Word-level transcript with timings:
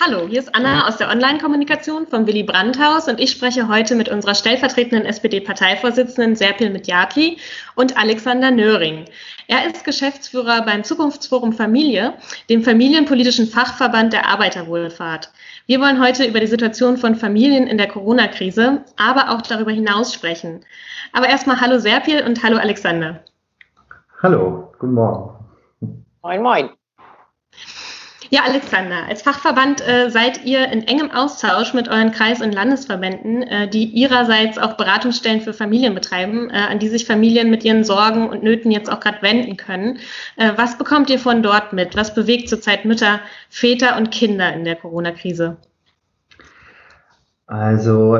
Hallo, 0.00 0.28
hier 0.28 0.38
ist 0.38 0.54
Anna 0.54 0.86
aus 0.86 0.96
der 0.96 1.08
Online-Kommunikation 1.08 2.06
vom 2.06 2.24
Willy 2.28 2.44
Brandt-Haus 2.44 3.08
und 3.08 3.18
ich 3.18 3.32
spreche 3.32 3.66
heute 3.66 3.96
mit 3.96 4.08
unserer 4.08 4.36
stellvertretenden 4.36 5.04
SPD-Parteivorsitzenden 5.04 6.36
Serpil 6.36 6.70
Mitjaki 6.70 7.38
und 7.74 7.98
Alexander 7.98 8.52
Nöring. 8.52 9.06
Er 9.48 9.66
ist 9.66 9.84
Geschäftsführer 9.84 10.62
beim 10.64 10.84
Zukunftsforum 10.84 11.52
Familie, 11.52 12.14
dem 12.48 12.62
familienpolitischen 12.62 13.48
Fachverband 13.48 14.12
der 14.12 14.26
Arbeiterwohlfahrt. 14.28 15.32
Wir 15.66 15.80
wollen 15.80 16.00
heute 16.00 16.26
über 16.26 16.38
die 16.38 16.46
Situation 16.46 16.96
von 16.96 17.16
Familien 17.16 17.66
in 17.66 17.76
der 17.76 17.88
Corona-Krise, 17.88 18.84
aber 18.96 19.30
auch 19.30 19.42
darüber 19.42 19.72
hinaus 19.72 20.14
sprechen. 20.14 20.64
Aber 21.12 21.28
erstmal 21.28 21.60
hallo 21.60 21.80
Serpil 21.80 22.22
und 22.24 22.40
hallo 22.44 22.58
Alexander. 22.58 23.24
Hallo, 24.22 24.72
guten 24.78 24.94
Morgen. 24.94 25.34
Moin, 26.22 26.40
moin. 26.40 26.77
Ja, 28.30 28.42
Alexander, 28.46 29.06
als 29.08 29.22
Fachverband 29.22 29.80
äh, 29.80 30.10
seid 30.10 30.44
ihr 30.44 30.70
in 30.70 30.82
engem 30.82 31.10
Austausch 31.10 31.72
mit 31.72 31.88
euren 31.88 32.12
Kreis- 32.12 32.42
und 32.42 32.54
Landesverbänden, 32.54 33.42
äh, 33.42 33.68
die 33.68 33.84
ihrerseits 33.84 34.58
auch 34.58 34.76
Beratungsstellen 34.76 35.40
für 35.40 35.54
Familien 35.54 35.94
betreiben, 35.94 36.50
äh, 36.50 36.70
an 36.70 36.78
die 36.78 36.88
sich 36.88 37.06
Familien 37.06 37.48
mit 37.48 37.64
ihren 37.64 37.84
Sorgen 37.84 38.28
und 38.28 38.42
Nöten 38.42 38.70
jetzt 38.70 38.92
auch 38.92 39.00
gerade 39.00 39.22
wenden 39.22 39.56
können. 39.56 39.98
Äh, 40.36 40.52
was 40.56 40.76
bekommt 40.76 41.08
ihr 41.08 41.18
von 41.18 41.42
dort 41.42 41.72
mit? 41.72 41.96
Was 41.96 42.14
bewegt 42.14 42.50
zurzeit 42.50 42.84
Mütter, 42.84 43.20
Väter 43.48 43.96
und 43.96 44.10
Kinder 44.10 44.52
in 44.52 44.64
der 44.64 44.76
Corona-Krise? 44.76 45.56
Also 47.46 48.18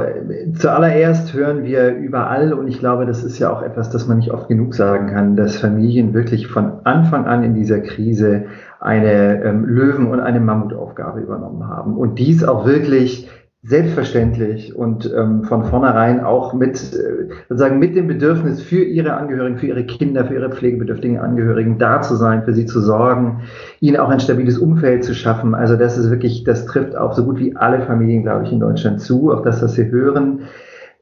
zuallererst 0.58 1.34
hören 1.34 1.62
wir 1.62 1.94
überall, 1.94 2.54
und 2.54 2.66
ich 2.66 2.78
glaube, 2.78 3.04
das 3.04 3.22
ist 3.22 3.38
ja 3.38 3.52
auch 3.52 3.60
etwas, 3.60 3.90
das 3.90 4.08
man 4.08 4.16
nicht 4.16 4.30
oft 4.30 4.48
genug 4.48 4.74
sagen 4.74 5.08
kann, 5.08 5.36
dass 5.36 5.58
Familien 5.58 6.14
wirklich 6.14 6.46
von 6.46 6.80
Anfang 6.84 7.26
an 7.26 7.44
in 7.44 7.52
dieser 7.52 7.80
Krise 7.80 8.46
eine 8.80 9.42
ähm, 9.42 9.64
Löwen- 9.64 10.06
und 10.06 10.20
eine 10.20 10.40
Mammutaufgabe 10.40 11.20
übernommen 11.20 11.66
haben. 11.66 11.96
Und 11.96 12.18
dies 12.18 12.44
auch 12.44 12.66
wirklich 12.66 13.28
selbstverständlich 13.64 14.74
und 14.76 15.12
ähm, 15.16 15.42
von 15.42 15.64
vornherein 15.64 16.20
auch 16.20 16.54
mit, 16.54 16.76
äh, 16.76 17.28
sozusagen 17.48 17.80
mit 17.80 17.96
dem 17.96 18.06
Bedürfnis 18.06 18.62
für 18.62 18.82
ihre 18.84 19.14
Angehörigen, 19.14 19.58
für 19.58 19.66
ihre 19.66 19.84
Kinder, 19.84 20.24
für 20.24 20.34
ihre 20.34 20.50
pflegebedürftigen 20.50 21.18
Angehörigen 21.18 21.76
da 21.76 22.00
zu 22.00 22.14
sein, 22.14 22.44
für 22.44 22.54
sie 22.54 22.66
zu 22.66 22.80
sorgen, 22.80 23.40
ihnen 23.80 23.96
auch 23.96 24.10
ein 24.10 24.20
stabiles 24.20 24.58
Umfeld 24.58 25.04
zu 25.04 25.12
schaffen. 25.12 25.56
Also 25.56 25.74
das 25.74 25.98
ist 25.98 26.08
wirklich, 26.08 26.44
das 26.44 26.66
trifft 26.66 26.96
auch 26.96 27.14
so 27.14 27.24
gut 27.24 27.40
wie 27.40 27.56
alle 27.56 27.80
Familien, 27.80 28.22
glaube 28.22 28.44
ich, 28.44 28.52
in 28.52 28.60
Deutschland 28.60 29.00
zu, 29.00 29.32
auch 29.32 29.42
das, 29.42 29.60
was 29.60 29.76
wir 29.76 29.86
hören. 29.86 30.42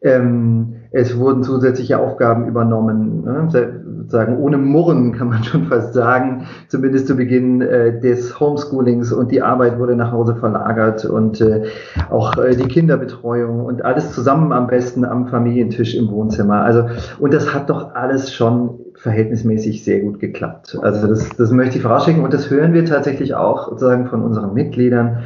Ähm, 0.00 0.76
es 0.92 1.18
wurden 1.18 1.42
zusätzliche 1.42 1.98
Aufgaben 1.98 2.48
übernommen, 2.48 3.22
ne? 3.24 3.48
Sozusagen 4.06 4.38
ohne 4.38 4.56
Murren 4.56 5.12
kann 5.12 5.28
man 5.28 5.42
schon 5.44 5.64
fast 5.64 5.92
sagen, 5.92 6.46
zumindest 6.68 7.08
zu 7.08 7.16
Beginn 7.16 7.60
äh, 7.60 8.00
des 8.00 8.38
Homeschoolings 8.38 9.12
und 9.12 9.32
die 9.32 9.42
Arbeit 9.42 9.78
wurde 9.78 9.96
nach 9.96 10.12
Hause 10.12 10.36
verlagert 10.36 11.04
und 11.04 11.40
äh, 11.40 11.64
auch 12.10 12.36
äh, 12.38 12.54
die 12.54 12.68
Kinderbetreuung 12.68 13.64
und 13.64 13.84
alles 13.84 14.12
zusammen 14.12 14.52
am 14.52 14.68
besten 14.68 15.04
am 15.04 15.26
Familientisch 15.26 15.96
im 15.96 16.10
Wohnzimmer. 16.10 16.62
Also 16.62 16.84
und 17.18 17.34
das 17.34 17.52
hat 17.52 17.68
doch 17.68 17.94
alles 17.94 18.32
schon 18.32 18.78
verhältnismäßig 18.94 19.84
sehr 19.84 20.00
gut 20.00 20.20
geklappt. 20.20 20.78
Also 20.82 21.08
das, 21.08 21.28
das 21.36 21.50
möchte 21.50 21.76
ich 21.76 21.82
vorausschicken 21.82 22.22
und 22.22 22.32
das 22.32 22.48
hören 22.48 22.72
wir 22.72 22.84
tatsächlich 22.84 23.34
auch 23.34 23.68
sozusagen 23.68 24.06
von 24.06 24.22
unseren 24.22 24.54
Mitgliedern 24.54 25.24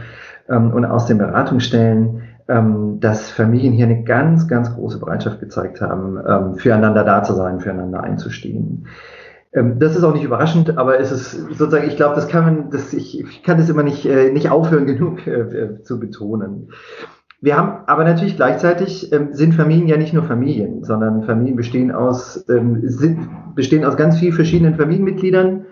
ähm, 0.49 0.73
und 0.73 0.87
aus 0.87 1.07
den 1.07 1.19
Beratungsstellen 1.19 2.23
ähm, 2.51 2.99
dass 2.99 3.31
Familien 3.31 3.73
hier 3.73 3.87
eine 3.87 4.03
ganz, 4.03 4.49
ganz 4.49 4.75
große 4.75 4.99
Bereitschaft 4.99 5.39
gezeigt 5.39 5.81
haben, 5.81 6.19
ähm, 6.27 6.55
füreinander 6.57 7.05
da 7.05 7.23
zu 7.23 7.35
sein, 7.35 7.61
füreinander 7.61 8.03
einzustehen. 8.03 8.87
Ähm, 9.53 9.79
das 9.79 9.97
ist 9.97 10.03
auch 10.03 10.13
nicht 10.13 10.25
überraschend, 10.25 10.77
aber 10.77 10.99
es 10.99 11.13
ist 11.13 11.33
sozusagen, 11.57 11.87
ich 11.87 11.97
glaube, 11.97 12.17
das 12.17 12.29
kann 12.29 12.45
man, 12.45 12.71
das, 12.71 12.93
ich, 12.93 13.21
ich 13.21 13.43
kann 13.45 13.59
das 13.59 13.69
immer 13.69 13.85
nicht, 13.85 14.05
äh, 14.05 14.33
nicht 14.33 14.51
aufhören 14.51 14.87
genug 14.87 15.27
äh, 15.27 15.83
zu 15.83 16.01
betonen. 16.01 16.71
Wir 17.41 17.57
haben 17.57 17.85
aber 17.87 18.05
natürlich 18.05 18.37
gleichzeitig 18.37 19.13
ähm, 19.13 19.29
sind 19.33 19.55
Familien 19.55 19.89
ja 19.89 19.97
nicht 19.97 20.13
nur 20.13 20.25
Familien, 20.25 20.85
sondern 20.85 21.23
Familien 21.23 21.57
bestehen 21.57 21.93
aus, 21.93 22.45
ähm, 22.51 22.81
sind, 22.83 23.29
bestehen 23.55 23.85
aus 23.85 23.97
ganz 23.97 24.19
vielen 24.19 24.35
verschiedenen 24.35 24.75
Familienmitgliedern 24.75 25.67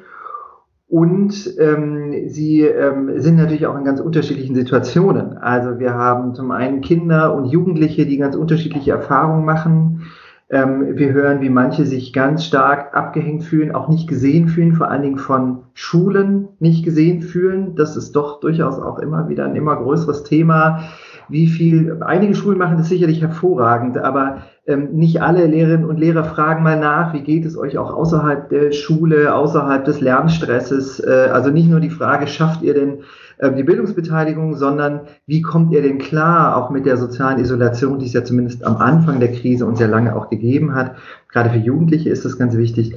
und 0.89 1.55
ähm, 1.59 2.29
sie 2.29 2.63
ähm, 2.63 3.21
sind 3.21 3.37
natürlich 3.37 3.67
auch 3.67 3.77
in 3.77 3.85
ganz 3.85 4.01
unterschiedlichen 4.01 4.55
Situationen. 4.55 5.37
Also 5.37 5.79
wir 5.79 5.93
haben 5.93 6.35
zum 6.35 6.51
einen 6.51 6.81
Kinder 6.81 7.35
und 7.35 7.45
Jugendliche, 7.45 8.07
die 8.07 8.17
ganz 8.17 8.35
unterschiedliche 8.35 8.93
Erfahrungen 8.93 9.45
machen. 9.45 10.05
Ähm, 10.49 10.97
wir 10.97 11.13
hören, 11.13 11.43
wie 11.43 11.51
manche 11.51 11.85
sich 11.85 12.15
ganz 12.15 12.47
stark 12.47 12.97
abgehängt 12.97 13.45
fühlen, 13.45 13.75
auch 13.75 13.89
nicht 13.89 14.09
gesehen 14.09 14.49
fühlen, 14.49 14.73
vor 14.73 14.89
allen 14.89 15.03
Dingen 15.03 15.19
von 15.19 15.65
Schulen 15.75 16.49
nicht 16.59 16.87
gesehen 16.87 17.21
fühlen. 17.21 17.77
Das 17.77 17.95
ist 17.95 18.13
doch 18.13 18.41
durchaus 18.41 18.79
auch 18.79 18.99
immer 18.99 19.29
wieder 19.29 19.45
ein 19.45 19.57
immer 19.57 19.77
größeres 19.77 20.25
Thema 20.25 20.89
wie 21.29 21.47
viel, 21.47 22.03
einige 22.03 22.35
Schulen 22.35 22.59
machen 22.59 22.79
das 22.79 22.89
sicherlich 22.89 23.21
hervorragend, 23.21 23.99
aber 23.99 24.43
nicht 24.77 25.23
alle 25.23 25.47
Lehrerinnen 25.47 25.87
und 25.87 25.99
Lehrer 25.99 26.25
fragen 26.25 26.63
mal 26.63 26.79
nach, 26.79 27.15
wie 27.15 27.23
geht 27.23 27.45
es 27.47 27.57
euch 27.57 27.79
auch 27.79 27.93
außerhalb 27.93 28.51
der 28.51 28.73
Schule, 28.73 29.35
außerhalb 29.35 29.85
des 29.85 30.01
Lernstresses. 30.01 31.01
Äh, 31.01 31.31
also 31.33 31.51
nicht 31.51 31.71
nur 31.71 31.81
die 31.81 31.91
Frage, 31.91 32.27
schafft 32.27 32.63
ihr 32.63 32.75
denn 32.75 32.99
äh, 33.39 33.53
die 33.53 33.63
Bildungsbeteiligung, 33.63 34.57
sondern 34.57 35.01
wie 35.27 35.43
kommt 35.43 35.73
ihr 35.73 35.83
denn 35.83 35.99
klar, 35.99 36.57
auch 36.57 36.71
mit 36.71 36.87
der 36.87 36.97
sozialen 36.97 37.39
Isolation, 37.39 37.99
die 37.99 38.07
es 38.07 38.13
ja 38.13 38.25
zumindest 38.25 38.65
am 38.65 38.77
Anfang 38.77 39.21
der 39.21 39.33
Krise 39.33 39.65
und 39.65 39.79
sehr 39.79 39.89
lange 39.89 40.15
auch 40.15 40.29
gegeben 40.29 40.75
hat. 40.75 40.97
Gerade 41.33 41.51
für 41.51 41.59
Jugendliche 41.59 42.11
ist 42.11 42.25
das 42.25 42.39
ganz 42.39 42.57
wichtig. 42.57 42.95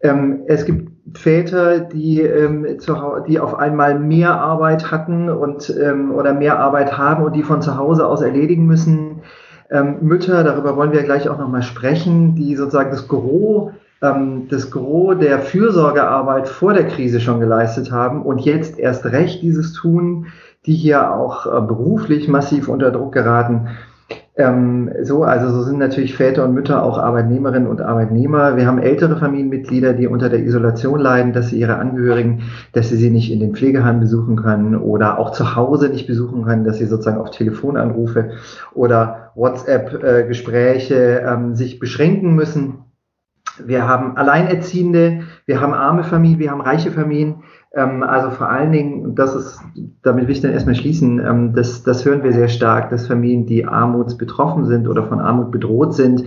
Ähm, 0.00 0.42
es 0.46 0.64
gibt 0.64 0.90
Väter, 1.14 1.80
die, 1.80 2.20
ähm, 2.20 2.78
zu, 2.78 2.94
die 3.28 3.38
auf 3.38 3.54
einmal 3.54 3.98
mehr 3.98 4.34
Arbeit 4.40 4.90
hatten 4.90 5.28
und 5.28 5.74
ähm, 5.80 6.10
oder 6.10 6.34
mehr 6.34 6.58
Arbeit 6.58 6.98
haben 6.98 7.24
und 7.24 7.36
die 7.36 7.42
von 7.42 7.62
zu 7.62 7.76
Hause 7.76 8.06
aus 8.06 8.22
erledigen 8.22 8.66
müssen. 8.66 9.15
Ähm, 9.70 9.96
Mütter, 10.00 10.44
darüber 10.44 10.76
wollen 10.76 10.92
wir 10.92 11.02
gleich 11.02 11.28
auch 11.28 11.38
nochmal 11.38 11.62
sprechen, 11.62 12.34
die 12.34 12.54
sozusagen 12.56 12.90
das 12.90 13.08
Gros, 13.08 13.72
ähm, 14.02 14.48
das 14.48 14.70
Gros 14.70 15.18
der 15.18 15.40
Fürsorgearbeit 15.40 16.48
vor 16.48 16.74
der 16.74 16.86
Krise 16.86 17.20
schon 17.20 17.40
geleistet 17.40 17.90
haben 17.90 18.22
und 18.22 18.40
jetzt 18.40 18.78
erst 18.78 19.04
recht 19.06 19.42
dieses 19.42 19.72
tun, 19.72 20.26
die 20.66 20.74
hier 20.74 21.12
auch 21.12 21.46
äh, 21.46 21.60
beruflich 21.60 22.28
massiv 22.28 22.68
unter 22.68 22.90
Druck 22.90 23.12
geraten. 23.12 23.68
Ähm, 24.38 24.90
so, 25.02 25.24
also 25.24 25.50
so 25.50 25.62
sind 25.62 25.78
natürlich 25.78 26.14
Väter 26.14 26.44
und 26.44 26.52
Mütter 26.52 26.82
auch 26.82 26.98
Arbeitnehmerinnen 26.98 27.66
und 27.66 27.80
Arbeitnehmer. 27.80 28.56
Wir 28.56 28.66
haben 28.66 28.78
ältere 28.78 29.16
Familienmitglieder, 29.16 29.94
die 29.94 30.06
unter 30.06 30.28
der 30.28 30.40
Isolation 30.40 31.00
leiden, 31.00 31.32
dass 31.32 31.48
sie 31.48 31.58
ihre 31.58 31.76
Angehörigen, 31.76 32.42
dass 32.72 32.90
sie 32.90 32.96
sie 32.96 33.08
nicht 33.08 33.32
in 33.32 33.40
den 33.40 33.54
Pflegeheimen 33.54 34.00
besuchen 34.00 34.36
können 34.36 34.76
oder 34.76 35.18
auch 35.18 35.32
zu 35.32 35.56
Hause 35.56 35.88
nicht 35.88 36.06
besuchen 36.06 36.44
können, 36.44 36.64
dass 36.64 36.76
sie 36.76 36.84
sozusagen 36.84 37.18
auf 37.18 37.30
Telefonanrufe 37.30 38.32
oder 38.74 39.32
WhatsApp-Gespräche 39.36 41.24
ähm, 41.26 41.54
sich 41.54 41.78
beschränken 41.78 42.34
müssen. 42.34 42.84
Wir 43.64 43.88
haben 43.88 44.18
Alleinerziehende, 44.18 45.22
wir 45.46 45.62
haben 45.62 45.72
arme 45.72 46.04
Familien, 46.04 46.40
wir 46.40 46.50
haben 46.50 46.60
reiche 46.60 46.90
Familien. 46.90 47.36
Ähm, 47.76 48.02
also 48.02 48.30
vor 48.30 48.48
allen 48.48 48.72
Dingen, 48.72 49.14
das 49.14 49.34
ist, 49.34 49.60
damit 50.02 50.26
will 50.26 50.34
ich 50.34 50.40
dann 50.40 50.52
erstmal 50.52 50.74
schließen, 50.74 51.20
ähm, 51.20 51.52
das, 51.54 51.82
das 51.82 52.04
hören 52.04 52.22
wir 52.22 52.32
sehr 52.32 52.48
stark, 52.48 52.88
dass 52.88 53.06
Familien, 53.06 53.44
die 53.44 53.66
armutsbetroffen 53.66 54.64
sind 54.64 54.88
oder 54.88 55.04
von 55.04 55.20
Armut 55.20 55.52
bedroht 55.52 55.94
sind, 55.94 56.24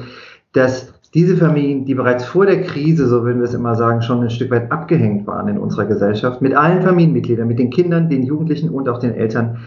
dass 0.53 0.93
diese 1.15 1.37
Familien, 1.37 1.85
die 1.85 1.95
bereits 1.95 2.23
vor 2.23 2.45
der 2.45 2.61
Krise, 2.61 3.07
so 3.07 3.23
würden 3.23 3.39
wir 3.39 3.45
es 3.45 3.55
immer 3.55 3.73
sagen, 3.73 4.03
schon 4.03 4.21
ein 4.21 4.29
Stück 4.29 4.51
weit 4.51 4.71
abgehängt 4.71 5.25
waren 5.25 5.47
in 5.47 5.57
unserer 5.57 5.85
Gesellschaft, 5.85 6.39
mit 6.39 6.53
allen 6.53 6.83
Familienmitgliedern, 6.83 7.47
mit 7.47 7.57
den 7.57 7.71
Kindern, 7.71 8.09
den 8.09 8.21
Jugendlichen 8.21 8.69
und 8.69 8.87
auch 8.87 8.99
den 8.99 9.15
Eltern, 9.15 9.57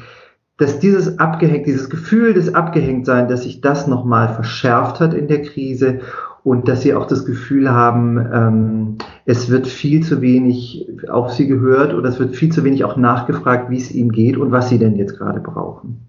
dass 0.59 0.79
dieses 0.79 1.19
abgehängt, 1.19 1.67
dieses 1.67 1.91
Gefühl 1.91 2.33
des 2.35 2.55
Abgehängtsein, 2.55 3.27
dass 3.27 3.43
sich 3.43 3.61
das 3.61 3.89
nochmal 3.89 4.29
verschärft 4.29 5.01
hat 5.01 5.15
in 5.15 5.27
der 5.27 5.43
Krise 5.43 6.01
und 6.45 6.69
dass 6.69 6.83
sie 6.83 6.95
auch 6.95 7.07
das 7.07 7.25
Gefühl 7.25 7.71
haben, 7.71 8.19
ähm, 8.33 8.99
es 9.25 9.49
wird 9.49 9.67
viel 9.67 10.03
zu 10.03 10.21
wenig 10.21 10.89
auf 11.09 11.33
sie 11.33 11.47
gehört 11.47 11.95
oder 11.95 12.09
es 12.09 12.19
wird 12.19 12.35
viel 12.35 12.53
zu 12.53 12.65
wenig 12.65 12.85
auch 12.85 12.97
nachgefragt, 12.97 13.71
wie 13.71 13.77
es 13.77 13.93
ihnen 13.93 14.11
geht 14.11 14.37
und 14.37 14.51
was 14.51 14.69
sie 14.69 14.79
denn 14.79 14.97
jetzt 14.97 15.19
gerade 15.19 15.41
brauchen. 15.41 16.09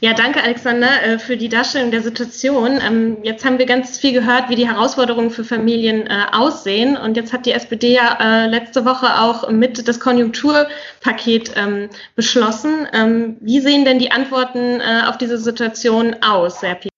Ja, 0.00 0.14
danke 0.14 0.42
Alexander 0.42 0.88
äh, 1.04 1.18
für 1.20 1.36
die 1.36 1.48
Darstellung 1.48 1.92
der 1.92 2.02
Situation. 2.02 2.80
Ähm, 2.84 3.18
jetzt 3.22 3.44
haben 3.44 3.58
wir 3.58 3.66
ganz 3.66 3.98
viel 3.98 4.12
gehört, 4.12 4.48
wie 4.48 4.56
die 4.56 4.68
Herausforderungen 4.68 5.30
für 5.30 5.44
Familien 5.44 6.08
äh, 6.08 6.24
aussehen. 6.32 6.96
Und 6.96 7.16
jetzt 7.16 7.32
hat 7.32 7.46
die 7.46 7.52
SPD 7.52 7.94
ja 7.94 8.18
äh, 8.20 8.48
letzte 8.48 8.84
Woche 8.84 9.20
auch 9.20 9.48
mit 9.50 9.86
das 9.86 10.00
Konjunkturpaket 10.00 11.52
ähm, 11.54 11.88
beschlossen. 12.16 12.88
Ähm, 12.92 13.36
wie 13.40 13.60
sehen 13.60 13.84
denn 13.84 14.00
die 14.00 14.10
Antworten 14.10 14.80
auf 15.08 15.18
diese 15.18 15.38
Situation 15.38 16.16
aus, 16.20 16.58
Serpi? 16.58 16.91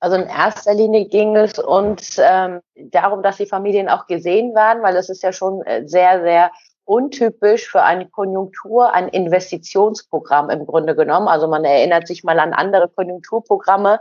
Also 0.00 0.16
in 0.16 0.26
erster 0.28 0.74
Linie 0.74 1.06
ging 1.06 1.36
es 1.36 1.58
uns 1.58 2.18
ähm, 2.18 2.60
darum, 2.74 3.22
dass 3.22 3.36
die 3.36 3.46
Familien 3.46 3.88
auch 3.88 4.06
gesehen 4.06 4.54
werden, 4.54 4.82
weil 4.82 4.96
es 4.96 5.10
ist 5.10 5.22
ja 5.22 5.32
schon 5.32 5.62
äh, 5.62 5.86
sehr, 5.86 6.22
sehr 6.22 6.50
untypisch 6.90 7.68
für 7.68 7.82
eine 7.82 8.08
Konjunktur, 8.08 8.92
ein 8.92 9.08
Investitionsprogramm 9.08 10.50
im 10.50 10.66
Grunde 10.66 10.96
genommen. 10.96 11.28
Also 11.28 11.46
man 11.46 11.64
erinnert 11.64 12.08
sich 12.08 12.24
mal 12.24 12.40
an 12.40 12.52
andere 12.52 12.88
Konjunkturprogramme, 12.88 14.00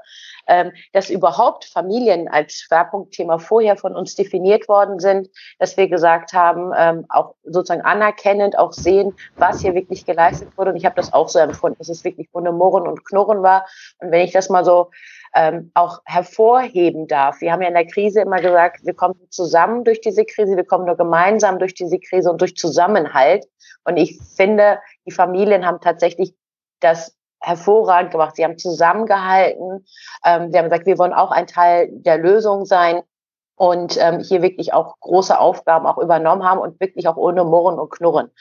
dass 0.94 1.10
überhaupt 1.10 1.66
Familien 1.66 2.28
als 2.28 2.54
Schwerpunktthema 2.54 3.38
vorher 3.38 3.78
von 3.78 3.96
uns 3.96 4.16
definiert 4.16 4.68
worden 4.68 5.00
sind, 5.00 5.30
dass 5.60 5.78
wir 5.78 5.88
gesagt 5.88 6.34
haben, 6.34 6.72
ähm, 6.78 7.06
auch 7.10 7.36
sozusagen 7.44 7.82
anerkennend, 7.82 8.58
auch 8.58 8.74
sehen, 8.74 9.14
was 9.36 9.62
hier 9.62 9.76
wirklich 9.76 10.06
geleistet 10.06 10.58
wurde. 10.58 10.72
Und 10.72 10.78
ich 10.78 10.86
habe 10.86 10.96
das 10.96 11.14
auch 11.14 11.30
so 11.30 11.40
empfunden, 11.40 11.78
dass 11.78 11.90
es 11.90 12.04
wirklich 12.04 12.30
ohne 12.34 12.52
Murren 12.52 12.88
und 12.88 13.06
Knurren 13.06 13.44
war. 13.44 13.66
Und 14.00 14.12
wenn 14.12 14.22
ich 14.22 14.32
das 14.32 14.50
mal 14.50 14.66
so 14.66 14.90
ähm, 15.36 15.72
auch 15.74 16.02
hervorheben 16.06 17.08
darf. 17.08 17.42
Wir 17.42 17.52
haben 17.52 17.62
ja 17.62 17.68
in 17.68 17.74
der 17.74 17.86
Krise 17.86 18.22
immer 18.22 18.42
gesagt, 18.42 18.86
wir 18.86 18.94
kommen 18.94 19.16
zusammen 19.30 19.84
durch 19.84 20.02
diese 20.02 20.26
Krise, 20.26 20.56
wir 20.56 20.66
kommen 20.66 20.86
nur 20.86 20.98
gemeinsam 20.98 21.60
durch 21.60 21.74
diese 21.74 22.00
Krise 22.00 22.32
und 22.32 22.42
durch 22.42 22.56
Zusammenhalt. 22.56 23.46
Und 23.84 23.98
ich 23.98 24.20
finde, 24.36 24.80
die 25.06 25.12
Familien 25.12 25.66
haben 25.66 25.80
tatsächlich 25.82 26.34
das 26.80 27.16
hervorragend 27.42 28.12
gemacht. 28.12 28.36
Sie 28.36 28.44
haben 28.44 28.58
zusammengehalten. 28.58 29.86
Ähm, 30.26 30.52
sie 30.52 30.58
haben 30.58 30.70
gesagt, 30.70 30.86
wir 30.86 30.98
wollen 30.98 31.14
auch 31.14 31.32
ein 31.32 31.48
Teil 31.48 31.90
der 31.92 32.18
Lösung 32.18 32.66
sein 32.66 33.02
und 33.56 33.98
ähm, 34.00 34.20
hier 34.20 34.42
wirklich 34.42 34.74
auch 34.74 35.00
große 35.02 35.38
Aufgaben 35.38 35.86
auch 35.86 35.98
übernommen 35.98 36.44
haben 36.44 36.60
und 36.60 36.80
wirklich 36.80 37.08
auch 37.08 37.18
ohne 37.18 37.44
Murren 37.44 37.78
und 37.78 37.92
Knurren. 37.92 38.32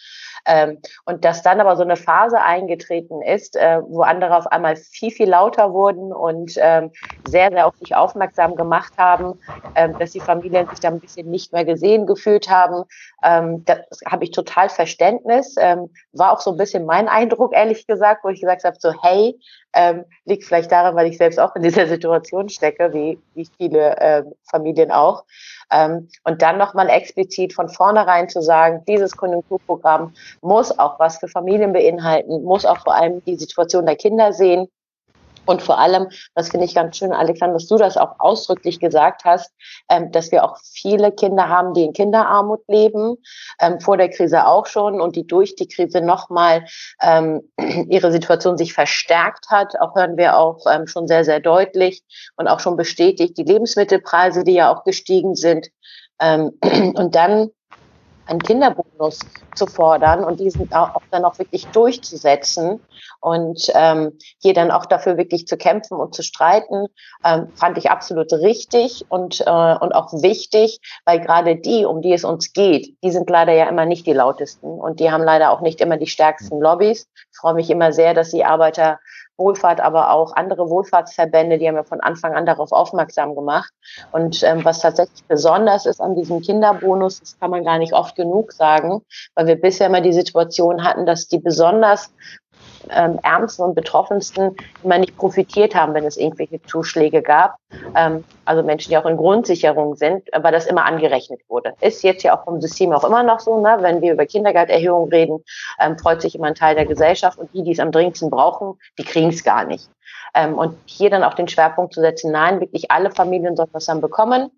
Ähm, 0.49 0.79
und 1.05 1.25
dass 1.25 1.43
dann 1.43 1.61
aber 1.61 1.77
so 1.77 1.83
eine 1.83 1.97
Phase 1.97 2.41
eingetreten 2.41 3.23
ist, 3.23 3.55
äh, 3.56 3.81
wo 3.87 4.03
andere 4.03 4.37
auf 4.37 4.47
einmal 4.49 4.77
viel, 4.77 5.11
viel 5.11 5.29
lauter 5.29 5.73
wurden 5.75 6.12
und 6.12 6.55
ähm, 6.56 6.91
sehr, 7.25 7.50
sehr 7.50 7.67
auf 7.67 7.77
sich 7.77 7.95
aufmerksam 7.95 8.56
gemacht 8.56 8.95
haben, 8.99 9.35
ähm, 9.75 9.97
dass 9.99 10.11
die 10.12 10.23
Familien 10.23 10.69
sich 10.69 10.81
da 10.81 10.89
ein 10.89 11.00
bisschen 11.00 11.31
nicht 11.31 11.53
mehr 11.53 11.65
gesehen 11.67 12.06
gefühlt 12.06 12.49
haben. 12.49 12.85
Ähm, 13.23 13.65
das 13.67 13.79
habe 14.06 14.25
ich 14.25 14.31
total 14.31 14.71
Verständnis. 14.71 15.55
Ähm, 15.59 15.91
war 16.12 16.33
auch 16.33 16.41
so 16.41 16.50
ein 16.50 16.56
bisschen 16.56 16.87
mein 16.87 17.09
Eindruck, 17.09 17.55
ehrlich 17.55 17.87
gesagt, 17.87 18.25
wo 18.25 18.29
ich 18.31 18.41
gesagt 18.41 18.65
habe, 18.65 18.77
so 18.81 18.93
hey, 19.03 19.39
ähm, 19.75 20.05
liegt 20.25 20.45
vielleicht 20.45 20.73
daran, 20.73 20.97
weil 20.97 21.06
ich 21.09 21.19
selbst 21.19 21.39
auch 21.39 21.55
in 21.55 21.62
dieser 21.62 21.87
Situation 21.87 22.49
stecke, 22.49 22.93
wie, 22.95 23.21
wie 23.35 23.47
viele 23.59 24.25
Familien 24.50 24.91
auch. 24.91 25.25
Ähm, 25.70 26.09
und 26.25 26.43
dann 26.43 26.59
nochmal 26.59 26.88
explizit 26.88 27.53
von 27.53 27.69
vornherein 27.69 28.29
zu 28.29 28.41
sagen, 28.41 28.82
dieses 28.87 29.17
Konjunkturprogramm 29.17 30.15
muss 30.41 30.79
auch 30.79 30.99
was 30.99 31.19
für 31.19 31.29
Familien 31.29 31.73
beinhalten, 31.73 32.43
muss 32.43 32.65
auch 32.65 32.79
vor 32.79 32.94
allem 32.94 33.23
die 33.25 33.37
Situation 33.37 33.87
der 33.87 33.97
Kinder 33.97 34.32
sehen 34.32 34.69
und 35.49 35.62
vor 35.62 35.79
allem, 35.79 36.09
das 36.35 36.50
finde 36.50 36.67
ich 36.67 36.75
ganz 36.75 36.99
schön, 36.99 37.12
Alexander, 37.12 37.55
dass 37.55 37.67
du 37.67 37.79
das 37.79 37.97
auch 37.97 38.17
ausdrücklich 38.19 38.81
gesagt 38.81 39.25
hast, 39.25 39.50
ähm, 39.89 40.12
dass 40.12 40.31
wir 40.31 40.45
auch 40.45 40.59
viele 40.62 41.11
Kinder 41.11 41.49
haben, 41.49 41.73
die 41.73 41.85
in 41.85 41.95
Kinderarmut 41.95 42.61
leben, 42.69 43.17
ähm, 43.59 43.81
vor 43.81 43.97
der 43.97 44.11
Krise 44.11 44.47
auch 44.47 44.67
schon 44.67 45.00
und 45.00 45.17
die 45.17 45.27
durch 45.27 45.56
die 45.56 45.67
Krise 45.67 46.03
nochmal 46.03 46.67
ähm, 47.00 47.41
ihre 47.89 48.12
Situation 48.12 48.59
sich 48.59 48.75
verstärkt 48.75 49.47
hat. 49.49 49.81
Auch 49.81 49.97
hören 49.97 50.19
wir 50.19 50.37
auch 50.37 50.67
ähm, 50.71 50.87
schon 50.87 51.09
sehr, 51.09 51.25
sehr 51.25 51.41
deutlich 51.41 52.03
und 52.37 52.47
auch 52.47 52.61
schon 52.61 52.77
bestätigt 52.77 53.39
die 53.39 53.45
Lebensmittelpreise, 53.45 54.45
die 54.45 54.55
ja 54.55 54.71
auch 54.71 54.85
gestiegen 54.85 55.35
sind. 55.35 55.69
Ähm, 56.21 56.59
und 56.95 57.15
dann 57.15 57.49
einen 58.29 58.43
Kinderbonus 58.43 59.21
zu 59.55 59.67
fordern 59.67 60.25
und 60.25 60.41
diesen 60.41 60.73
auch 60.73 61.03
dann 61.11 61.25
auch 61.25 61.39
wirklich 61.39 61.67
durchzusetzen 61.69 62.81
und 63.21 63.71
ähm, 63.75 64.19
hier 64.41 64.55
dann 64.55 64.71
auch 64.71 64.87
dafür 64.87 65.17
wirklich 65.17 65.47
zu 65.47 65.57
kämpfen 65.57 65.97
und 65.99 66.15
zu 66.15 66.23
streiten, 66.23 66.87
ähm, 67.25 67.49
fand 67.55 67.79
ich 67.79 67.91
absolut 67.91 68.33
richtig 68.33 69.05
und, 69.09 69.41
äh, 69.41 69.45
und 69.45 69.95
auch 69.95 70.13
wichtig, 70.13 70.81
weil 71.05 71.21
gerade 71.21 71.57
die, 71.57 71.85
um 71.85 72.03
die 72.03 72.13
es 72.13 72.25
uns 72.25 72.53
geht, 72.53 72.97
die 73.03 73.11
sind 73.11 73.29
leider 73.31 73.53
ja 73.53 73.69
immer 73.69 73.87
nicht 73.87 74.07
die 74.07 74.13
lautesten 74.13 74.79
und 74.79 75.01
die 75.01 75.11
haben 75.11 75.25
leider 75.25 75.51
auch 75.51 75.61
nicht 75.61 75.81
immer 75.81 75.97
die 75.97 76.07
stärksten 76.07 76.61
Lobbys. 76.61 77.09
Ich 77.33 77.39
freue 77.39 77.55
mich 77.55 77.71
immer 77.71 77.93
sehr, 77.93 78.15
dass 78.15 78.31
die 78.31 78.45
Arbeiter 78.45 78.99
Wohlfahrt, 79.38 79.81
aber 79.81 80.11
auch 80.11 80.35
andere 80.35 80.69
Wohlfahrtsverbände, 80.69 81.58
die 81.58 81.69
haben 81.69 81.76
ja 81.76 81.85
von 81.85 82.00
Anfang 82.00 82.35
an 82.35 82.44
darauf 82.44 82.73
aufmerksam 82.73 83.35
gemacht. 83.35 83.73
Und 84.12 84.43
ähm, 84.43 84.64
was 84.64 84.81
tatsächlich 84.81 85.25
besonders 85.26 85.87
ist 85.87 86.00
an 86.00 86.17
diesem 86.17 86.40
Kinderbonus, 86.40 87.20
das 87.20 87.38
kann 87.38 87.50
man 87.50 87.64
gar 87.64 87.79
nicht 87.79 87.93
oft 87.93 88.17
genug 88.17 88.52
sagen, 88.52 89.02
weil 89.35 89.46
wir 89.46 89.61
bisher 89.61 89.87
immer 89.87 90.00
die 90.00 90.12
Situation 90.12 90.85
hatten, 90.85 91.06
dass 91.06 91.29
die 91.29 91.38
besonders 91.38 92.12
ähm, 92.91 93.19
Ärmsten 93.23 93.65
und 93.65 93.75
Betroffensten 93.75 94.57
immer 94.83 94.99
nicht 94.99 95.17
profitiert 95.17 95.75
haben, 95.75 95.95
wenn 95.95 96.05
es 96.05 96.17
irgendwelche 96.17 96.63
Zuschläge 96.63 97.23
gab. 97.23 97.57
Ähm, 97.95 98.25
also 98.45 98.63
Menschen, 98.63 98.91
die 98.91 98.99
auch 98.99 99.07
in 99.07 99.17
Grundsicherung 99.17 99.97
sind, 99.97 100.29
weil 100.37 100.53
das 100.53 100.67
immer 100.67 100.85
angerechnet 100.85 101.41
wurde. 101.49 101.75
Ist 101.81 102.03
jetzt 102.03 102.23
ja 102.23 102.39
auch 102.39 102.45
vom 102.45 102.61
System 102.61 102.93
auch 102.93 103.05
immer 103.05 103.23
noch 103.23 103.41
so, 103.41 103.61
ne? 103.61 103.79
wenn 103.81 104.01
wir 104.01 104.13
über 104.13 104.27
Kindergelderhöhung 104.27 105.09
reden, 105.09 105.45
ähm, 105.81 105.99
freut 105.99 106.23
sich 106.23 106.35
immer 106.35 106.47
ein 106.47 106.55
Teil 106.55 106.75
der 106.75 106.87
Gesellschaft 106.87 107.39
und 107.39 107.53
die, 107.55 107.63
die 107.63 107.73
es 107.73 107.81
am 107.81 107.93
dringendsten 107.93 108.31
brauchen, 108.31 108.79
die 108.99 109.05
kriegen 109.05 109.29
es 109.29 109.45
gar 109.45 109.65
nicht. 109.65 109.89
Ähm, 110.35 110.57
und 110.57 110.77
hier 110.87 111.11
dann 111.11 111.25
auch 111.25 111.35
den 111.35 111.49
Schwerpunkt 111.49 111.95
zu 111.95 112.01
setzen, 112.01 112.33
nein, 112.33 112.61
wirklich 112.61 112.91
alle 112.91 113.11
Familien 113.11 113.57
sollen 113.57 113.71
was 113.73 113.87
dann 113.87 114.01
bekommen. 114.01 114.51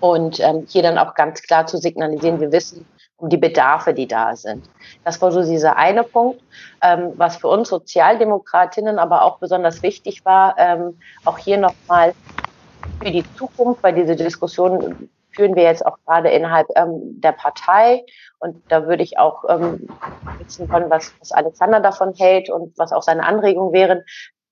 Und 0.00 0.38
ähm, 0.40 0.66
hier 0.68 0.82
dann 0.82 0.98
auch 0.98 1.14
ganz 1.14 1.42
klar 1.42 1.66
zu 1.66 1.78
signalisieren, 1.78 2.40
wir 2.40 2.52
wissen, 2.52 2.86
um 3.18 3.28
die 3.28 3.36
Bedarfe, 3.36 3.92
die 3.92 4.06
da 4.06 4.34
sind. 4.36 4.70
Das 5.04 5.20
war 5.20 5.30
so 5.30 5.42
dieser 5.42 5.76
eine 5.76 6.04
Punkt, 6.04 6.40
ähm, 6.82 7.12
was 7.16 7.36
für 7.36 7.48
uns 7.48 7.68
Sozialdemokratinnen 7.68 8.98
aber 8.98 9.22
auch 9.22 9.38
besonders 9.38 9.82
wichtig 9.82 10.24
war, 10.24 10.54
ähm, 10.56 10.98
auch 11.24 11.36
hier 11.36 11.58
nochmal 11.58 12.14
für 13.02 13.10
die 13.10 13.24
Zukunft, 13.36 13.82
weil 13.82 13.94
diese 13.94 14.16
Diskussion 14.16 15.10
führen 15.32 15.56
wir 15.56 15.64
jetzt 15.64 15.84
auch 15.84 15.98
gerade 16.04 16.30
innerhalb 16.30 16.68
ähm, 16.76 17.20
der 17.20 17.32
Partei. 17.32 18.04
Und 18.38 18.62
da 18.68 18.86
würde 18.86 19.02
ich 19.02 19.18
auch 19.18 19.44
ähm, 19.48 19.88
wissen 20.38 20.70
wollen, 20.70 20.90
was, 20.90 21.12
was 21.20 21.32
Alexander 21.32 21.80
davon 21.80 22.14
hält 22.14 22.50
und 22.50 22.76
was 22.78 22.92
auch 22.92 23.02
seine 23.02 23.24
Anregungen 23.24 23.72
wären. 23.72 24.02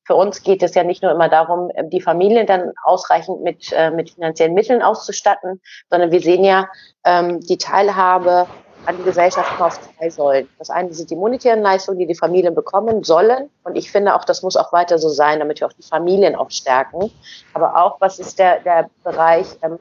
Für 0.06 0.14
uns 0.14 0.42
geht 0.42 0.62
es 0.62 0.74
ja 0.74 0.84
nicht 0.84 1.02
nur 1.02 1.10
immer 1.10 1.28
darum, 1.28 1.70
die 1.84 2.00
Familien 2.00 2.46
dann 2.46 2.72
ausreichend 2.84 3.42
mit, 3.42 3.72
äh, 3.72 3.90
mit 3.90 4.10
finanziellen 4.10 4.54
Mitteln 4.54 4.80
auszustatten, 4.80 5.60
sondern 5.90 6.12
wir 6.12 6.20
sehen 6.20 6.44
ja 6.44 6.68
ähm, 7.04 7.40
die 7.40 7.58
Teilhabe 7.58 8.46
an 8.86 9.02
Gesellschaften 9.04 9.60
auf 9.60 9.80
zwei 9.80 10.10
Säulen. 10.10 10.48
Das 10.58 10.70
eine 10.70 10.92
sind 10.92 11.10
die 11.10 11.16
monetären 11.16 11.60
Leistungen, 11.60 11.98
die 11.98 12.06
die 12.06 12.14
Familien 12.14 12.54
bekommen 12.54 13.02
sollen. 13.02 13.50
Und 13.64 13.76
ich 13.76 13.90
finde 13.90 14.14
auch, 14.14 14.24
das 14.24 14.42
muss 14.42 14.56
auch 14.56 14.72
weiter 14.72 14.98
so 14.98 15.08
sein, 15.08 15.40
damit 15.40 15.60
wir 15.60 15.66
auch 15.66 15.72
die 15.72 15.82
Familien 15.82 16.36
auch 16.36 16.50
stärken. 16.50 17.10
Aber 17.52 17.76
auch, 17.76 18.00
was 18.00 18.20
ist 18.20 18.38
der, 18.38 18.60
der 18.60 18.88
Bereich 19.02 19.46
ähm, 19.62 19.78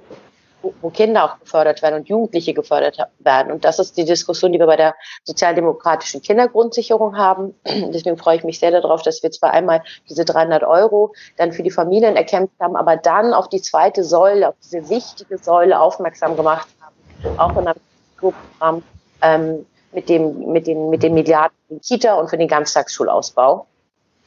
wo 0.81 0.89
Kinder 0.89 1.25
auch 1.25 1.39
gefördert 1.39 1.81
werden 1.81 1.95
und 1.95 2.09
Jugendliche 2.09 2.53
gefördert 2.53 2.97
werden. 3.19 3.51
Und 3.51 3.65
das 3.65 3.79
ist 3.79 3.97
die 3.97 4.05
Diskussion, 4.05 4.51
die 4.51 4.59
wir 4.59 4.65
bei 4.65 4.75
der 4.75 4.95
sozialdemokratischen 5.23 6.21
Kindergrundsicherung 6.21 7.17
haben. 7.17 7.55
Deswegen 7.65 8.17
freue 8.17 8.37
ich 8.37 8.43
mich 8.43 8.59
sehr 8.59 8.71
darauf, 8.71 9.01
dass 9.01 9.23
wir 9.23 9.31
zwar 9.31 9.51
einmal 9.51 9.83
diese 10.09 10.25
300 10.25 10.63
Euro 10.63 11.13
dann 11.37 11.51
für 11.51 11.63
die 11.63 11.71
Familien 11.71 12.15
erkämpft 12.15 12.55
haben, 12.59 12.75
aber 12.75 12.97
dann 12.97 13.33
auf 13.33 13.49
die 13.49 13.61
zweite 13.61 14.03
Säule, 14.03 14.49
auf 14.49 14.55
diese 14.63 14.89
wichtige 14.89 15.37
Säule 15.37 15.79
aufmerksam 15.79 16.35
gemacht 16.35 16.67
haben, 16.81 17.39
auch 17.39 17.57
in 17.57 17.67
einem 17.67 17.79
Programm 18.17 18.83
ähm, 19.21 19.65
mit 19.91 20.09
dem, 20.09 20.51
mit 20.51 20.67
den, 20.67 20.89
mit 20.89 21.03
den 21.03 21.13
Milliarden 21.13 21.55
für 21.67 21.79
Kita 21.79 22.15
und 22.15 22.29
für 22.29 22.37
den 22.37 22.47
Ganztagsschulausbau. 22.47 23.65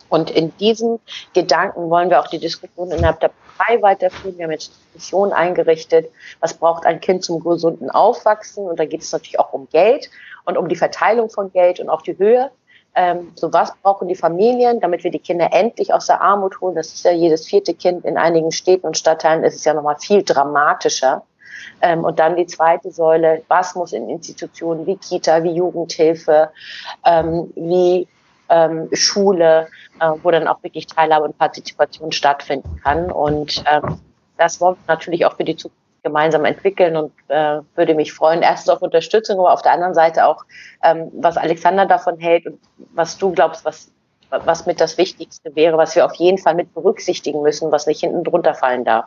Und 0.09 0.31
in 0.31 0.57
diesem 0.57 0.99
Gedanken 1.35 1.91
wollen 1.91 2.11
wir 2.11 2.21
auch 2.21 2.29
die 2.29 2.39
Diskussion 2.39 2.91
innerhalb 2.91 3.21
der 3.21 3.31
Partei 3.59 3.83
weiterführen. 3.83 4.39
Wir 4.39 4.45
haben 4.45 4.53
jetzt 4.53 4.73
Mission 4.95 5.33
eingerichtet, 5.33 6.11
was 6.41 6.55
braucht 6.55 6.87
ein 6.87 7.01
Kind 7.01 7.25
zum 7.25 7.43
gesunden 7.43 7.91
Aufwachsen? 7.91 8.67
Und 8.67 8.79
da 8.79 8.85
geht 8.85 9.03
es 9.03 9.13
natürlich 9.13 9.39
auch 9.39 9.53
um 9.53 9.69
Geld 9.71 10.11
und 10.45 10.57
um 10.57 10.69
die 10.69 10.77
Verteilung 10.77 11.31
von 11.31 11.53
Geld 11.53 11.81
und 11.81 11.89
auch 11.89 12.03
die 12.03 12.17
Höhe. 12.19 12.51
Ähm, 12.95 13.33
so 13.35 13.53
was 13.53 13.75
brauchen 13.83 14.09
die 14.09 14.15
Familien, 14.15 14.81
damit 14.81 15.05
wir 15.05 15.11
die 15.11 15.19
Kinder 15.19 15.51
endlich 15.53 15.93
aus 15.93 16.07
der 16.07 16.21
Armut 16.21 16.61
holen? 16.61 16.75
Das 16.75 16.89
ist 16.89 17.05
ja 17.05 17.13
jedes 17.13 17.47
vierte 17.47 17.75
Kind 17.75 18.05
in 18.05 18.17
einigen 18.17 18.51
Städten 18.51 18.87
und 18.87 18.97
Stadtteilen. 18.97 19.45
Ist 19.45 19.65
ja 19.65 19.75
nochmal 19.75 19.97
viel 19.99 20.23
dramatischer. 20.23 21.23
Ähm, 21.81 22.05
und 22.05 22.19
dann 22.19 22.37
die 22.37 22.47
zweite 22.47 22.91
Säule, 22.91 23.43
was 23.49 23.75
muss 23.75 23.93
in 23.93 24.09
Institutionen 24.09 24.87
wie 24.87 24.97
Kita, 24.97 25.43
wie 25.45 25.53
Jugendhilfe, 25.53 26.51
ähm, 27.05 27.53
wie 27.55 28.09
ähm, 28.49 28.89
Schule, 28.93 29.69
äh, 30.01 30.11
wo 30.23 30.31
dann 30.31 30.49
auch 30.49 30.63
wirklich 30.63 30.87
Teilhabe 30.87 31.25
und 31.25 31.39
Partizipation 31.39 32.13
stattfinden 32.13 32.81
kann. 32.83 33.11
Und 33.11 33.63
ähm, 33.71 34.01
das 34.37 34.61
wollen 34.61 34.77
wir 34.77 34.95
natürlich 34.95 35.27
auch 35.27 35.37
für 35.37 35.45
die 35.45 35.57
Zukunft 35.57 35.79
gemeinsam 36.03 36.45
entwickeln 36.45 36.97
und 36.97 37.13
äh, 37.29 37.61
würde 37.75 37.95
mich 37.95 38.13
freuen, 38.13 38.43
erstens 38.43 38.71
auf 38.71 38.83
Unterstützung, 38.83 39.39
aber 39.41 39.53
auf 39.53 39.63
der 39.63 39.73
anderen 39.73 39.95
Seite 39.95 40.27
auch, 40.27 40.45
ähm, 40.83 41.11
was 41.13 41.37
Alexander 41.37 41.87
davon 41.87 42.19
hält 42.19 42.47
und 42.47 42.61
was 42.95 43.19
du 43.19 43.33
glaubst, 43.33 43.65
was, 43.65 43.91
was 44.31 44.65
mit 44.67 44.81
das 44.81 44.97
Wichtigste 44.97 45.55
wäre, 45.57 45.77
was 45.77 45.97
wir 45.97 46.07
auf 46.07 46.15
jeden 46.15 46.39
Fall 46.39 46.55
mit 46.55 46.73
berücksichtigen 46.73 47.43
müssen, 47.43 47.73
was 47.73 47.87
nicht 47.87 48.01
hinten 48.01 48.25
drunter 48.25 48.55
fallen 48.55 48.85
darf. 48.85 49.07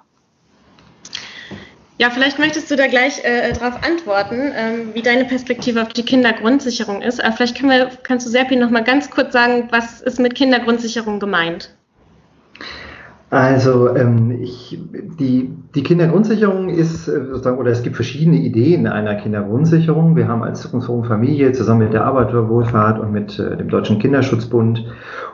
Ja, 2.01 2.10
vielleicht 2.10 2.39
möchtest 2.39 2.72
du 2.72 2.75
da 2.75 2.88
gleich 2.88 3.24
äh, 3.24 3.53
darauf 3.53 3.75
antworten, 3.84 4.51
ähm, 4.55 4.89
wie 4.96 5.03
deine 5.03 5.24
Perspektive 5.25 5.84
auf 5.84 5.89
die 5.89 6.01
Kindergrundsicherung 6.01 7.03
ist. 7.03 7.24
Aber 7.24 7.36
vielleicht 7.36 7.62
wir, 7.62 7.89
kannst 8.01 8.25
du 8.25 8.31
Serpi 8.31 8.55
noch 8.55 8.72
mal 8.72 8.84
ganz 8.84 9.12
kurz 9.12 9.34
sagen, 9.34 9.67
was 9.70 10.01
ist 10.01 10.20
mit 10.20 10.34
Kindergrundsicherung 10.34 11.20
gemeint? 11.20 11.75
Also 13.29 13.96
ähm, 13.96 14.31
ich, 14.41 14.79
die, 15.20 15.51
die 15.75 15.84
Kindergrundsicherung 15.84 16.70
ist 16.70 17.08
äh, 17.08 17.24
sozusagen, 17.24 17.60
oder 17.60 17.70
es 17.70 17.84
gibt 17.84 17.98
verschiedene 17.98 18.38
Ideen 18.38 18.88
einer 18.88 19.13
Kindergrundsicherung. 19.13 20.15
Wir 20.15 20.27
haben 20.27 20.41
als 20.41 20.62
Zukunftsforum 20.62 21.03
Familie 21.03 21.51
zusammen 21.51 21.84
mit 21.84 21.93
der 21.93 22.05
Arbeiterwohlfahrt 22.05 23.00
und 23.00 23.12
mit 23.12 23.38
äh, 23.38 23.58
dem 23.58 23.70
Deutschen 23.70 24.00
Kinderschutzbund 24.00 24.84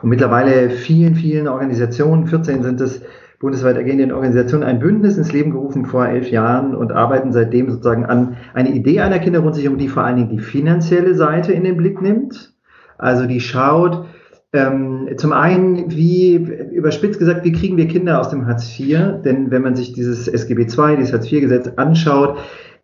und 0.02 0.08
mittlerweile 0.10 0.68
vielen, 0.68 1.14
vielen 1.14 1.48
Organisationen, 1.48 2.26
14 2.26 2.62
sind 2.62 2.78
es, 2.82 3.00
bundesweit 3.40 3.76
agierenden 3.76 4.12
Organisationen 4.12 4.64
ein 4.64 4.80
Bündnis 4.80 5.16
ins 5.16 5.32
Leben 5.32 5.52
gerufen 5.52 5.86
vor 5.86 6.06
elf 6.06 6.30
Jahren 6.30 6.74
und 6.74 6.90
arbeiten 6.90 7.32
seitdem 7.32 7.70
sozusagen 7.70 8.04
an 8.04 8.36
eine 8.52 8.70
Idee 8.70 9.00
einer 9.00 9.20
Kindergrundsicherung, 9.20 9.78
die 9.78 9.88
vor 9.88 10.02
allen 10.02 10.16
Dingen 10.16 10.30
die 10.30 10.40
finanzielle 10.40 11.14
Seite 11.14 11.52
in 11.52 11.64
den 11.64 11.76
Blick 11.76 12.02
nimmt. 12.02 12.52
Also 12.98 13.26
die 13.26 13.40
schaut, 13.40 14.06
ähm, 14.52 15.08
zum 15.16 15.32
einen, 15.32 15.90
wie 15.90 16.34
überspitzt 16.34 17.20
gesagt, 17.20 17.44
wie 17.44 17.52
kriegen 17.52 17.76
wir 17.76 17.86
Kinder 17.86 18.18
aus 18.18 18.30
dem 18.30 18.46
Hartz 18.46 18.78
IV? 18.78 19.22
Denn 19.24 19.50
wenn 19.50 19.62
man 19.62 19.76
sich 19.76 19.92
dieses 19.92 20.26
SGB 20.26 20.62
II, 20.62 20.96
dieses 20.96 21.12
Hartz 21.12 21.30
IV-Gesetz 21.30 21.70
anschaut, 21.76 22.38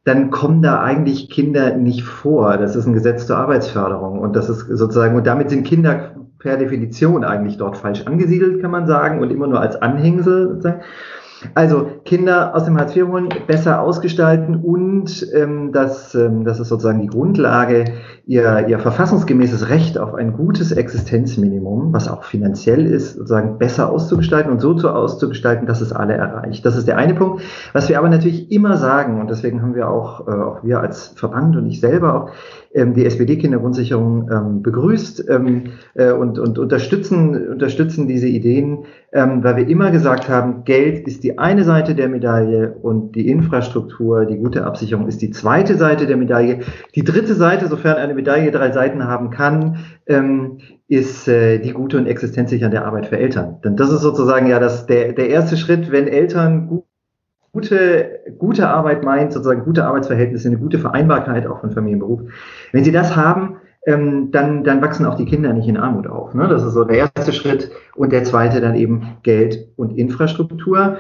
dann 0.04 0.30
kommen 0.30 0.61
da 0.62 0.82
eigentlich 0.82 1.30
Kinder 1.30 1.76
nicht 1.76 2.02
vor. 2.02 2.58
Das 2.58 2.76
ist 2.76 2.87
ein 2.87 2.92
Gesetz 2.92 3.26
zur 3.26 3.38
Arbeitsförderung 3.38 4.18
und 4.18 4.37
das 4.37 4.50
ist 4.50 4.66
sozusagen, 4.68 5.16
und 5.16 5.26
damit 5.26 5.50
sind 5.50 5.66
Kinder 5.66 6.14
per 6.45 6.59
Definition 6.59 7.25
eigentlich 7.25 7.57
dort 7.57 7.79
falsch 7.79 8.03
angesiedelt, 8.07 8.61
kann 8.61 8.71
man 8.71 8.87
sagen, 8.87 9.21
und 9.21 9.31
immer 9.31 9.47
nur 9.47 9.61
als 9.61 9.81
Anhängsel 9.81 10.49
sozusagen. 10.51 10.83
Also 11.55 11.89
Kinder 12.05 12.55
aus 12.55 12.65
dem 12.65 12.79
Hartz 12.79 12.97
IV 12.97 13.09
holen, 13.09 13.29
besser 13.47 13.83
ausgestalten 13.83 14.57
und 14.57 15.27
ähm, 15.35 15.73
das, 15.73 16.15
ähm, 16.15 16.45
das 16.45 16.59
ist 16.59 16.69
sozusagen 16.69 17.01
die 17.01 17.09
Grundlage, 17.09 17.85
ihr, 18.25 18.67
ihr 18.69 18.79
verfassungsgemäßes 18.79 19.69
Recht 19.69 19.99
auf 19.99 20.15
ein 20.15 20.33
gutes 20.33 20.73
Existenzminimum, 20.73 21.93
was 21.93 22.09
auch 22.09 22.25
finanziell 22.25 22.87
ist, 22.87 23.15
sozusagen 23.17 23.59
besser 23.59 23.91
auszugestalten 23.91 24.51
und 24.51 24.61
so 24.61 24.73
zu 24.73 24.89
auszugestalten, 24.89 25.67
dass 25.67 25.83
es 25.83 25.93
alle 25.93 26.15
erreicht. 26.15 26.65
Das 26.65 26.77
ist 26.77 26.89
der 26.89 26.97
eine 26.97 27.15
Punkt. 27.15 27.43
Was 27.75 27.91
wir 27.91 27.99
aber 27.99 28.09
natürlich 28.09 28.51
immer 28.51 28.79
sagen, 28.79 29.21
und 29.21 29.29
deswegen 29.29 29.61
haben 29.61 29.75
wir 29.75 29.91
auch, 29.91 30.27
äh, 30.27 30.31
auch 30.31 30.65
wir 30.65 30.81
als 30.81 31.09
Verband 31.09 31.57
und 31.57 31.67
ich 31.67 31.81
selber 31.81 32.15
auch 32.15 32.31
die 32.75 33.07
SPD-Kindergrundsicherung 33.07 34.28
ähm, 34.31 34.62
begrüßt 34.62 35.28
ähm, 35.28 35.64
äh, 35.95 36.11
und, 36.11 36.40
und 36.40 36.59
unterstützen, 36.59 37.49
unterstützen 37.49 38.09
diese 38.09 38.26
Ideen, 38.26 38.85
ähm, 39.12 39.45
weil 39.45 39.57
wir 39.57 39.69
immer 39.69 39.93
gesagt 39.93 40.28
haben, 40.28 40.64
Geld 40.64 41.07
ist 41.07 41.23
die 41.23 41.38
eine 41.38 41.62
Seite 41.62 41.95
der 41.95 42.09
Medaille 42.09 42.75
und 42.83 43.14
die 43.14 43.28
Infrastruktur, 43.28 44.26
die 44.26 44.38
gute 44.38 44.64
Absicherung 44.64 45.07
ist 45.07 45.23
die 45.23 45.31
zweite 45.31 45.76
Seite 45.76 46.07
der 46.07 46.16
Medaille. 46.16 46.61
Die 46.97 47.04
dritte 47.04 47.35
Seite, 47.35 47.69
sofern 47.69 47.97
eine 47.97 48.14
Medaille 48.14 48.50
drei 48.50 48.73
Seiten 48.73 49.04
haben 49.04 49.31
kann, 49.31 49.76
ähm, 50.07 50.59
ist 50.88 51.28
äh, 51.28 51.61
die 51.61 51.73
gute 51.73 51.97
und 51.97 52.07
existenzsichernde 52.07 52.85
Arbeit 52.85 53.07
für 53.07 53.19
Eltern. 53.19 53.61
Denn 53.64 53.76
das 53.76 53.90
ist 53.90 54.02
sozusagen 54.02 54.49
ja 54.49 54.59
das, 54.59 54.87
der, 54.87 55.12
der 55.12 55.28
erste 55.28 55.57
Schritt, 55.57 55.93
wenn 55.93 56.09
Eltern 56.09 56.66
gut 56.66 56.85
gute, 57.54 58.20
gute 58.38 58.68
Arbeit 58.68 59.04
meint, 59.04 59.32
sozusagen 59.32 59.64
gute 59.64 59.87
Arbeitsverhältnisse, 59.87 60.49
eine 60.49 60.58
gute 60.58 60.78
Vereinbarkeit 60.78 61.46
auch 61.46 61.61
von 61.61 61.70
Familienberuf. 61.70 62.20
Wenn 62.73 62.84
Sie 62.84 62.92
das 62.92 63.14
haben, 63.14 63.56
ähm, 63.87 64.32
dann, 64.32 64.64
dann 64.64 64.82
wachsen 64.82 65.06
auch 65.06 65.14
die 65.14 65.25
Kinder 65.25 65.52
nicht 65.52 65.68
in 65.68 65.76
Armut 65.76 66.08
auf. 66.08 66.34
Ne? 66.34 66.49
Das 66.49 66.64
ist 66.64 66.75
so 66.75 66.84
der 66.84 67.11
erste 67.14 67.32
Schritt. 67.32 67.70
Und 67.94 68.12
der 68.12 68.25
zweite 68.25 68.61
dann 68.61 68.75
eben 68.75 69.18
Geld 69.23 69.68
und 69.76 69.96
Infrastruktur. 69.96 70.96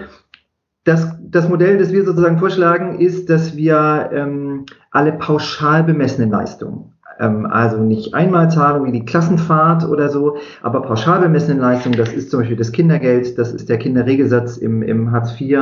Das, 0.84 1.18
das 1.20 1.48
Modell, 1.48 1.78
das 1.78 1.92
wir 1.92 2.04
sozusagen 2.04 2.38
vorschlagen, 2.38 3.00
ist, 3.00 3.28
dass 3.30 3.56
wir 3.56 4.10
ähm, 4.12 4.66
alle 4.90 5.12
pauschal 5.12 5.82
bemessenen 5.82 6.30
Leistungen 6.30 6.93
ähm, 7.20 7.46
also 7.46 7.78
nicht 7.78 8.14
Einmalzahlung 8.14 8.86
wie 8.86 8.92
die 8.92 9.04
Klassenfahrt 9.04 9.84
oder 9.84 10.08
so, 10.08 10.36
aber 10.62 10.82
pauschal 10.82 11.20
bemessene 11.20 11.60
Leistungen, 11.60 11.96
das 11.96 12.12
ist 12.12 12.30
zum 12.30 12.40
Beispiel 12.40 12.56
das 12.56 12.72
Kindergeld, 12.72 13.38
das 13.38 13.52
ist 13.52 13.68
der 13.68 13.78
Kinderregelsatz 13.78 14.56
im, 14.56 14.82
im 14.82 15.12
Hartz 15.12 15.40
IV 15.40 15.58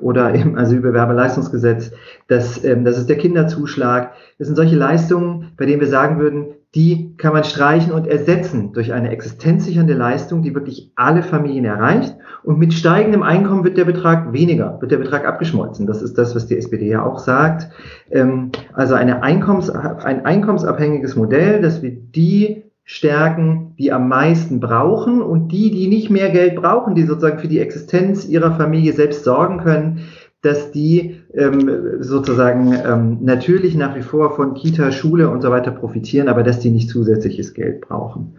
oder 0.00 0.34
im 0.34 0.56
Asylbewerberleistungsgesetz, 0.56 1.92
das, 2.28 2.64
ähm, 2.64 2.84
das 2.84 2.98
ist 2.98 3.08
der 3.08 3.18
Kinderzuschlag. 3.18 4.12
Das 4.38 4.48
sind 4.48 4.56
solche 4.56 4.76
Leistungen, 4.76 5.52
bei 5.56 5.66
denen 5.66 5.80
wir 5.80 5.88
sagen 5.88 6.18
würden, 6.18 6.54
die 6.74 7.14
kann 7.18 7.32
man 7.32 7.44
streichen 7.44 7.92
und 7.92 8.06
ersetzen 8.06 8.72
durch 8.72 8.92
eine 8.92 9.10
existenzsichernde 9.10 9.94
Leistung, 9.94 10.42
die 10.42 10.54
wirklich 10.54 10.90
alle 10.96 11.22
Familien 11.22 11.64
erreicht. 11.64 12.16
Und 12.42 12.58
mit 12.58 12.74
steigendem 12.74 13.22
Einkommen 13.22 13.64
wird 13.64 13.76
der 13.76 13.84
Betrag 13.84 14.32
weniger, 14.32 14.78
wird 14.80 14.90
der 14.90 14.98
Betrag 14.98 15.24
abgeschmolzen. 15.24 15.86
Das 15.86 16.02
ist 16.02 16.18
das, 16.18 16.34
was 16.34 16.46
die 16.46 16.58
SPD 16.58 16.88
ja 16.88 17.04
auch 17.04 17.18
sagt. 17.18 17.70
Ähm, 18.10 18.50
also 18.72 18.94
eine 18.94 19.22
Einkommens, 19.22 19.70
ein 19.70 20.24
einkommensabhängiges 20.24 21.14
Modell, 21.14 21.62
dass 21.62 21.80
wir 21.80 21.92
die 21.92 22.64
stärken, 22.84 23.74
die 23.78 23.92
am 23.92 24.08
meisten 24.08 24.60
brauchen 24.60 25.22
und 25.22 25.48
die, 25.48 25.70
die 25.70 25.86
nicht 25.86 26.10
mehr 26.10 26.28
Geld 26.30 26.56
brauchen, 26.56 26.94
die 26.94 27.04
sozusagen 27.04 27.38
für 27.38 27.48
die 27.48 27.60
Existenz 27.60 28.26
ihrer 28.26 28.52
Familie 28.56 28.92
selbst 28.92 29.24
sorgen 29.24 29.58
können, 29.58 30.00
dass 30.44 30.70
die 30.72 31.20
ähm, 31.32 31.70
sozusagen 32.00 32.74
ähm, 32.74 33.18
natürlich 33.22 33.74
nach 33.76 33.96
wie 33.96 34.02
vor 34.02 34.36
von 34.36 34.54
Kita, 34.54 34.92
Schule 34.92 35.30
und 35.30 35.40
so 35.40 35.50
weiter 35.50 35.70
profitieren, 35.70 36.28
aber 36.28 36.42
dass 36.42 36.60
die 36.60 36.70
nicht 36.70 36.90
zusätzliches 36.90 37.54
Geld 37.54 37.80
brauchen. 37.80 38.34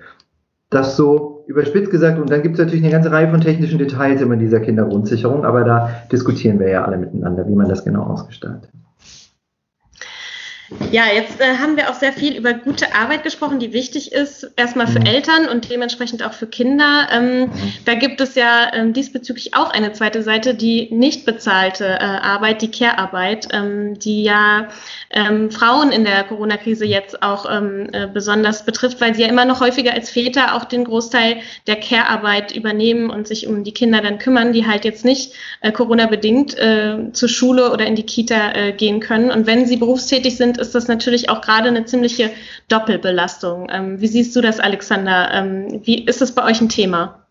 Das 0.69 0.95
so 0.95 1.43
überspitzt 1.47 1.91
gesagt. 1.91 2.19
Und 2.19 2.29
dann 2.29 2.41
gibt 2.41 2.55
es 2.55 2.59
natürlich 2.59 2.83
eine 2.83 2.91
ganze 2.91 3.11
Reihe 3.11 3.29
von 3.29 3.41
technischen 3.41 3.79
Details 3.79 4.21
immer 4.21 4.33
in 4.33 4.39
dieser 4.39 4.59
Kindergrundsicherung, 4.59 5.45
aber 5.45 5.63
da 5.63 5.89
diskutieren 6.11 6.59
wir 6.59 6.69
ja 6.69 6.85
alle 6.85 6.97
miteinander, 6.97 7.47
wie 7.47 7.55
man 7.55 7.69
das 7.69 7.83
genau 7.83 8.03
ausgestaltet. 8.03 8.69
Ja, 10.91 11.05
jetzt 11.13 11.41
äh, 11.41 11.57
haben 11.57 11.77
wir 11.77 11.89
auch 11.89 11.95
sehr 11.95 12.13
viel 12.13 12.35
über 12.35 12.53
gute 12.53 12.93
Arbeit 12.95 13.23
gesprochen, 13.23 13.59
die 13.59 13.73
wichtig 13.73 14.11
ist, 14.11 14.51
erstmal 14.55 14.87
für 14.87 14.99
mhm. 14.99 15.05
Eltern 15.05 15.47
und 15.47 15.69
dementsprechend 15.69 16.23
auch 16.23 16.33
für 16.33 16.47
Kinder. 16.47 17.07
Ähm, 17.11 17.41
mhm. 17.41 17.73
Da 17.85 17.95
gibt 17.95 18.21
es 18.21 18.35
ja 18.35 18.71
ähm, 18.73 18.93
diesbezüglich 18.93 19.55
auch 19.55 19.71
eine 19.71 19.93
zweite 19.93 20.21
Seite, 20.21 20.53
die 20.53 20.89
nicht 20.91 21.25
bezahlte 21.25 21.85
äh, 21.85 21.99
Arbeit, 21.99 22.61
die 22.61 22.71
Care-Arbeit, 22.71 23.47
ähm, 23.51 23.97
die 23.99 24.23
ja 24.23 24.67
ähm, 25.09 25.49
Frauen 25.51 25.91
in 25.91 26.03
der 26.03 26.23
Corona-Krise 26.23 26.85
jetzt 26.85 27.23
auch 27.23 27.49
ähm, 27.49 27.89
äh, 27.91 28.07
besonders 28.07 28.65
betrifft, 28.65 29.01
weil 29.01 29.15
sie 29.15 29.23
ja 29.23 29.27
immer 29.27 29.45
noch 29.45 29.61
häufiger 29.61 29.93
als 29.93 30.09
Väter 30.09 30.55
auch 30.55 30.65
den 30.65 30.83
Großteil 30.83 31.37
der 31.67 31.77
Care-Arbeit 31.77 32.55
übernehmen 32.55 33.09
und 33.09 33.27
sich 33.27 33.47
um 33.47 33.63
die 33.63 33.73
Kinder 33.73 34.01
dann 34.01 34.19
kümmern, 34.19 34.53
die 34.53 34.67
halt 34.67 34.85
jetzt 34.85 35.05
nicht 35.05 35.33
äh, 35.61 35.71
Corona-bedingt 35.71 36.57
äh, 36.57 37.11
zur 37.11 37.29
Schule 37.29 37.71
oder 37.71 37.85
in 37.85 37.95
die 37.95 38.05
Kita 38.05 38.51
äh, 38.53 38.71
gehen 38.73 38.99
können. 38.99 39.31
Und 39.31 39.47
wenn 39.47 39.65
sie 39.65 39.77
berufstätig 39.77 40.37
sind, 40.37 40.59
ist 40.65 40.75
das 40.75 40.87
natürlich 40.87 41.29
auch 41.29 41.41
gerade 41.41 41.69
eine 41.69 41.85
ziemliche 41.85 42.31
Doppelbelastung. 42.67 43.67
Ähm, 43.71 44.01
wie 44.01 44.07
siehst 44.07 44.35
du 44.35 44.41
das, 44.41 44.59
Alexander? 44.59 45.29
Ähm, 45.31 45.81
wie 45.83 46.05
ist 46.05 46.21
das 46.21 46.33
bei 46.33 46.43
euch 46.43 46.59
ein 46.61 46.69
Thema? 46.69 47.25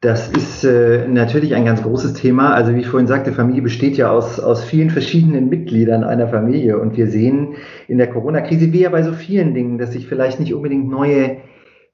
Das 0.00 0.28
ist 0.28 0.64
äh, 0.64 1.06
natürlich 1.06 1.54
ein 1.54 1.64
ganz 1.64 1.82
großes 1.82 2.14
Thema. 2.14 2.54
Also 2.54 2.74
wie 2.74 2.80
ich 2.80 2.88
vorhin 2.88 3.06
sagte, 3.06 3.32
Familie 3.32 3.62
besteht 3.62 3.96
ja 3.96 4.10
aus, 4.10 4.40
aus 4.40 4.64
vielen 4.64 4.90
verschiedenen 4.90 5.48
Mitgliedern 5.48 6.02
einer 6.02 6.26
Familie. 6.26 6.78
Und 6.78 6.96
wir 6.96 7.06
sehen 7.06 7.54
in 7.86 7.98
der 7.98 8.10
Corona-Krise, 8.10 8.72
wie 8.72 8.80
ja 8.80 8.88
bei 8.88 9.04
so 9.04 9.12
vielen 9.12 9.54
Dingen, 9.54 9.78
dass 9.78 9.92
sich 9.92 10.08
vielleicht 10.08 10.40
nicht 10.40 10.54
unbedingt 10.54 10.88
neue 10.88 11.36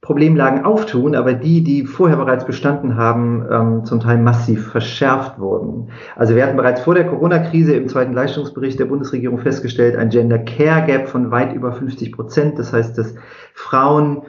Problemlagen 0.00 0.64
auftun, 0.64 1.16
aber 1.16 1.32
die, 1.32 1.64
die 1.64 1.84
vorher 1.84 2.16
bereits 2.16 2.46
bestanden 2.46 2.96
haben, 2.96 3.44
ähm, 3.50 3.84
zum 3.84 3.98
Teil 3.98 4.18
massiv 4.18 4.68
verschärft 4.68 5.40
wurden. 5.40 5.90
Also 6.14 6.36
wir 6.36 6.46
hatten 6.46 6.56
bereits 6.56 6.82
vor 6.82 6.94
der 6.94 7.06
Corona-Krise 7.06 7.74
im 7.74 7.88
zweiten 7.88 8.12
Leistungsbericht 8.12 8.78
der 8.78 8.84
Bundesregierung 8.84 9.38
festgestellt, 9.38 9.96
ein 9.96 10.10
Gender 10.10 10.38
Care 10.38 10.86
Gap 10.86 11.08
von 11.08 11.32
weit 11.32 11.52
über 11.52 11.72
50 11.72 12.12
Prozent. 12.12 12.58
Das 12.60 12.72
heißt, 12.72 12.96
dass 12.96 13.16
Frauen 13.54 14.22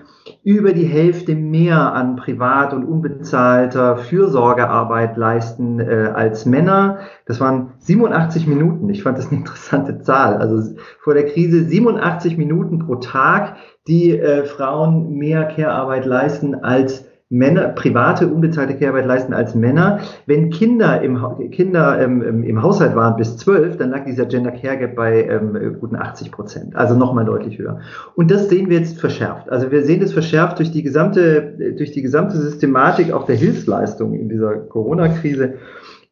über 0.43 0.73
die 0.73 0.85
Hälfte 0.85 1.35
mehr 1.35 1.93
an 1.93 2.15
privat 2.15 2.73
und 2.73 2.83
unbezahlter 2.83 3.97
Fürsorgearbeit 3.97 5.17
leisten 5.17 5.79
äh, 5.79 6.11
als 6.13 6.45
Männer. 6.45 6.99
Das 7.25 7.39
waren 7.39 7.73
87 7.79 8.47
Minuten. 8.47 8.89
Ich 8.89 9.03
fand 9.03 9.17
das 9.17 9.27
eine 9.27 9.39
interessante 9.39 10.01
Zahl. 10.01 10.37
Also 10.37 10.75
vor 10.99 11.13
der 11.13 11.25
Krise 11.25 11.63
87 11.63 12.37
Minuten 12.37 12.79
pro 12.79 12.95
Tag, 12.95 13.55
die 13.89 14.17
äh, 14.17 14.45
Frauen 14.45 15.17
mehr 15.17 15.45
Care-Arbeit 15.45 16.05
leisten 16.05 16.55
als 16.55 17.05
Männer, 17.31 17.69
private 17.69 18.27
unbezahlte 18.27 18.75
Kehrarbeit 18.75 19.05
leisten 19.05 19.33
als 19.33 19.53
Männer. 19.53 19.99
Wenn 20.25 20.49
Kinder 20.49 20.99
im, 21.01 21.19
Kinder 21.51 22.01
ähm, 22.01 22.43
im 22.43 22.63
Haushalt 22.63 22.95
waren 22.95 23.17
bis 23.17 23.37
zwölf, 23.37 23.77
dann 23.77 23.91
lag 23.91 24.05
dieser 24.05 24.25
Gender 24.25 24.51
Care 24.51 24.77
Gap 24.79 24.95
bei 24.95 25.25
ähm, 25.25 25.77
guten 25.79 25.95
80 25.95 26.31
Prozent, 26.31 26.75
also 26.75 26.95
nochmal 26.95 27.25
deutlich 27.25 27.59
höher. 27.59 27.81
Und 28.15 28.31
das 28.31 28.49
sehen 28.49 28.69
wir 28.69 28.79
jetzt 28.79 28.99
verschärft. 28.99 29.47
Also 29.51 29.69
wir 29.71 29.83
sehen 29.83 29.99
das 29.99 30.11
verschärft 30.11 30.57
durch 30.57 30.71
die 30.71 30.81
gesamte, 30.81 31.75
durch 31.77 31.91
die 31.91 32.01
gesamte 32.01 32.35
Systematik 32.35 33.11
auch 33.11 33.27
der 33.27 33.35
Hilfsleistung 33.35 34.15
in 34.15 34.27
dieser 34.27 34.55
Corona-Krise. 34.55 35.53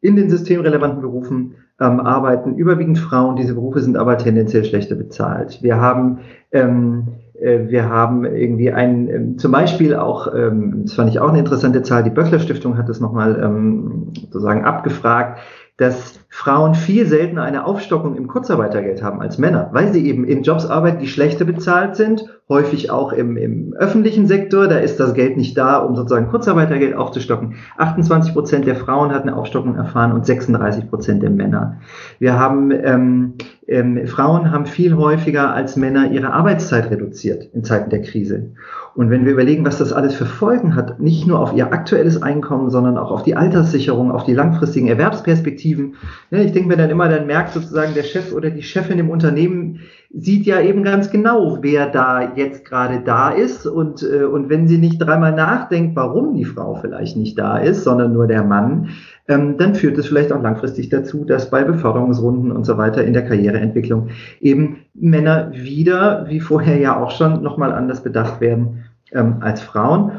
In 0.00 0.14
den 0.14 0.30
systemrelevanten 0.30 1.00
Berufen 1.00 1.56
ähm, 1.80 1.98
arbeiten 1.98 2.54
überwiegend 2.54 2.98
Frauen. 2.98 3.34
Diese 3.34 3.54
Berufe 3.54 3.80
sind 3.80 3.96
aber 3.96 4.18
tendenziell 4.18 4.64
schlechter 4.64 4.94
bezahlt. 4.94 5.62
Wir 5.62 5.80
haben 5.80 6.20
ähm, 6.52 7.08
äh, 7.08 7.27
wir 7.40 7.88
haben 7.88 8.24
irgendwie 8.24 8.72
ein, 8.72 9.08
ähm, 9.08 9.38
zum 9.38 9.52
Beispiel 9.52 9.94
auch, 9.94 10.34
ähm, 10.34 10.82
das 10.84 10.94
fand 10.94 11.10
ich 11.10 11.20
auch 11.20 11.28
eine 11.28 11.38
interessante 11.38 11.82
Zahl, 11.82 12.02
die 12.02 12.10
Böckler 12.10 12.40
Stiftung 12.40 12.76
hat 12.76 12.88
das 12.88 13.00
nochmal 13.00 13.40
ähm, 13.42 14.08
sozusagen 14.30 14.64
abgefragt, 14.64 15.38
dass 15.78 16.18
Frauen 16.28 16.74
viel 16.74 17.06
seltener 17.06 17.44
eine 17.44 17.64
Aufstockung 17.64 18.16
im 18.16 18.26
Kurzarbeitergeld 18.26 19.00
haben 19.00 19.20
als 19.20 19.38
Männer, 19.38 19.70
weil 19.72 19.92
sie 19.92 20.04
eben 20.06 20.24
in 20.24 20.42
Jobs 20.42 20.66
arbeiten, 20.66 20.98
die 20.98 21.06
schlechter 21.06 21.44
bezahlt 21.44 21.94
sind, 21.94 22.24
häufig 22.48 22.90
auch 22.90 23.12
im, 23.12 23.36
im 23.36 23.74
öffentlichen 23.74 24.26
Sektor. 24.26 24.66
Da 24.66 24.78
ist 24.78 24.98
das 24.98 25.14
Geld 25.14 25.36
nicht 25.36 25.56
da, 25.56 25.78
um 25.78 25.94
sozusagen 25.94 26.28
Kurzarbeitergeld 26.28 26.96
aufzustocken. 26.96 27.54
28 27.76 28.34
Prozent 28.34 28.66
der 28.66 28.74
Frauen 28.74 29.12
hatten 29.12 29.28
eine 29.28 29.38
Aufstockung 29.38 29.76
erfahren 29.76 30.10
und 30.10 30.26
36 30.26 30.90
Prozent 30.90 31.22
der 31.22 31.30
Männer. 31.30 31.78
Wir 32.18 32.36
haben 32.36 32.72
ähm, 32.72 33.34
ähm, 33.68 34.06
Frauen 34.06 34.50
haben 34.50 34.64
viel 34.64 34.96
häufiger 34.96 35.52
als 35.52 35.76
Männer 35.76 36.10
ihre 36.10 36.32
Arbeitszeit 36.32 36.90
reduziert 36.90 37.50
in 37.52 37.64
Zeiten 37.64 37.90
der 37.90 38.00
Krise. 38.00 38.50
Und 38.94 39.10
wenn 39.10 39.26
wir 39.26 39.32
überlegen, 39.32 39.64
was 39.64 39.78
das 39.78 39.92
alles 39.92 40.14
für 40.14 40.24
Folgen 40.24 40.74
hat, 40.74 40.98
nicht 41.00 41.26
nur 41.26 41.38
auf 41.38 41.52
ihr 41.54 41.72
aktuelles 41.72 42.20
Einkommen, 42.22 42.70
sondern 42.70 42.96
auch 42.96 43.10
auf 43.10 43.22
die 43.22 43.36
Alterssicherung, 43.36 44.10
auf 44.10 44.24
die 44.24 44.32
langfristigen 44.32 44.88
Erwerbsperspektiven. 44.88 45.96
Ne, 46.30 46.44
ich 46.44 46.52
denke 46.52 46.68
mir 46.68 46.76
dann 46.76 46.90
immer, 46.90 47.08
dann 47.08 47.26
merkt 47.26 47.52
sozusagen 47.52 47.94
der 47.94 48.02
Chef 48.02 48.32
oder 48.32 48.50
die 48.50 48.62
Chefin 48.62 48.98
im 48.98 49.10
Unternehmen, 49.10 49.80
sieht 50.10 50.46
ja 50.46 50.60
eben 50.60 50.84
ganz 50.84 51.10
genau, 51.10 51.58
wer 51.60 51.86
da 51.86 52.34
jetzt 52.34 52.64
gerade 52.64 53.00
da 53.04 53.30
ist. 53.30 53.66
Und, 53.66 54.02
äh, 54.02 54.24
und 54.24 54.48
wenn 54.48 54.66
sie 54.66 54.78
nicht 54.78 54.98
dreimal 54.98 55.32
nachdenkt, 55.32 55.96
warum 55.96 56.34
die 56.34 56.46
Frau 56.46 56.76
vielleicht 56.76 57.16
nicht 57.16 57.38
da 57.38 57.58
ist, 57.58 57.84
sondern 57.84 58.12
nur 58.12 58.26
der 58.26 58.42
Mann, 58.42 58.88
ähm, 59.28 59.58
dann 59.58 59.74
führt 59.74 59.98
es 59.98 60.06
vielleicht 60.06 60.32
auch 60.32 60.42
langfristig 60.42 60.88
dazu, 60.88 61.24
dass 61.24 61.50
bei 61.50 61.62
Beförderungsrunden 61.62 62.50
und 62.50 62.64
so 62.64 62.78
weiter 62.78 63.04
in 63.04 63.12
der 63.12 63.26
Karriereentwicklung 63.26 64.08
eben 64.40 64.78
Männer 64.94 65.52
wieder, 65.52 66.26
wie 66.28 66.40
vorher 66.40 66.78
ja 66.78 66.96
auch 66.96 67.10
schon, 67.10 67.42
nochmal 67.42 67.72
anders 67.72 68.02
bedacht 68.02 68.40
werden 68.40 68.84
ähm, 69.12 69.36
als 69.40 69.60
Frauen. 69.60 70.12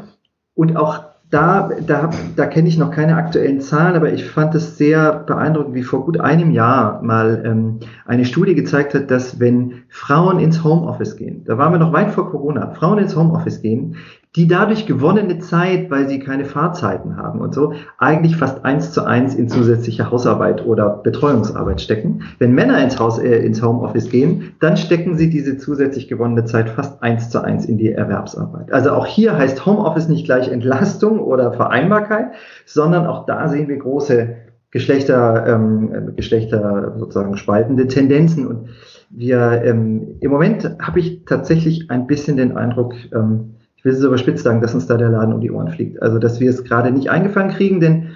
Und 0.54 0.76
auch 0.76 1.04
da, 1.30 1.70
da, 1.86 2.10
da 2.34 2.46
kenne 2.46 2.68
ich 2.68 2.76
noch 2.76 2.90
keine 2.90 3.14
aktuellen 3.14 3.60
Zahlen, 3.60 3.94
aber 3.94 4.12
ich 4.12 4.24
fand 4.24 4.54
es 4.56 4.76
sehr 4.76 5.12
beeindruckend, 5.12 5.74
wie 5.74 5.84
vor 5.84 6.04
gut 6.04 6.18
einem 6.18 6.50
Jahr 6.50 7.00
mal 7.02 7.42
ähm, 7.46 7.78
eine 8.04 8.24
Studie 8.24 8.56
gezeigt 8.56 8.94
hat, 8.94 9.12
dass 9.12 9.38
wenn 9.38 9.84
Frauen 9.88 10.40
ins 10.40 10.64
Homeoffice 10.64 11.16
gehen, 11.16 11.44
da 11.44 11.56
waren 11.56 11.72
wir 11.72 11.78
noch 11.78 11.92
weit 11.92 12.10
vor 12.10 12.30
Corona, 12.30 12.74
Frauen 12.74 12.98
ins 12.98 13.14
Homeoffice 13.14 13.62
gehen, 13.62 13.96
die 14.36 14.46
dadurch 14.46 14.86
gewonnene 14.86 15.40
Zeit, 15.40 15.90
weil 15.90 16.08
sie 16.08 16.20
keine 16.20 16.44
Fahrzeiten 16.44 17.16
haben 17.16 17.40
und 17.40 17.52
so, 17.52 17.72
eigentlich 17.98 18.36
fast 18.36 18.64
eins 18.64 18.92
zu 18.92 19.04
eins 19.04 19.34
in 19.34 19.48
zusätzliche 19.48 20.08
Hausarbeit 20.08 20.64
oder 20.64 20.88
Betreuungsarbeit 20.88 21.80
stecken. 21.80 22.22
Wenn 22.38 22.52
Männer 22.52 22.80
ins 22.80 23.00
Haus, 23.00 23.18
äh, 23.18 23.38
ins 23.38 23.60
Homeoffice 23.60 24.08
gehen, 24.08 24.52
dann 24.60 24.76
stecken 24.76 25.16
sie 25.16 25.30
diese 25.30 25.58
zusätzlich 25.58 26.06
gewonnene 26.06 26.44
Zeit 26.44 26.70
fast 26.70 27.02
eins 27.02 27.30
zu 27.30 27.42
eins 27.42 27.66
in 27.66 27.76
die 27.76 27.90
Erwerbsarbeit. 27.90 28.72
Also 28.72 28.92
auch 28.92 29.06
hier 29.06 29.36
heißt 29.36 29.66
Homeoffice 29.66 30.08
nicht 30.08 30.26
gleich 30.26 30.48
Entlastung 30.48 31.18
oder 31.18 31.52
Vereinbarkeit, 31.52 32.26
sondern 32.66 33.06
auch 33.06 33.26
da 33.26 33.48
sehen 33.48 33.66
wir 33.66 33.78
große 33.78 34.36
Geschlechter, 34.70 35.44
ähm, 35.48 36.12
Geschlechter 36.14 36.94
sozusagen 36.96 37.36
spaltende 37.36 37.88
Tendenzen 37.88 38.46
und 38.46 38.68
wir 39.10 39.62
ähm, 39.64 40.18
im 40.20 40.30
Moment 40.30 40.76
habe 40.80 41.00
ich 41.00 41.24
tatsächlich 41.24 41.90
ein 41.90 42.06
bisschen 42.06 42.36
den 42.36 42.56
Eindruck, 42.56 42.94
ähm, 43.12 43.56
ich 43.80 43.84
will 43.86 43.92
es 43.92 44.04
überspitzt 44.04 44.44
sagen, 44.44 44.60
dass 44.60 44.74
uns 44.74 44.86
da 44.86 44.98
der 44.98 45.08
Laden 45.08 45.32
um 45.32 45.40
die 45.40 45.50
Ohren 45.50 45.68
fliegt. 45.68 46.02
Also, 46.02 46.18
dass 46.18 46.38
wir 46.38 46.50
es 46.50 46.64
gerade 46.64 46.90
nicht 46.90 47.08
eingefangen 47.08 47.50
kriegen, 47.50 47.80
denn 47.80 48.08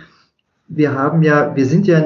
wir 0.69 0.93
haben 0.93 1.23
ja, 1.23 1.57
wir 1.57 1.65
sind 1.65 1.87
ja 1.87 2.03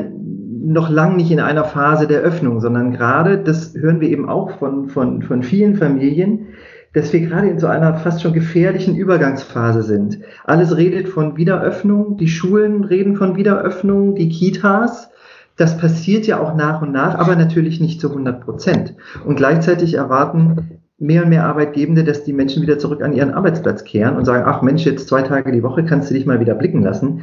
noch 0.63 0.89
lang 0.89 1.17
nicht 1.17 1.33
in 1.33 1.41
einer 1.41 1.65
Phase 1.65 2.07
der 2.07 2.21
Öffnung, 2.21 2.61
sondern 2.61 2.93
gerade, 2.93 3.37
das 3.39 3.75
hören 3.75 4.01
wir 4.01 4.11
eben 4.11 4.29
auch 4.29 4.59
von, 4.61 4.89
von, 4.89 5.23
von 5.23 5.43
vielen 5.43 5.75
Familien, 5.75 6.47
dass 6.93 7.13
wir 7.13 7.19
gerade 7.19 7.49
in 7.49 7.59
so 7.59 7.67
einer 7.67 7.95
fast 7.95 8.23
schon 8.23 8.33
gefährlichen 8.33 8.95
Übergangsphase 8.95 9.83
sind. 9.83 10.21
Alles 10.45 10.77
redet 10.77 11.09
von 11.09 11.37
Wiederöffnung, 11.37 12.17
die 12.17 12.29
Schulen 12.29 12.85
reden 12.85 13.17
von 13.17 13.35
Wiederöffnung, 13.35 14.15
die 14.15 14.29
Kitas. 14.29 15.11
Das 15.57 15.79
passiert 15.79 16.29
ja 16.29 16.39
auch 16.39 16.55
nach 16.55 16.81
und 16.81 16.93
nach, 16.93 17.17
aber 17.17 17.35
natürlich 17.35 17.81
nicht 17.81 18.01
zu 18.01 18.11
100 18.11 18.41
Prozent. 18.41 18.95
Und 19.25 19.35
gleichzeitig 19.35 19.95
erwarten 19.95 20.78
mehr 20.99 21.23
und 21.23 21.29
mehr 21.29 21.45
Arbeitgebende, 21.45 22.05
dass 22.05 22.25
die 22.25 22.33
Menschen 22.33 22.63
wieder 22.63 22.79
zurück 22.79 23.03
an 23.03 23.13
ihren 23.13 23.33
Arbeitsplatz 23.33 23.85
kehren 23.85 24.17
und 24.17 24.25
sagen, 24.25 24.45
ach 24.47 24.63
Mensch, 24.63 24.85
jetzt 24.85 25.09
zwei 25.09 25.23
Tage 25.23 25.53
die 25.53 25.63
Woche 25.63 25.85
kannst 25.85 26.11
du 26.11 26.15
dich 26.15 26.27
mal 26.27 26.41
wieder 26.41 26.55
blicken 26.55 26.83
lassen. 26.83 27.23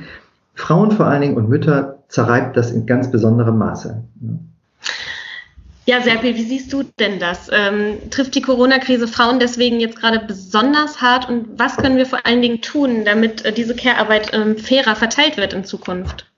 Frauen 0.54 0.92
vor 0.92 1.06
allen 1.08 1.22
Dingen 1.22 1.36
und 1.36 1.50
Mütter 1.50 2.00
zerreibt 2.08 2.56
das 2.56 2.72
in 2.72 2.86
ganz 2.86 3.12
besonderem 3.12 3.58
Maße. 3.58 4.02
Ja, 5.88 6.02
Serpil, 6.02 6.36
wie 6.36 6.44
siehst 6.44 6.72
du 6.74 6.84
denn 7.00 7.20
das? 7.20 7.50
Ähm, 7.52 8.10
trifft 8.10 8.34
die 8.34 8.42
Corona-Krise 8.42 9.08
Frauen 9.08 9.40
deswegen 9.40 9.80
jetzt 9.80 10.00
gerade 10.00 10.20
besonders 10.20 11.02
hart 11.02 11.30
und 11.30 11.60
was 11.60 11.78
können 11.78 11.98
wir 11.98 12.08
vor 12.08 12.26
allen 12.26 12.42
Dingen 12.42 12.62
tun, 12.62 13.06
damit 13.06 13.46
äh, 13.46 13.52
diese 13.52 13.76
Care-Arbeit 13.76 14.34
ähm, 14.34 14.58
fairer 14.58 14.96
verteilt 14.96 15.38
wird 15.38 15.54
in 15.54 15.64
Zukunft? 15.64 16.32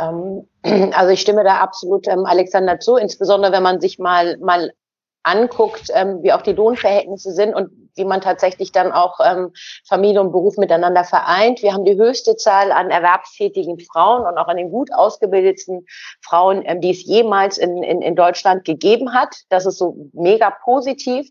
Ähm, 0.00 0.46
also 0.94 1.12
ich 1.12 1.20
stimme 1.20 1.44
da 1.44 1.58
absolut 1.58 2.08
ähm, 2.08 2.24
Alexander 2.24 2.80
zu, 2.80 2.96
insbesondere 2.96 3.52
wenn 3.52 3.62
man 3.62 3.80
sich 3.80 4.00
mal, 4.00 4.36
mal 4.38 4.72
anguckt, 5.22 5.88
ähm, 5.94 6.22
wie 6.22 6.32
auch 6.32 6.42
die 6.42 6.52
Lohnverhältnisse 6.52 7.32
sind 7.32 7.54
und 7.54 7.70
wie 7.96 8.04
man 8.04 8.20
tatsächlich 8.20 8.72
dann 8.72 8.92
auch 8.92 9.18
ähm, 9.24 9.52
Familie 9.86 10.20
und 10.20 10.32
Beruf 10.32 10.56
miteinander 10.56 11.04
vereint. 11.04 11.62
Wir 11.62 11.72
haben 11.72 11.84
die 11.84 11.96
höchste 11.96 12.36
Zahl 12.36 12.72
an 12.72 12.90
erwerbstätigen 12.90 13.78
Frauen 13.80 14.26
und 14.26 14.38
auch 14.38 14.48
an 14.48 14.56
den 14.56 14.70
gut 14.70 14.92
ausgebildeten 14.92 15.86
Frauen, 16.22 16.62
ähm, 16.64 16.80
die 16.80 16.90
es 16.90 17.04
jemals 17.04 17.58
in, 17.58 17.82
in, 17.82 18.02
in 18.02 18.16
Deutschland 18.16 18.64
gegeben 18.64 19.12
hat. 19.14 19.36
Das 19.48 19.66
ist 19.66 19.78
so 19.78 19.96
mega 20.12 20.50
positiv. 20.50 21.30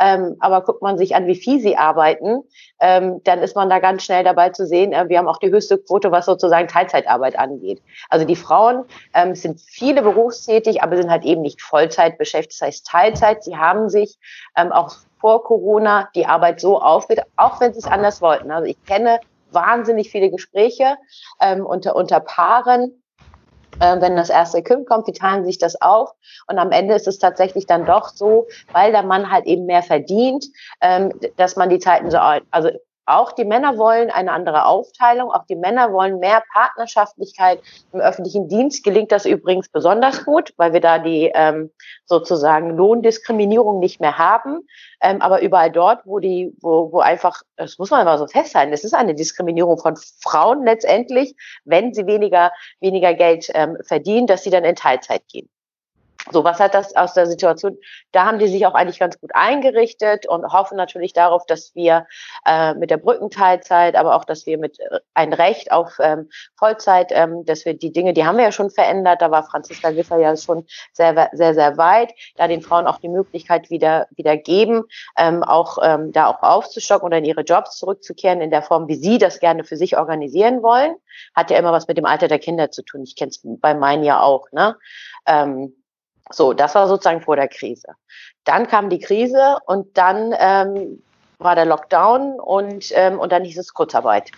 Ähm, 0.00 0.36
aber 0.38 0.62
guckt 0.62 0.80
man 0.80 0.96
sich 0.96 1.16
an, 1.16 1.26
wie 1.26 1.34
viel 1.34 1.60
sie 1.60 1.76
arbeiten, 1.76 2.42
ähm, 2.80 3.20
dann 3.24 3.40
ist 3.40 3.56
man 3.56 3.68
da 3.68 3.80
ganz 3.80 4.04
schnell 4.04 4.22
dabei 4.22 4.50
zu 4.50 4.64
sehen, 4.64 4.92
äh, 4.92 5.08
wir 5.08 5.18
haben 5.18 5.26
auch 5.26 5.38
die 5.38 5.50
höchste 5.50 5.78
Quote, 5.78 6.12
was 6.12 6.26
sozusagen 6.26 6.68
Teilzeitarbeit 6.68 7.36
angeht. 7.36 7.82
Also 8.08 8.24
die 8.24 8.36
Frauen 8.36 8.84
ähm, 9.12 9.34
sind 9.34 9.60
viele 9.60 10.02
berufstätig, 10.02 10.82
aber 10.82 10.96
sind 10.96 11.10
halt 11.10 11.24
eben 11.24 11.42
nicht 11.42 11.62
Vollzeit 11.62 12.16
beschäftigt, 12.16 12.60
das 12.60 12.66
heißt 12.66 12.86
Teilzeit. 12.86 13.42
Sie 13.42 13.56
haben 13.56 13.88
sich 13.88 14.18
ähm, 14.56 14.70
auch 14.70 14.94
vor 15.20 15.44
Corona 15.44 16.08
die 16.14 16.26
Arbeit 16.26 16.60
so 16.60 16.80
aufgeht, 16.80 17.22
auch 17.36 17.60
wenn 17.60 17.72
sie 17.72 17.80
es 17.80 17.86
anders 17.86 18.20
wollten. 18.20 18.50
Also 18.50 18.66
ich 18.66 18.82
kenne 18.84 19.20
wahnsinnig 19.50 20.10
viele 20.10 20.30
Gespräche 20.30 20.96
ähm, 21.40 21.64
unter, 21.64 21.96
unter 21.96 22.20
Paaren, 22.20 23.02
äh, 23.80 24.00
wenn 24.00 24.16
das 24.16 24.30
erste 24.30 24.62
Kind 24.62 24.86
kommt, 24.86 25.06
wie 25.06 25.12
teilen 25.12 25.44
sich 25.44 25.58
das 25.58 25.80
auf? 25.80 26.10
Und 26.48 26.58
am 26.58 26.70
Ende 26.70 26.94
ist 26.94 27.08
es 27.08 27.18
tatsächlich 27.18 27.66
dann 27.66 27.86
doch 27.86 28.08
so, 28.08 28.46
weil 28.72 28.92
der 28.92 29.02
Mann 29.02 29.30
halt 29.30 29.46
eben 29.46 29.66
mehr 29.66 29.82
verdient, 29.82 30.46
ähm, 30.80 31.12
dass 31.36 31.56
man 31.56 31.70
die 31.70 31.78
Zeiten 31.78 32.10
so, 32.10 32.18
also 32.18 32.70
auch 33.08 33.32
die 33.32 33.44
Männer 33.44 33.78
wollen 33.78 34.10
eine 34.10 34.32
andere 34.32 34.66
Aufteilung, 34.66 35.30
auch 35.30 35.44
die 35.46 35.56
Männer 35.56 35.92
wollen 35.92 36.18
mehr 36.18 36.42
Partnerschaftlichkeit 36.52 37.60
im 37.92 38.00
öffentlichen 38.00 38.48
Dienst. 38.48 38.84
Gelingt 38.84 39.12
das 39.12 39.24
übrigens 39.24 39.68
besonders 39.68 40.24
gut, 40.24 40.52
weil 40.56 40.72
wir 40.72 40.80
da 40.80 40.98
die 40.98 41.30
ähm, 41.34 41.70
sozusagen 42.04 42.76
Lohndiskriminierung 42.76 43.78
nicht 43.78 44.00
mehr 44.00 44.18
haben. 44.18 44.66
Ähm, 45.00 45.22
aber 45.22 45.42
überall 45.42 45.70
dort, 45.70 46.04
wo 46.04 46.18
die, 46.18 46.52
wo, 46.60 46.92
wo 46.92 47.00
einfach, 47.00 47.42
das 47.56 47.78
muss 47.78 47.90
man 47.90 48.04
mal 48.04 48.18
so 48.18 48.26
festhalten, 48.26 48.72
es 48.72 48.84
ist 48.84 48.94
eine 48.94 49.14
Diskriminierung 49.14 49.78
von 49.78 49.96
Frauen 50.20 50.64
letztendlich, 50.64 51.34
wenn 51.64 51.94
sie 51.94 52.06
weniger, 52.06 52.52
weniger 52.80 53.14
Geld 53.14 53.48
ähm, 53.54 53.78
verdienen, 53.86 54.26
dass 54.26 54.42
sie 54.42 54.50
dann 54.50 54.64
in 54.64 54.76
Teilzeit 54.76 55.22
gehen. 55.28 55.48
So, 56.30 56.44
was 56.44 56.58
hat 56.60 56.74
das 56.74 56.94
aus 56.94 57.14
der 57.14 57.26
Situation? 57.26 57.78
Da 58.12 58.26
haben 58.26 58.38
die 58.38 58.48
sich 58.48 58.66
auch 58.66 58.74
eigentlich 58.74 58.98
ganz 58.98 59.18
gut 59.20 59.30
eingerichtet 59.34 60.26
und 60.26 60.44
hoffen 60.52 60.76
natürlich 60.76 61.12
darauf, 61.12 61.46
dass 61.46 61.74
wir 61.74 62.06
äh, 62.44 62.74
mit 62.74 62.90
der 62.90 62.98
Brückenteilzeit, 62.98 63.94
aber 63.94 64.14
auch, 64.14 64.24
dass 64.24 64.44
wir 64.44 64.58
mit 64.58 64.78
äh, 64.80 64.98
ein 65.14 65.32
Recht 65.32 65.72
auf 65.72 65.96
ähm, 66.00 66.28
Vollzeit, 66.56 67.12
ähm, 67.12 67.44
dass 67.44 67.64
wir 67.64 67.74
die 67.74 67.92
Dinge, 67.92 68.12
die 68.12 68.26
haben 68.26 68.36
wir 68.36 68.44
ja 68.44 68.52
schon 68.52 68.70
verändert. 68.70 69.22
Da 69.22 69.30
war 69.30 69.44
Franziska 69.44 69.90
Giffer 69.90 70.18
ja 70.18 70.36
schon 70.36 70.66
sehr, 70.92 71.30
sehr, 71.32 71.54
sehr 71.54 71.78
weit, 71.78 72.12
da 72.36 72.46
den 72.48 72.62
Frauen 72.62 72.86
auch 72.86 72.98
die 72.98 73.08
Möglichkeit 73.08 73.70
wieder, 73.70 74.06
wieder 74.10 74.36
geben, 74.36 74.84
ähm, 75.16 75.42
auch 75.42 75.78
ähm, 75.82 76.12
da 76.12 76.26
auch 76.26 76.42
aufzustocken 76.42 77.06
oder 77.06 77.18
in 77.18 77.24
ihre 77.24 77.42
Jobs 77.42 77.78
zurückzukehren 77.78 78.40
in 78.40 78.50
der 78.50 78.62
Form, 78.62 78.88
wie 78.88 78.96
sie 78.96 79.18
das 79.18 79.40
gerne 79.40 79.64
für 79.64 79.76
sich 79.76 79.96
organisieren 79.96 80.62
wollen. 80.62 80.96
Hat 81.34 81.50
ja 81.50 81.58
immer 81.58 81.72
was 81.72 81.88
mit 81.88 81.96
dem 81.96 82.04
Alter 82.04 82.28
der 82.28 82.38
Kinder 82.38 82.70
zu 82.70 82.82
tun. 82.82 83.02
Ich 83.02 83.16
kenne 83.16 83.30
es 83.30 83.40
bei 83.42 83.74
meinen 83.74 84.04
ja 84.04 84.20
auch. 84.20 84.50
Ne? 84.52 84.76
Ähm, 85.26 85.74
so, 86.30 86.52
das 86.52 86.74
war 86.74 86.88
sozusagen 86.88 87.20
vor 87.20 87.36
der 87.36 87.48
Krise. 87.48 87.88
Dann 88.44 88.66
kam 88.66 88.90
die 88.90 88.98
Krise 88.98 89.58
und 89.66 89.96
dann 89.96 90.34
ähm, 90.38 91.02
war 91.38 91.54
der 91.54 91.66
Lockdown 91.66 92.40
und, 92.40 92.90
ähm, 92.92 93.18
und 93.18 93.32
dann 93.32 93.44
hieß 93.44 93.58
es 93.58 93.74
Kurzarbeit. 93.74 94.30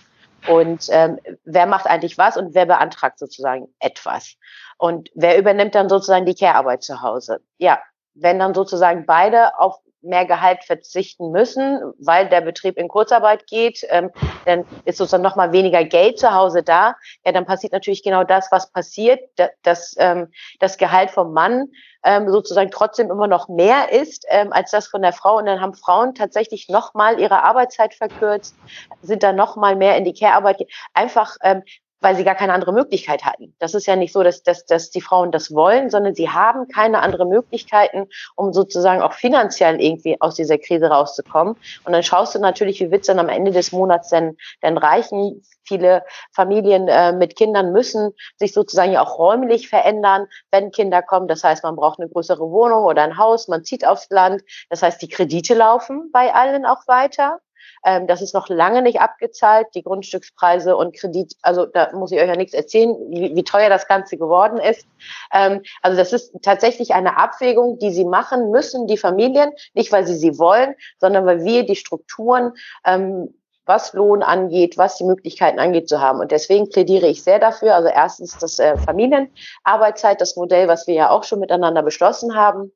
Und 0.49 0.87
ähm, 0.91 1.19
wer 1.45 1.67
macht 1.67 1.87
eigentlich 1.87 2.17
was 2.17 2.37
und 2.37 2.55
wer 2.55 2.67
beantragt 2.67 3.19
sozusagen 3.19 3.69
etwas? 3.79 4.37
Und 4.79 5.11
wer 5.15 5.39
übernimmt 5.39 5.75
dann 5.75 5.89
sozusagen 5.89 6.25
die 6.25 6.35
Care-Arbeit 6.35 6.83
zu 6.83 7.03
Hause? 7.03 7.41
Ja, 7.59 7.79
wenn 8.21 8.39
dann 8.39 8.55
sozusagen 8.55 9.07
beide 9.07 9.59
auf 9.59 9.81
mehr 10.03 10.25
Gehalt 10.25 10.65
verzichten 10.65 11.31
müssen, 11.31 11.93
weil 11.99 12.29
der 12.29 12.41
Betrieb 12.41 12.79
in 12.79 12.89
Kurzarbeit 12.89 13.47
geht, 13.47 13.85
ähm, 13.91 14.11
dann 14.47 14.65
ist 14.85 14.99
sozusagen 14.99 15.23
noch 15.23 15.37
mal 15.37 15.53
weniger 15.53 15.85
Geld 15.85 16.19
zu 16.19 16.33
Hause 16.33 16.63
da. 16.63 16.97
Ja, 17.25 17.33
dann 17.33 17.45
passiert 17.45 17.73
natürlich 17.73 18.03
genau 18.03 18.25
das, 18.25 18.51
was 18.51 18.73
passiert, 18.73 19.21
dass 19.63 19.95
ähm, 19.99 20.29
das 20.59 20.79
Gehalt 20.79 21.11
vom 21.11 21.33
Mann 21.33 21.69
ähm, 22.03 22.31
sozusagen 22.31 22.71
trotzdem 22.71 23.11
immer 23.11 23.27
noch 23.27 23.49
mehr 23.49 23.93
ist 23.93 24.25
ähm, 24.29 24.53
als 24.53 24.71
das 24.71 24.87
von 24.87 25.03
der 25.03 25.13
Frau. 25.13 25.37
Und 25.37 25.47
dann 25.47 25.61
haben 25.61 25.75
Frauen 25.75 26.15
tatsächlich 26.15 26.69
noch 26.69 26.95
mal 26.95 27.21
ihre 27.21 27.43
Arbeitszeit 27.43 27.95
verkürzt, 27.95 28.57
sind 29.03 29.23
dann 29.23 29.37
noch 29.37 29.57
mal 29.57 29.77
mehr 29.77 29.97
in 29.97 30.05
die 30.05 30.15
Care-Arbeit. 30.15 30.67
Einfach 30.95 31.37
ähm, 31.43 31.63
weil 32.01 32.17
sie 32.17 32.25
gar 32.25 32.35
keine 32.35 32.53
andere 32.53 32.73
Möglichkeit 32.73 33.25
hatten. 33.25 33.55
Das 33.59 33.75
ist 33.75 33.87
ja 33.87 33.97
nicht 33.97 34.13
so, 34.13 34.23
dass, 34.23 34.43
dass, 34.43 34.65
dass 34.65 34.91
die 34.91 35.01
Frauen 35.01 35.31
das 35.31 35.55
wollen, 35.55 35.91
sondern 35.91 36.15
sie 36.15 36.31
haben 36.31 36.69
keine 36.69 37.01
andere 37.01 37.27
Möglichkeiten, 37.27 38.09
um 38.37 38.53
sozusagen 38.53 39.03
auch 39.03 39.13
finanziell 39.13 39.81
irgendwie 39.81 40.21
aus 40.21 40.35
dieser 40.35 40.59
Krise 40.59 40.87
rauszukommen. 40.87 41.57
Und 41.85 41.93
dann 41.93 42.03
schaust 42.03 42.35
du 42.35 42.39
natürlich, 42.39 42.81
wie 42.81 42.91
wird 42.91 43.03
es 43.03 43.07
dann 43.07 43.19
am 43.19 43.29
Ende 43.29 43.51
des 43.51 43.73
Monats 43.73 44.09
denn, 44.09 44.37
denn 44.63 44.79
reichen. 44.79 45.43
Viele 45.63 46.05
Familien 46.33 46.89
äh, 46.89 47.13
mit 47.13 47.37
Kindern 47.37 47.73
müssen 47.73 48.13
sich 48.37 48.53
sozusagen 48.53 48.93
ja 48.93 49.03
auch 49.03 49.19
räumlich 49.19 49.69
verändern, 49.69 50.27
wenn 50.51 50.73
Kinder 50.73 51.03
kommen. 51.03 51.29
Das 51.29 51.45
heißt, 51.45 51.63
man 51.63 51.77
braucht 51.77 52.01
eine 52.01 52.09
größere 52.09 52.51
Wohnung 52.51 52.85
oder 52.85 53.03
ein 53.03 53.19
Haus, 53.19 53.47
man 53.47 53.65
zieht 53.65 53.87
aufs 53.87 54.09
Land. 54.11 54.43
Das 54.69 54.83
heißt, 54.83 55.01
die 55.01 55.09
Kredite 55.09 55.55
laufen 55.55 56.11
bei 56.13 56.35
allen 56.35 56.67
auch 56.67 56.89
weiter. 56.89 57.41
Ähm, 57.85 58.07
das 58.07 58.23
ist 58.23 58.35
noch 58.35 58.49
lange 58.49 58.83
nicht 58.83 59.01
abgezahlt, 59.01 59.69
die 59.75 59.83
Grundstückspreise 59.83 60.77
und 60.77 60.97
Kredit. 60.97 61.35
Also 61.43 61.67
da 61.67 61.91
muss 61.93 62.13
ich 62.13 62.21
euch 62.21 62.29
ja 62.29 62.37
nichts 62.37 62.55
erzählen, 62.55 62.95
wie, 63.11 63.35
wie 63.35 63.45
teuer 63.45 63.69
das 63.69 63.89
Ganze 63.89 64.17
geworden 64.17 64.59
ist. 64.59 64.87
Ähm, 65.33 65.63
also 65.83 65.97
das 65.97 66.13
ist 66.13 66.33
tatsächlich 66.43 66.95
eine 66.95 67.17
Abwägung, 67.17 67.79
die 67.79 67.93
sie 67.93 68.05
machen 68.05 68.51
müssen, 68.51 68.87
die 68.87 68.97
Familien, 68.97 69.53
nicht 69.75 69.93
weil 69.93 70.07
sie 70.07 70.17
sie 70.17 70.39
wollen, 70.39 70.75
sondern 70.99 71.27
weil 71.27 71.45
wir 71.45 71.65
die 71.65 71.77
Strukturen 71.77 72.53
ähm, 72.85 73.35
was 73.67 73.93
Lohn 73.93 74.23
angeht, 74.23 74.79
was 74.79 74.97
die 74.97 75.05
Möglichkeiten 75.05 75.61
angeht, 75.61 75.89
zu 75.89 76.01
haben. 76.01 76.19
Und 76.19 76.33
deswegen 76.33 76.69
plädiere 76.71 77.07
ich 77.07 77.23
sehr 77.23 77.39
dafür. 77.39 77.77
Also 77.77 77.89
erstens 77.89 78.37
das 78.37 78.59
äh, 78.59 78.77
Familienarbeitszeit, 78.77 80.21
das 80.21 80.35
Modell, 80.35 80.67
was 80.67 80.89
wir 80.89 80.95
ja 80.95 81.11
auch 81.11 81.23
schon 81.23 81.39
miteinander 81.39 81.83
beschlossen 81.83 82.35
haben 82.35 82.73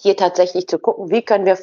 hier 0.00 0.16
tatsächlich 0.16 0.66
zu 0.66 0.78
gucken, 0.78 1.10
wie 1.10 1.22
können 1.22 1.46
wir 1.46 1.58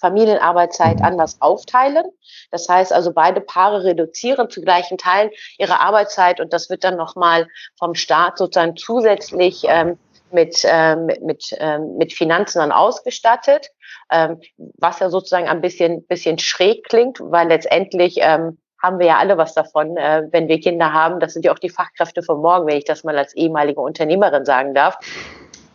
Familienarbeitszeit 0.00 1.02
anders 1.02 1.40
aufteilen. 1.40 2.04
Das 2.50 2.68
heißt 2.68 2.92
also, 2.92 3.12
beide 3.12 3.40
Paare 3.40 3.84
reduzieren 3.84 4.50
zu 4.50 4.60
gleichen 4.60 4.98
Teilen 4.98 5.30
ihre 5.58 5.80
Arbeitszeit 5.80 6.40
und 6.40 6.52
das 6.52 6.70
wird 6.70 6.84
dann 6.84 6.96
nochmal 6.96 7.46
vom 7.78 7.94
Staat 7.94 8.38
sozusagen 8.38 8.76
zusätzlich 8.76 9.64
ähm, 9.68 9.98
mit, 10.32 10.64
ähm, 10.64 11.06
mit, 11.22 11.56
ähm, 11.58 11.96
mit 11.96 12.12
Finanzen 12.12 12.58
dann 12.58 12.72
ausgestattet, 12.72 13.70
ähm, 14.10 14.40
was 14.78 14.98
ja 14.98 15.08
sozusagen 15.08 15.48
ein 15.48 15.60
bisschen, 15.60 16.04
bisschen 16.06 16.38
schräg 16.38 16.84
klingt, 16.88 17.18
weil 17.20 17.48
letztendlich 17.48 18.16
ähm, 18.20 18.58
haben 18.82 18.98
wir 18.98 19.06
ja 19.06 19.18
alle 19.18 19.38
was 19.38 19.54
davon, 19.54 19.96
äh, 19.96 20.26
wenn 20.32 20.48
wir 20.48 20.60
Kinder 20.60 20.92
haben. 20.92 21.20
Das 21.20 21.32
sind 21.32 21.44
ja 21.44 21.52
auch 21.52 21.58
die 21.58 21.70
Fachkräfte 21.70 22.22
von 22.22 22.40
morgen, 22.42 22.66
wenn 22.66 22.76
ich 22.76 22.84
das 22.84 23.04
mal 23.04 23.16
als 23.16 23.34
ehemalige 23.34 23.80
Unternehmerin 23.80 24.44
sagen 24.44 24.74
darf 24.74 24.98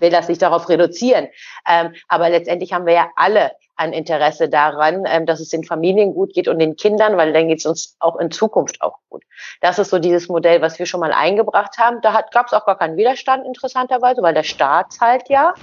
will 0.02 0.10
das 0.10 0.28
nicht 0.28 0.42
darauf 0.42 0.68
reduzieren. 0.70 1.28
Ähm, 1.68 1.94
aber 2.08 2.30
letztendlich 2.30 2.74
haben 2.74 2.86
wir 2.86 2.94
ja 2.94 3.10
alle 3.16 3.52
ein 3.76 3.94
Interesse 3.94 4.48
daran, 4.48 5.06
ähm, 5.08 5.26
dass 5.26 5.40
es 5.40 5.50
den 5.50 5.64
Familien 5.64 6.14
gut 6.14 6.34
geht 6.34 6.48
und 6.48 6.60
den 6.60 6.76
Kindern, 6.76 7.18
weil 7.18 7.34
dann 7.34 7.48
geht 7.48 7.60
es 7.60 7.66
uns 7.66 7.96
auch 8.00 8.18
in 8.18 8.32
Zukunft 8.32 8.82
auch 8.82 8.98
gut. 9.10 9.24
Das 9.60 9.80
ist 9.80 9.90
so 9.90 10.00
dieses 10.00 10.30
Modell, 10.30 10.62
was 10.62 10.78
wir 10.78 10.86
schon 10.86 11.00
mal 11.00 11.14
eingebracht 11.14 11.78
haben. 11.78 12.02
Da 12.02 12.24
gab 12.32 12.48
es 12.48 12.54
auch 12.54 12.66
gar 12.66 12.78
keinen 12.78 12.98
Widerstand 12.98 13.46
interessanterweise, 13.46 14.22
weil 14.22 14.34
der 14.34 14.44
Staat 14.44 14.94
zahlt 14.94 15.30
ja. 15.30 15.54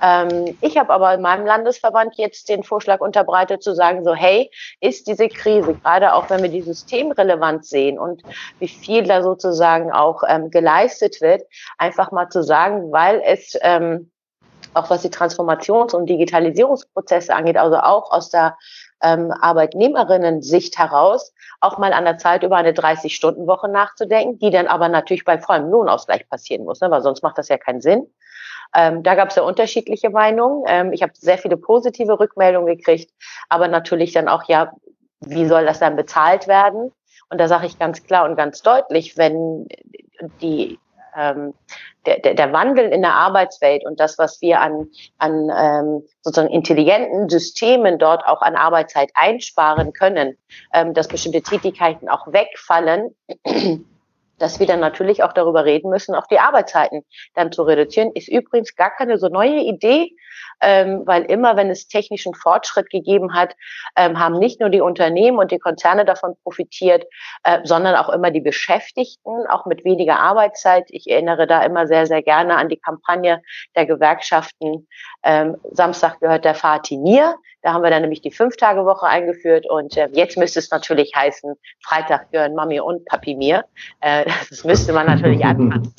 Ähm, 0.00 0.56
ich 0.60 0.78
habe 0.78 0.92
aber 0.92 1.14
in 1.14 1.20
meinem 1.20 1.46
Landesverband 1.46 2.16
jetzt 2.16 2.48
den 2.48 2.62
Vorschlag 2.62 3.00
unterbreitet 3.00 3.62
zu 3.62 3.74
sagen, 3.74 4.04
so 4.04 4.14
hey, 4.14 4.50
ist 4.80 5.06
diese 5.06 5.28
Krise, 5.28 5.74
gerade 5.74 6.14
auch 6.14 6.30
wenn 6.30 6.42
wir 6.42 6.50
die 6.50 6.62
Systemrelevanz 6.62 7.68
sehen 7.68 7.98
und 7.98 8.22
wie 8.58 8.68
viel 8.68 9.04
da 9.04 9.22
sozusagen 9.22 9.92
auch 9.92 10.22
ähm, 10.26 10.50
geleistet 10.50 11.20
wird, 11.20 11.42
einfach 11.78 12.10
mal 12.10 12.28
zu 12.28 12.42
sagen, 12.42 12.90
weil 12.92 13.20
es 13.24 13.56
ähm, 13.60 14.10
auch 14.74 14.90
was 14.90 15.02
die 15.02 15.10
Transformations- 15.10 15.94
und 15.94 16.06
Digitalisierungsprozesse 16.06 17.34
angeht, 17.34 17.56
also 17.56 17.76
auch 17.76 18.10
aus 18.10 18.30
der 18.30 18.56
ähm, 19.02 19.32
Arbeitnehmerinnen-Sicht 19.32 20.78
heraus, 20.78 21.34
auch 21.60 21.78
mal 21.78 21.92
an 21.92 22.04
der 22.04 22.18
Zeit 22.18 22.42
über 22.42 22.56
eine 22.56 22.72
30-Stunden-Woche 22.72 23.68
nachzudenken, 23.68 24.38
die 24.38 24.50
dann 24.50 24.66
aber 24.66 24.88
natürlich 24.88 25.24
bei 25.24 25.38
vollem 25.38 25.68
Lohnausgleich 25.70 26.28
passieren 26.28 26.64
muss, 26.64 26.80
ne, 26.80 26.90
weil 26.90 27.02
sonst 27.02 27.22
macht 27.22 27.38
das 27.38 27.48
ja 27.48 27.58
keinen 27.58 27.80
Sinn. 27.80 28.06
Ähm, 28.74 29.02
da 29.02 29.14
gab 29.14 29.30
es 29.30 29.36
ja 29.36 29.42
unterschiedliche 29.42 30.10
Meinungen. 30.10 30.64
Ähm, 30.66 30.92
ich 30.92 31.02
habe 31.02 31.12
sehr 31.14 31.38
viele 31.38 31.56
positive 31.56 32.18
Rückmeldungen 32.18 32.76
gekriegt, 32.76 33.10
aber 33.48 33.68
natürlich 33.68 34.12
dann 34.12 34.28
auch, 34.28 34.44
ja, 34.48 34.72
wie 35.20 35.46
soll 35.46 35.64
das 35.64 35.78
dann 35.78 35.96
bezahlt 35.96 36.48
werden? 36.48 36.92
Und 37.30 37.38
da 37.38 37.48
sage 37.48 37.66
ich 37.66 37.78
ganz 37.78 38.04
klar 38.04 38.24
und 38.28 38.36
ganz 38.36 38.62
deutlich, 38.62 39.16
wenn 39.16 39.68
die 40.40 40.78
ähm, 41.16 41.54
der, 42.06 42.34
der, 42.34 42.52
Wandel 42.52 42.90
in 42.90 43.02
der 43.02 43.14
Arbeitswelt 43.14 43.84
und 43.84 44.00
das, 44.00 44.18
was 44.18 44.40
wir 44.40 44.60
an, 44.60 44.88
an 45.18 45.50
ähm, 45.56 46.02
sozusagen 46.22 46.52
intelligenten 46.52 47.28
Systemen 47.28 47.98
dort 47.98 48.26
auch 48.26 48.42
an 48.42 48.56
Arbeitszeit 48.56 49.10
einsparen 49.14 49.92
können, 49.92 50.36
ähm, 50.72 50.94
dass 50.94 51.08
bestimmte 51.08 51.42
Tätigkeiten 51.42 52.08
auch 52.08 52.32
wegfallen, 52.32 53.14
dass 54.38 54.60
wir 54.60 54.66
dann 54.66 54.80
natürlich 54.80 55.22
auch 55.22 55.32
darüber 55.32 55.64
reden 55.64 55.90
müssen, 55.90 56.14
auch 56.14 56.26
die 56.26 56.38
Arbeitszeiten 56.38 57.04
dann 57.34 57.52
zu 57.52 57.62
reduzieren. 57.62 58.12
Ist 58.12 58.28
übrigens 58.28 58.74
gar 58.76 58.90
keine 58.90 59.18
so 59.18 59.28
neue 59.28 59.60
Idee, 59.60 60.14
ähm, 60.60 61.02
weil 61.04 61.22
immer, 61.24 61.56
wenn 61.56 61.70
es 61.70 61.88
technischen 61.88 62.34
Fortschritt 62.34 62.90
gegeben 62.90 63.34
hat, 63.34 63.54
ähm, 63.96 64.18
haben 64.18 64.38
nicht 64.38 64.60
nur 64.60 64.70
die 64.70 64.80
Unternehmen 64.80 65.38
und 65.38 65.50
die 65.50 65.58
Konzerne 65.58 66.04
davon 66.04 66.34
profitiert, 66.42 67.04
äh, 67.44 67.60
sondern 67.64 67.96
auch 67.96 68.08
immer 68.08 68.30
die 68.30 68.40
Beschäftigten, 68.40 69.46
auch 69.48 69.66
mit 69.66 69.84
weniger 69.84 70.18
Arbeitszeit. 70.20 70.84
Ich 70.88 71.10
erinnere 71.10 71.46
da 71.46 71.62
immer 71.62 71.86
sehr, 71.86 72.06
sehr 72.06 72.22
gerne 72.22 72.56
an 72.56 72.68
die 72.68 72.78
Kampagne 72.78 73.42
der 73.74 73.86
Gewerkschaften. 73.86 74.88
Ähm, 75.22 75.56
Samstag 75.70 76.20
gehört 76.20 76.44
der 76.44 76.54
Fatih 76.54 76.98
mir. 76.98 77.36
Da 77.62 77.72
haben 77.72 77.82
wir 77.82 77.90
dann 77.90 78.02
nämlich 78.02 78.20
die 78.20 78.30
Fünf-Tage-Woche 78.30 79.06
eingeführt 79.06 79.68
und 79.68 79.96
äh, 79.96 80.08
jetzt 80.12 80.36
müsste 80.36 80.58
es 80.58 80.70
natürlich 80.70 81.12
heißen, 81.14 81.54
Freitag 81.84 82.30
gehören 82.32 82.54
Mami 82.54 82.80
und 82.80 83.04
Papi 83.06 83.36
mir. 83.36 83.64
Äh, 84.00 84.24
das 84.50 84.64
müsste 84.64 84.92
man 84.92 85.06
natürlich 85.06 85.44
anpassen. 85.44 85.94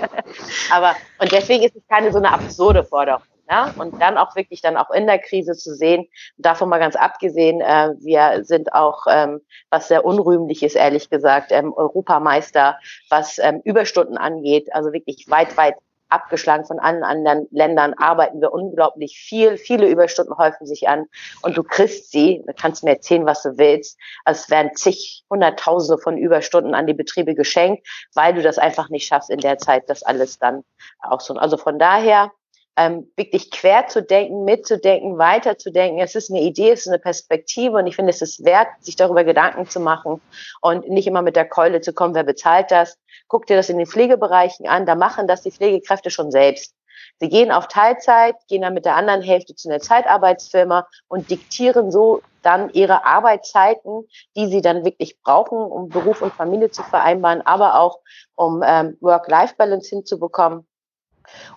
Aber, 0.72 0.94
und 1.20 1.32
deswegen 1.32 1.62
ist 1.62 1.76
es 1.76 1.86
keine 1.88 2.12
so 2.12 2.18
eine 2.18 2.32
absurde 2.32 2.84
Forderung. 2.84 3.22
Ja, 3.48 3.72
und 3.78 4.02
dann 4.02 4.18
auch 4.18 4.34
wirklich 4.34 4.60
dann 4.60 4.76
auch 4.76 4.90
in 4.90 5.06
der 5.06 5.20
Krise 5.20 5.52
zu 5.52 5.72
sehen, 5.72 6.08
davon 6.36 6.68
mal 6.68 6.80
ganz 6.80 6.96
abgesehen, 6.96 7.60
äh, 7.60 7.90
wir 8.00 8.44
sind 8.44 8.72
auch, 8.72 9.06
ähm, 9.08 9.40
was 9.70 9.86
sehr 9.86 10.04
unrühmlich 10.04 10.64
ist, 10.64 10.74
ehrlich 10.74 11.10
gesagt, 11.10 11.52
ähm, 11.52 11.72
Europameister, 11.72 12.76
was 13.08 13.38
ähm, 13.38 13.60
Überstunden 13.62 14.18
angeht, 14.18 14.74
also 14.74 14.92
wirklich 14.92 15.26
weit, 15.28 15.56
weit 15.56 15.76
abgeschlagen 16.08 16.64
von 16.64 16.78
allen 16.78 17.02
anderen 17.02 17.46
Ländern, 17.50 17.94
arbeiten 17.94 18.40
wir 18.40 18.52
unglaublich 18.52 19.18
viel. 19.18 19.56
Viele 19.56 19.88
Überstunden 19.88 20.36
häufen 20.38 20.66
sich 20.66 20.88
an 20.88 21.06
und 21.42 21.56
du 21.56 21.62
kriegst 21.62 22.10
sie, 22.10 22.42
du 22.46 22.52
kannst 22.54 22.84
mir 22.84 22.90
erzählen, 22.90 23.26
was 23.26 23.42
du 23.42 23.58
willst. 23.58 23.98
Es 24.24 24.50
werden 24.50 24.74
zig, 24.74 25.24
hunderttausende 25.30 26.00
von 26.00 26.16
Überstunden 26.16 26.74
an 26.74 26.86
die 26.86 26.94
Betriebe 26.94 27.34
geschenkt, 27.34 27.86
weil 28.14 28.34
du 28.34 28.42
das 28.42 28.58
einfach 28.58 28.88
nicht 28.88 29.06
schaffst 29.06 29.30
in 29.30 29.40
der 29.40 29.58
Zeit, 29.58 29.84
das 29.88 30.02
alles 30.02 30.38
dann 30.38 30.62
auch 31.00 31.20
so. 31.20 31.34
Also 31.34 31.56
von 31.56 31.78
daher, 31.78 32.30
ähm, 32.76 33.10
wirklich 33.16 33.50
quer 33.50 33.86
zu 33.88 34.02
denken, 34.02 34.44
mitzudenken, 34.44 35.18
weiterzudenken. 35.18 36.00
Es 36.00 36.14
ist 36.14 36.30
eine 36.30 36.42
Idee, 36.42 36.72
es 36.72 36.80
ist 36.80 36.88
eine 36.88 36.98
Perspektive 36.98 37.76
und 37.76 37.86
ich 37.86 37.96
finde, 37.96 38.10
es 38.10 38.22
ist 38.22 38.44
wert, 38.44 38.68
sich 38.80 38.96
darüber 38.96 39.24
Gedanken 39.24 39.68
zu 39.68 39.80
machen 39.80 40.20
und 40.60 40.88
nicht 40.88 41.06
immer 41.06 41.22
mit 41.22 41.36
der 41.36 41.48
Keule 41.48 41.80
zu 41.80 41.92
kommen, 41.92 42.14
wer 42.14 42.24
bezahlt 42.24 42.70
das. 42.70 42.98
Guck 43.28 43.46
dir 43.46 43.56
das 43.56 43.70
in 43.70 43.78
den 43.78 43.86
Pflegebereichen 43.86 44.68
an, 44.68 44.86
da 44.86 44.94
machen 44.94 45.26
das 45.26 45.42
die 45.42 45.50
Pflegekräfte 45.50 46.10
schon 46.10 46.30
selbst. 46.30 46.74
Sie 47.18 47.28
gehen 47.28 47.50
auf 47.50 47.68
Teilzeit, 47.68 48.36
gehen 48.48 48.62
dann 48.62 48.74
mit 48.74 48.84
der 48.84 48.96
anderen 48.96 49.22
Hälfte 49.22 49.54
zu 49.54 49.68
einer 49.68 49.80
Zeitarbeitsfirma 49.80 50.86
und 51.08 51.30
diktieren 51.30 51.90
so 51.90 52.20
dann 52.42 52.70
ihre 52.70 53.04
Arbeitszeiten, 53.04 54.06
die 54.36 54.48
sie 54.48 54.60
dann 54.60 54.84
wirklich 54.84 55.20
brauchen, 55.22 55.58
um 55.58 55.88
Beruf 55.88 56.20
und 56.20 56.34
Familie 56.34 56.70
zu 56.70 56.82
vereinbaren, 56.82 57.42
aber 57.42 57.80
auch 57.80 58.00
um 58.34 58.62
ähm, 58.64 58.96
Work-Life-Balance 59.00 59.88
hinzubekommen. 59.88 60.66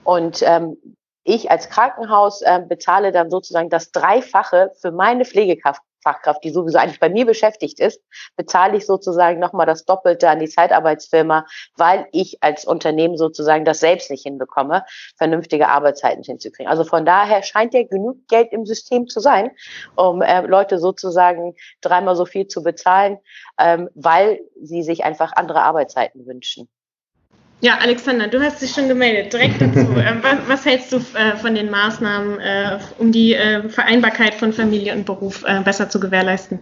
Und 0.03 0.41
ähm, 0.43 0.77
ich 1.29 1.51
als 1.51 1.69
Krankenhaus 1.69 2.41
äh, 2.41 2.61
bezahle 2.67 3.11
dann 3.11 3.29
sozusagen 3.29 3.69
das 3.69 3.91
Dreifache 3.91 4.71
für 4.81 4.91
meine 4.91 5.25
Pflegekraft. 5.25 5.81
Fachkraft, 6.01 6.43
die 6.43 6.51
sowieso 6.51 6.77
eigentlich 6.77 6.99
bei 6.99 7.09
mir 7.09 7.25
beschäftigt 7.25 7.79
ist, 7.79 8.01
bezahle 8.37 8.77
ich 8.77 8.85
sozusagen 8.85 9.37
nochmal 9.37 9.65
das 9.65 9.85
Doppelte 9.85 10.29
an 10.29 10.39
die 10.39 10.47
Zeitarbeitsfirma, 10.47 11.45
weil 11.75 12.07
ich 12.11 12.41
als 12.41 12.63
Unternehmen 12.63 13.17
sozusagen 13.17 13.65
das 13.65 13.81
selbst 13.81 14.09
nicht 14.09 14.23
hinbekomme, 14.23 14.85
vernünftige 15.17 15.67
Arbeitszeiten 15.67 16.23
hinzukriegen. 16.23 16.71
Also 16.71 16.85
von 16.85 17.05
daher 17.05 17.43
scheint 17.43 17.73
ja 17.73 17.83
genug 17.83 18.27
Geld 18.27 18.53
im 18.53 18.65
System 18.65 19.07
zu 19.07 19.19
sein, 19.19 19.51
um 19.97 20.21
äh, 20.21 20.41
Leute 20.41 20.79
sozusagen 20.79 21.55
dreimal 21.81 22.15
so 22.15 22.25
viel 22.25 22.47
zu 22.47 22.63
bezahlen, 22.63 23.17
ähm, 23.59 23.89
weil 23.93 24.39
sie 24.61 24.83
sich 24.83 25.03
einfach 25.03 25.33
andere 25.35 25.61
Arbeitszeiten 25.61 26.25
wünschen. 26.25 26.69
Ja, 27.61 27.73
Alexander, 27.81 28.27
du 28.27 28.39
hast 28.39 28.61
dich 28.61 28.71
schon 28.71 28.87
gemeldet. 28.87 29.33
Direkt 29.33 29.61
dazu. 29.61 29.79
Ähm, 29.99 30.19
was, 30.21 30.37
was, 30.47 30.65
hältst 30.65 30.93
du 30.93 30.97
äh, 30.97 31.35
von 31.35 31.55
den 31.55 31.69
Maßnahmen, 31.69 32.39
äh, 32.39 32.77
um 32.99 33.11
die 33.11 33.33
äh, 33.33 33.67
Vereinbarkeit 33.67 34.33
von 34.33 34.53
Familie 34.53 34.95
und 34.95 35.05
Beruf 35.05 35.43
besser 35.65 35.89
zu 35.89 35.99
gewährleisten? 35.99 36.59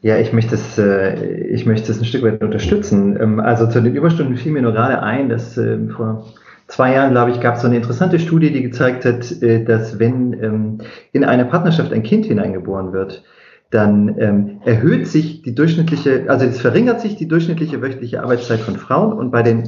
Ja, 0.00 0.18
ich 0.18 0.32
möchte 0.32 0.54
es, 0.54 0.78
ich 0.78 1.66
möchte 1.66 1.92
es 1.92 1.98
ein 1.98 2.04
Stück 2.04 2.22
weit 2.22 2.42
unterstützen. 2.42 3.18
Ähm, 3.20 3.40
also 3.40 3.66
zu 3.66 3.80
den 3.82 3.94
Überstunden 3.94 4.36
fiel 4.36 4.52
mir 4.52 4.62
nur 4.62 4.72
gerade 4.72 5.02
ein, 5.02 5.28
dass 5.28 5.58
ähm, 5.58 5.90
vor 5.90 6.32
zwei 6.68 6.94
Jahren, 6.94 7.10
glaube 7.10 7.32
ich, 7.32 7.40
gab 7.40 7.56
es 7.56 7.62
so 7.62 7.66
eine 7.66 7.76
interessante 7.76 8.18
Studie, 8.18 8.50
die 8.50 8.62
gezeigt 8.62 9.04
hat, 9.04 9.30
dass 9.68 9.98
wenn 9.98 10.80
in 11.12 11.24
eine 11.24 11.44
Partnerschaft 11.44 11.92
ein 11.92 12.02
Kind 12.02 12.24
hineingeboren 12.24 12.92
wird, 12.94 13.22
dann 13.70 14.14
ähm, 14.20 14.60
erhöht 14.64 15.08
sich 15.08 15.42
die 15.42 15.52
durchschnittliche, 15.52 16.26
also 16.28 16.46
es 16.46 16.60
verringert 16.60 17.00
sich 17.00 17.16
die 17.16 17.26
durchschnittliche 17.26 17.82
wöchentliche 17.82 18.22
Arbeitszeit 18.22 18.60
von 18.60 18.76
Frauen 18.76 19.12
und 19.12 19.32
bei 19.32 19.42
den 19.42 19.64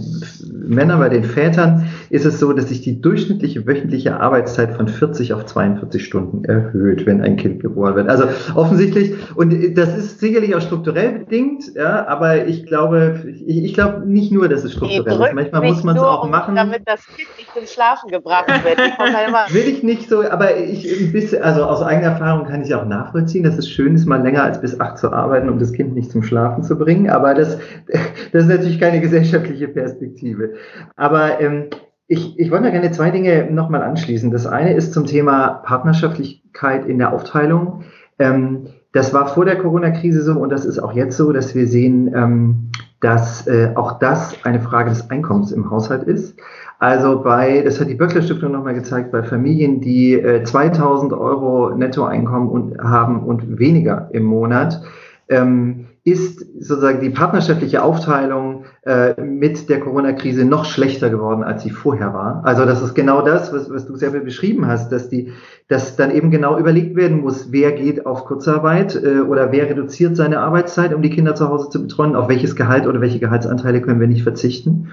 Männern, 0.52 1.00
bei 1.00 1.08
den 1.08 1.24
Vätern 1.24 1.88
ist 2.10 2.24
es 2.24 2.38
so, 2.38 2.52
dass 2.52 2.68
sich 2.68 2.82
die 2.82 3.00
durchschnittliche 3.00 3.66
wöchentliche 3.66 4.20
Arbeitszeit 4.20 4.74
von 4.74 4.86
40 4.86 5.32
auf 5.32 5.46
42 5.46 6.04
Stunden 6.04 6.44
erhöht, 6.44 7.04
wenn 7.04 7.20
ein 7.20 7.36
Kind 7.36 7.60
geboren 7.60 7.96
wird. 7.96 8.08
Also 8.08 8.26
offensichtlich, 8.54 9.14
und 9.34 9.76
das 9.76 9.96
ist 9.96 10.20
sicherlich 10.20 10.54
auch 10.54 10.60
strukturell 10.60 11.18
bedingt, 11.18 11.74
ja, 11.74 12.06
aber 12.06 12.46
ich 12.46 12.64
glaube, 12.64 13.24
ich, 13.26 13.64
ich 13.64 13.74
glaube 13.74 14.06
nicht 14.06 14.30
nur, 14.30 14.48
dass 14.48 14.62
es 14.62 14.72
strukturell 14.72 15.20
ist. 15.20 15.34
Manchmal 15.34 15.62
muss 15.62 15.82
man 15.82 15.96
es 15.96 16.02
auch 16.02 16.28
machen. 16.28 16.54
Damit 16.54 16.82
das 16.86 17.04
Kind 17.08 17.28
nicht 17.36 17.52
zum 17.52 17.66
Schlafen 17.66 18.08
gebracht 18.10 18.46
wird. 18.46 18.78
Ich 18.78 19.54
Will 19.54 19.68
ich 19.68 19.82
nicht 19.82 20.08
so, 20.08 20.22
aber 20.22 20.56
ich 20.56 21.00
ein 21.00 21.12
bisschen, 21.12 21.42
also 21.42 21.64
aus 21.64 21.82
eigener 21.82 22.12
Erfahrung 22.12 22.46
kann 22.46 22.62
ich 22.62 22.72
auch 22.72 22.86
nachvollziehen, 22.86 23.42
dass 23.42 23.58
es 23.58 23.68
schön 23.68 23.85
ist, 23.94 24.06
mal 24.06 24.22
länger 24.22 24.42
als 24.42 24.60
bis 24.60 24.80
acht 24.80 24.98
zu 24.98 25.12
arbeiten, 25.12 25.48
um 25.48 25.58
das 25.58 25.72
Kind 25.72 25.94
nicht 25.94 26.10
zum 26.10 26.22
Schlafen 26.22 26.62
zu 26.62 26.76
bringen. 26.76 27.08
Aber 27.10 27.34
das, 27.34 27.58
das 28.32 28.42
ist 28.44 28.48
natürlich 28.48 28.80
keine 28.80 29.00
gesellschaftliche 29.00 29.68
Perspektive. 29.68 30.54
Aber 30.96 31.40
ähm, 31.40 31.66
ich, 32.08 32.38
ich 32.38 32.50
wollte 32.50 32.70
gerne 32.70 32.90
zwei 32.92 33.10
Dinge 33.10 33.50
nochmal 33.50 33.82
anschließen. 33.82 34.30
Das 34.30 34.46
eine 34.46 34.74
ist 34.74 34.92
zum 34.92 35.06
Thema 35.06 35.62
Partnerschaftlichkeit 35.64 36.86
in 36.86 36.98
der 36.98 37.12
Aufteilung. 37.12 37.84
Ähm, 38.18 38.68
das 38.92 39.12
war 39.12 39.26
vor 39.26 39.44
der 39.44 39.56
Corona-Krise 39.56 40.22
so 40.22 40.32
und 40.40 40.50
das 40.50 40.64
ist 40.64 40.78
auch 40.78 40.92
jetzt 40.92 41.16
so, 41.16 41.32
dass 41.32 41.54
wir 41.54 41.66
sehen, 41.66 42.12
ähm, 42.14 42.70
dass 43.00 43.46
äh, 43.46 43.72
auch 43.74 43.98
das 43.98 44.36
eine 44.44 44.60
Frage 44.60 44.88
des 44.88 45.10
Einkommens 45.10 45.52
im 45.52 45.70
Haushalt 45.70 46.04
ist. 46.04 46.34
Also 46.78 47.22
bei, 47.22 47.62
das 47.62 47.80
hat 47.80 47.88
die 47.88 47.94
Böckler 47.94 48.22
Stiftung 48.22 48.52
nochmal 48.52 48.74
gezeigt, 48.74 49.10
bei 49.10 49.22
Familien, 49.22 49.80
die 49.80 50.14
äh, 50.14 50.44
2000 50.44 51.12
Euro 51.12 51.74
Nettoeinkommen 51.74 52.48
und, 52.48 52.78
haben 52.78 53.22
und 53.22 53.58
weniger 53.58 54.08
im 54.12 54.24
Monat, 54.24 54.82
ähm, 55.28 55.86
ist 56.06 56.38
sozusagen 56.60 57.00
die 57.00 57.10
partnerschaftliche 57.10 57.82
Aufteilung 57.82 58.64
äh, 58.82 59.20
mit 59.20 59.68
der 59.68 59.80
Corona-Krise 59.80 60.44
noch 60.44 60.64
schlechter 60.64 61.10
geworden, 61.10 61.42
als 61.42 61.64
sie 61.64 61.70
vorher 61.70 62.14
war. 62.14 62.42
Also 62.44 62.64
das 62.64 62.80
ist 62.80 62.94
genau 62.94 63.22
das, 63.22 63.52
was, 63.52 63.68
was 63.68 63.86
du 63.86 63.96
selber 63.96 64.20
beschrieben 64.20 64.68
hast, 64.68 64.92
dass 64.92 65.08
die, 65.08 65.32
dass 65.66 65.96
dann 65.96 66.12
eben 66.12 66.30
genau 66.30 66.58
überlegt 66.58 66.94
werden 66.94 67.22
muss, 67.22 67.50
wer 67.50 67.72
geht 67.72 68.06
auf 68.06 68.24
Kurzarbeit 68.24 68.94
äh, 68.94 69.18
oder 69.22 69.50
wer 69.50 69.68
reduziert 69.68 70.14
seine 70.14 70.38
Arbeitszeit, 70.38 70.94
um 70.94 71.02
die 71.02 71.10
Kinder 71.10 71.34
zu 71.34 71.48
Hause 71.48 71.70
zu 71.70 71.82
betreuen, 71.82 72.14
auf 72.14 72.28
welches 72.28 72.54
Gehalt 72.54 72.86
oder 72.86 73.00
welche 73.00 73.18
Gehaltsanteile 73.18 73.80
können 73.80 73.98
wir 73.98 74.06
nicht 74.06 74.22
verzichten. 74.22 74.92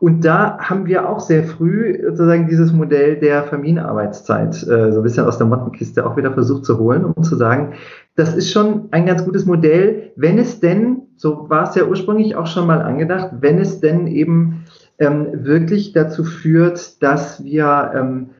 Und 0.00 0.24
da 0.24 0.56
haben 0.58 0.86
wir 0.86 1.06
auch 1.08 1.20
sehr 1.20 1.44
früh 1.44 2.00
sozusagen 2.02 2.48
dieses 2.48 2.72
Modell 2.72 3.16
der 3.16 3.44
Familienarbeitszeit 3.44 4.54
äh, 4.62 4.92
so 4.92 5.00
ein 5.00 5.02
bisschen 5.02 5.26
aus 5.26 5.36
der 5.36 5.46
Mottenkiste 5.46 6.06
auch 6.06 6.16
wieder 6.16 6.32
versucht 6.32 6.64
zu 6.64 6.78
holen, 6.78 7.04
um 7.04 7.22
zu 7.22 7.36
sagen, 7.36 7.74
das 8.16 8.34
ist 8.34 8.50
schon 8.50 8.88
ein 8.92 9.04
ganz 9.04 9.24
gutes 9.26 9.44
Modell, 9.44 10.12
wenn 10.16 10.38
es 10.38 10.58
denn, 10.58 11.02
so 11.16 11.50
war 11.50 11.68
es 11.68 11.74
ja 11.74 11.84
ursprünglich 11.84 12.34
auch 12.34 12.46
schon 12.46 12.66
mal 12.66 12.80
angedacht, 12.80 13.28
wenn 13.40 13.58
es 13.58 13.80
denn 13.80 14.06
eben 14.06 14.64
ähm, 14.98 15.44
wirklich 15.44 15.92
dazu 15.92 16.24
führt, 16.24 17.02
dass 17.02 17.44
wir 17.44 17.92
ähm, 17.94 18.30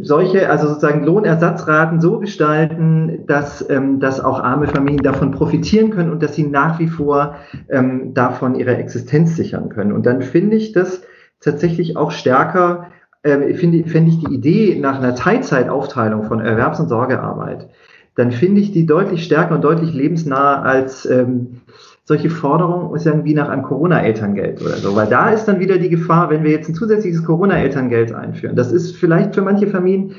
solche, 0.00 0.48
also 0.48 0.68
sozusagen 0.68 1.04
Lohnersatzraten 1.04 2.00
so 2.00 2.18
gestalten, 2.18 3.24
dass, 3.26 3.68
ähm, 3.68 4.00
dass 4.00 4.20
auch 4.20 4.40
arme 4.40 4.68
Familien 4.68 5.02
davon 5.02 5.30
profitieren 5.30 5.90
können 5.90 6.10
und 6.10 6.22
dass 6.22 6.34
sie 6.34 6.46
nach 6.46 6.78
wie 6.78 6.88
vor 6.88 7.36
ähm, 7.68 8.14
davon 8.14 8.54
ihre 8.54 8.76
Existenz 8.76 9.36
sichern 9.36 9.68
können. 9.68 9.92
Und 9.92 10.06
dann 10.06 10.22
finde 10.22 10.56
ich 10.56 10.72
das 10.72 11.02
tatsächlich 11.40 11.96
auch 11.96 12.10
stärker, 12.10 12.88
äh, 13.22 13.54
finde, 13.54 13.88
finde 13.88 14.10
ich 14.10 14.18
die 14.18 14.34
Idee 14.34 14.78
nach 14.80 14.98
einer 14.98 15.14
Teilzeitaufteilung 15.14 16.24
von 16.24 16.40
Erwerbs- 16.40 16.80
und 16.80 16.88
Sorgearbeit, 16.88 17.68
dann 18.14 18.30
finde 18.30 18.60
ich 18.60 18.72
die 18.72 18.86
deutlich 18.86 19.24
stärker 19.24 19.54
und 19.54 19.64
deutlich 19.64 19.94
lebensnaher 19.94 20.62
als 20.64 21.06
ähm, 21.06 21.62
solche 22.04 22.30
Forderungen 22.30 22.98
sagen 22.98 23.24
wie 23.24 23.34
nach 23.34 23.48
einem 23.48 23.62
Corona-Elterngeld 23.62 24.60
oder 24.60 24.76
so, 24.76 24.96
weil 24.96 25.06
da 25.06 25.30
ist 25.30 25.46
dann 25.46 25.60
wieder 25.60 25.78
die 25.78 25.88
Gefahr, 25.88 26.30
wenn 26.30 26.42
wir 26.42 26.50
jetzt 26.50 26.68
ein 26.68 26.74
zusätzliches 26.74 27.24
Corona-Elterngeld 27.24 28.12
einführen. 28.12 28.56
Das 28.56 28.72
ist 28.72 28.96
vielleicht 28.96 29.34
für 29.34 29.42
manche 29.42 29.68
Familien, 29.68 30.16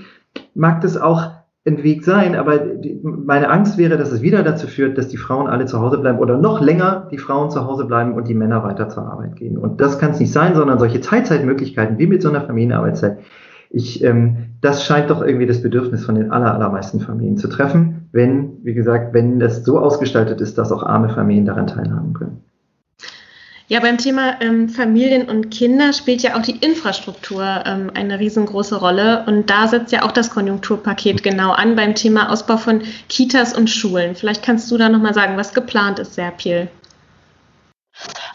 mag 0.56 0.82
das 0.82 0.98
auch 0.98 1.32
ein 1.65 1.84
Weg 1.84 2.04
sein, 2.04 2.36
aber 2.36 2.60
meine 3.04 3.50
Angst 3.50 3.78
wäre, 3.78 3.98
dass 3.98 4.12
es 4.12 4.22
wieder 4.22 4.43
dazu 4.43 4.67
führt, 4.67 4.98
dass 4.98 5.08
die 5.08 5.17
Frauen 5.17 5.48
alle 5.48 5.65
zu 5.65 5.80
Hause 5.80 5.98
bleiben 5.98 6.19
oder 6.19 6.38
noch 6.38 6.62
länger 6.62 7.08
die 7.12 7.17
Frauen 7.17 7.52
zu 7.52 7.65
Hause 7.65 7.86
bleiben 7.86 8.13
und 8.13 8.28
die 8.28 8.34
Männer 8.34 8.63
weiter 8.63 8.89
zur 8.89 9.04
Arbeit 9.04 9.38
gehen. 9.38 9.58
Und 9.58 9.80
das 9.80 9.98
kann 9.98 10.12
es 10.12 10.19
nicht 10.19 10.34
sein, 10.34 10.56
sondern 10.56 10.80
solche 10.80 11.00
Teilzeitmöglichkeiten 11.00 11.98
wie 12.00 12.08
mit 12.08 12.22
so 12.22 12.30
einer 12.30 12.41
Familienarbeitszeit, 12.41 13.19
ich, 13.69 14.04
ähm, 14.04 14.38
das 14.62 14.86
scheint 14.86 15.10
doch 15.10 15.22
irgendwie 15.22 15.48
das 15.48 15.62
Bedürfnis 15.62 16.06
von 16.06 16.15
den 16.15 16.32
aller, 16.32 16.54
allermeisten 16.54 17.00
Familien 17.00 17.38
zu 17.38 17.48
treffen, 17.48 18.02
wenn, 18.13 18.63
wie 18.63 18.73
gesagt, 18.73 19.13
wenn 19.13 19.39
das 19.39 19.65
so 19.65 19.80
ausgestaltet 19.80 20.39
ist, 20.39 20.58
dass 20.58 20.71
auch 20.71 20.84
arme 20.84 21.10
Familien 21.10 21.45
daran 21.45 21.67
teilhaben 21.67 22.13
können. 22.13 22.43
Ja, 23.67 23.80
beim 23.80 23.97
Thema 23.97 24.39
ähm, 24.41 24.69
Familien 24.69 25.28
und 25.28 25.49
Kinder 25.49 25.93
spielt 25.93 26.21
ja 26.21 26.38
auch 26.38 26.43
die 26.43 26.58
Infrastruktur 26.58 27.63
ähm, 27.65 27.89
eine 27.95 28.19
riesengroße 28.19 28.76
Rolle. 28.76 29.23
Und 29.26 29.49
da 29.49 29.67
setzt 29.67 29.91
ja 29.91 30.04
auch 30.04 30.12
das 30.12 30.30
Konjunkturpaket 30.30 31.23
genau 31.23 31.52
an 31.52 31.76
beim 31.76 31.95
Thema 31.95 32.32
Ausbau 32.32 32.58
von 32.58 32.82
Kitas 33.10 33.58
und 33.58 33.69
Schulen. 33.69 34.15
Vielleicht 34.15 34.43
kannst 34.43 34.69
du 34.69 34.78
da 34.78 34.89
nochmal 34.89 35.15
sagen, 35.15 35.38
was 35.38 35.54
geplant 35.56 35.97
ist, 35.97 36.13
Serpil. 36.13 36.67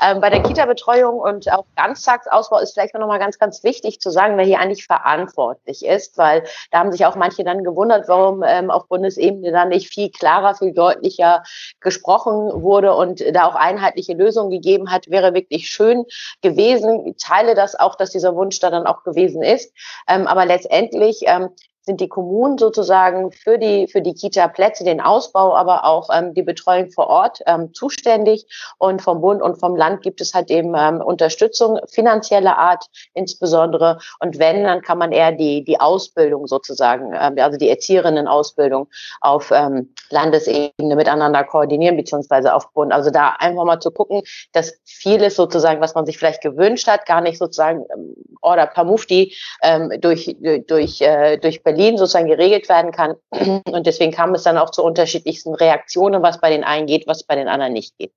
Ähm, 0.03 0.21
bei 0.21 0.31
der 0.31 0.43
Kita-Betreuung 0.43 1.19
und 1.19 1.51
auch 1.53 1.65
Ganztagsausbau 1.77 2.59
ist 2.59 2.75
vielleicht 2.75 2.95
noch 2.95 3.07
mal 3.07 3.19
ganz, 3.19 3.39
ganz 3.39 3.65
wichtig 3.65 4.01
zu 4.01 4.11
sagen, 4.11 4.37
wer 4.37 4.45
hier 4.45 4.61
eigentlich 4.61 4.87
verantwortlich 4.87 5.85
ist, 5.85 6.19
weil 6.19 6.45
da 6.71 6.79
haben 6.81 6.93
sich 6.93 7.07
auch 7.07 7.17
manche 7.17 7.45
dann 7.45 7.65
gewundert, 7.65 8.09
warum 8.09 8.43
ähm, 8.47 8.71
auf 8.71 8.89
Bundesebene 8.89 9.53
da 9.53 9.65
nicht 9.65 9.93
viel 9.93 10.11
klarer, 10.11 10.55
viel 10.55 10.73
deutlicher 10.73 11.43
gesprochen 11.81 12.63
wurde 12.63 12.95
und 12.95 13.23
da 13.35 13.47
auch 13.47 13.55
einheitliche 13.55 14.15
Lösungen 14.15 14.51
gegeben 14.51 14.91
hat, 14.91 15.11
wäre 15.11 15.35
wirklich 15.35 15.69
schön 15.69 16.05
gewesen. 16.43 17.07
Ich 17.07 17.17
teile 17.23 17.55
das 17.55 17.75
auch, 17.75 17.95
dass 17.95 18.11
dieser 18.11 18.35
Wunsch 18.35 18.59
da 18.61 18.71
dann 18.71 18.87
auch 18.87 19.03
gewesen 19.05 19.43
ist. 19.43 19.73
Ähm, 20.09 20.27
aber 20.27 20.45
letztendlich 20.45 21.23
ähm, 21.27 21.51
sind 21.89 22.01
die 22.03 22.09
Kommunen 22.09 22.59
sozusagen 22.59 23.33
für 23.33 23.59
die, 23.59 23.89
für 23.89 24.03
die 24.03 24.13
Kita-Plätze, 24.13 24.85
den 24.85 25.01
Ausbau, 25.01 25.57
aber 25.57 25.87
auch 25.87 26.11
ähm, 26.13 26.35
die 26.35 26.43
Betreuung 26.43 26.91
vor 26.91 27.07
Ort 27.07 27.41
ähm, 27.47 27.73
zuständig. 27.73 28.47
Und 28.77 29.01
vom 29.01 29.23
Bund 29.23 29.41
und 29.41 29.59
vom 29.59 29.75
Land 29.75 30.03
gibt 30.03 30.21
es 30.21 30.35
halt 30.35 30.51
eben 30.51 30.75
ähm, 30.77 31.01
Unterstützung 31.01 31.79
finanzieller 31.89 32.59
Art 32.59 32.85
insbesondere. 33.15 33.99
Und 34.21 34.39
wenn, 34.39 34.65
dann 34.65 34.83
kann 34.83 34.99
man 34.99 35.13
eher 35.13 35.33
die, 35.33 35.65
die 35.65 35.81
Ausbildung 35.81 36.47
sozusagen, 36.47 37.15
ähm, 37.19 37.37
also 37.39 37.57
die 37.57 37.71
Erzieherinnen-Ausbildung 37.71 38.89
auf 39.23 39.51
ähm, 39.51 39.95
Landesebene 40.11 40.95
miteinander 40.95 41.43
koordinieren, 41.43 41.97
beziehungsweise 41.97 42.55
auf 42.55 42.71
Bund. 42.75 42.93
Also 42.93 43.11
da 43.11 43.35
einfach 43.39 43.65
mal 43.65 43.81
zu 43.81 43.91
gucken, 43.91 44.23
dass 44.53 44.75
vieles 44.85 45.37
sozusagen, 45.37 45.81
was 45.81 45.95
man 45.95 46.05
sich 46.05 46.19
vielleicht 46.19 46.43
gewünscht 46.43 46.87
hat, 46.87 47.07
gar 47.07 47.23
nicht 47.23 47.39
sozusagen 47.39 47.87
ähm, 47.95 48.15
oder 48.43 48.67
per 48.67 48.85
Mufti 48.85 49.35
ähm, 49.63 49.91
durch, 50.03 50.37
durch, 50.67 51.01
äh, 51.01 51.39
durch 51.39 51.63
Berlin 51.63 51.78
Berlin 51.79 51.97
sozusagen 51.97 52.27
geregelt 52.27 52.69
werden 52.69 52.91
kann. 52.91 53.15
Und 53.71 53.87
deswegen 53.87 54.13
kam 54.13 54.35
es 54.35 54.43
dann 54.43 54.59
auch 54.59 54.71
zu 54.71 54.83
unterschiedlichsten 54.83 55.55
Reaktionen, 55.55 56.23
was 56.23 56.41
bei 56.41 56.51
den 56.51 56.65
einen 56.65 56.87
geht, 56.87 57.07
was 57.07 57.23
bei 57.23 57.37
den 57.37 57.49
anderen 57.49 57.73
nicht 57.73 57.97
geht. 57.99 58.13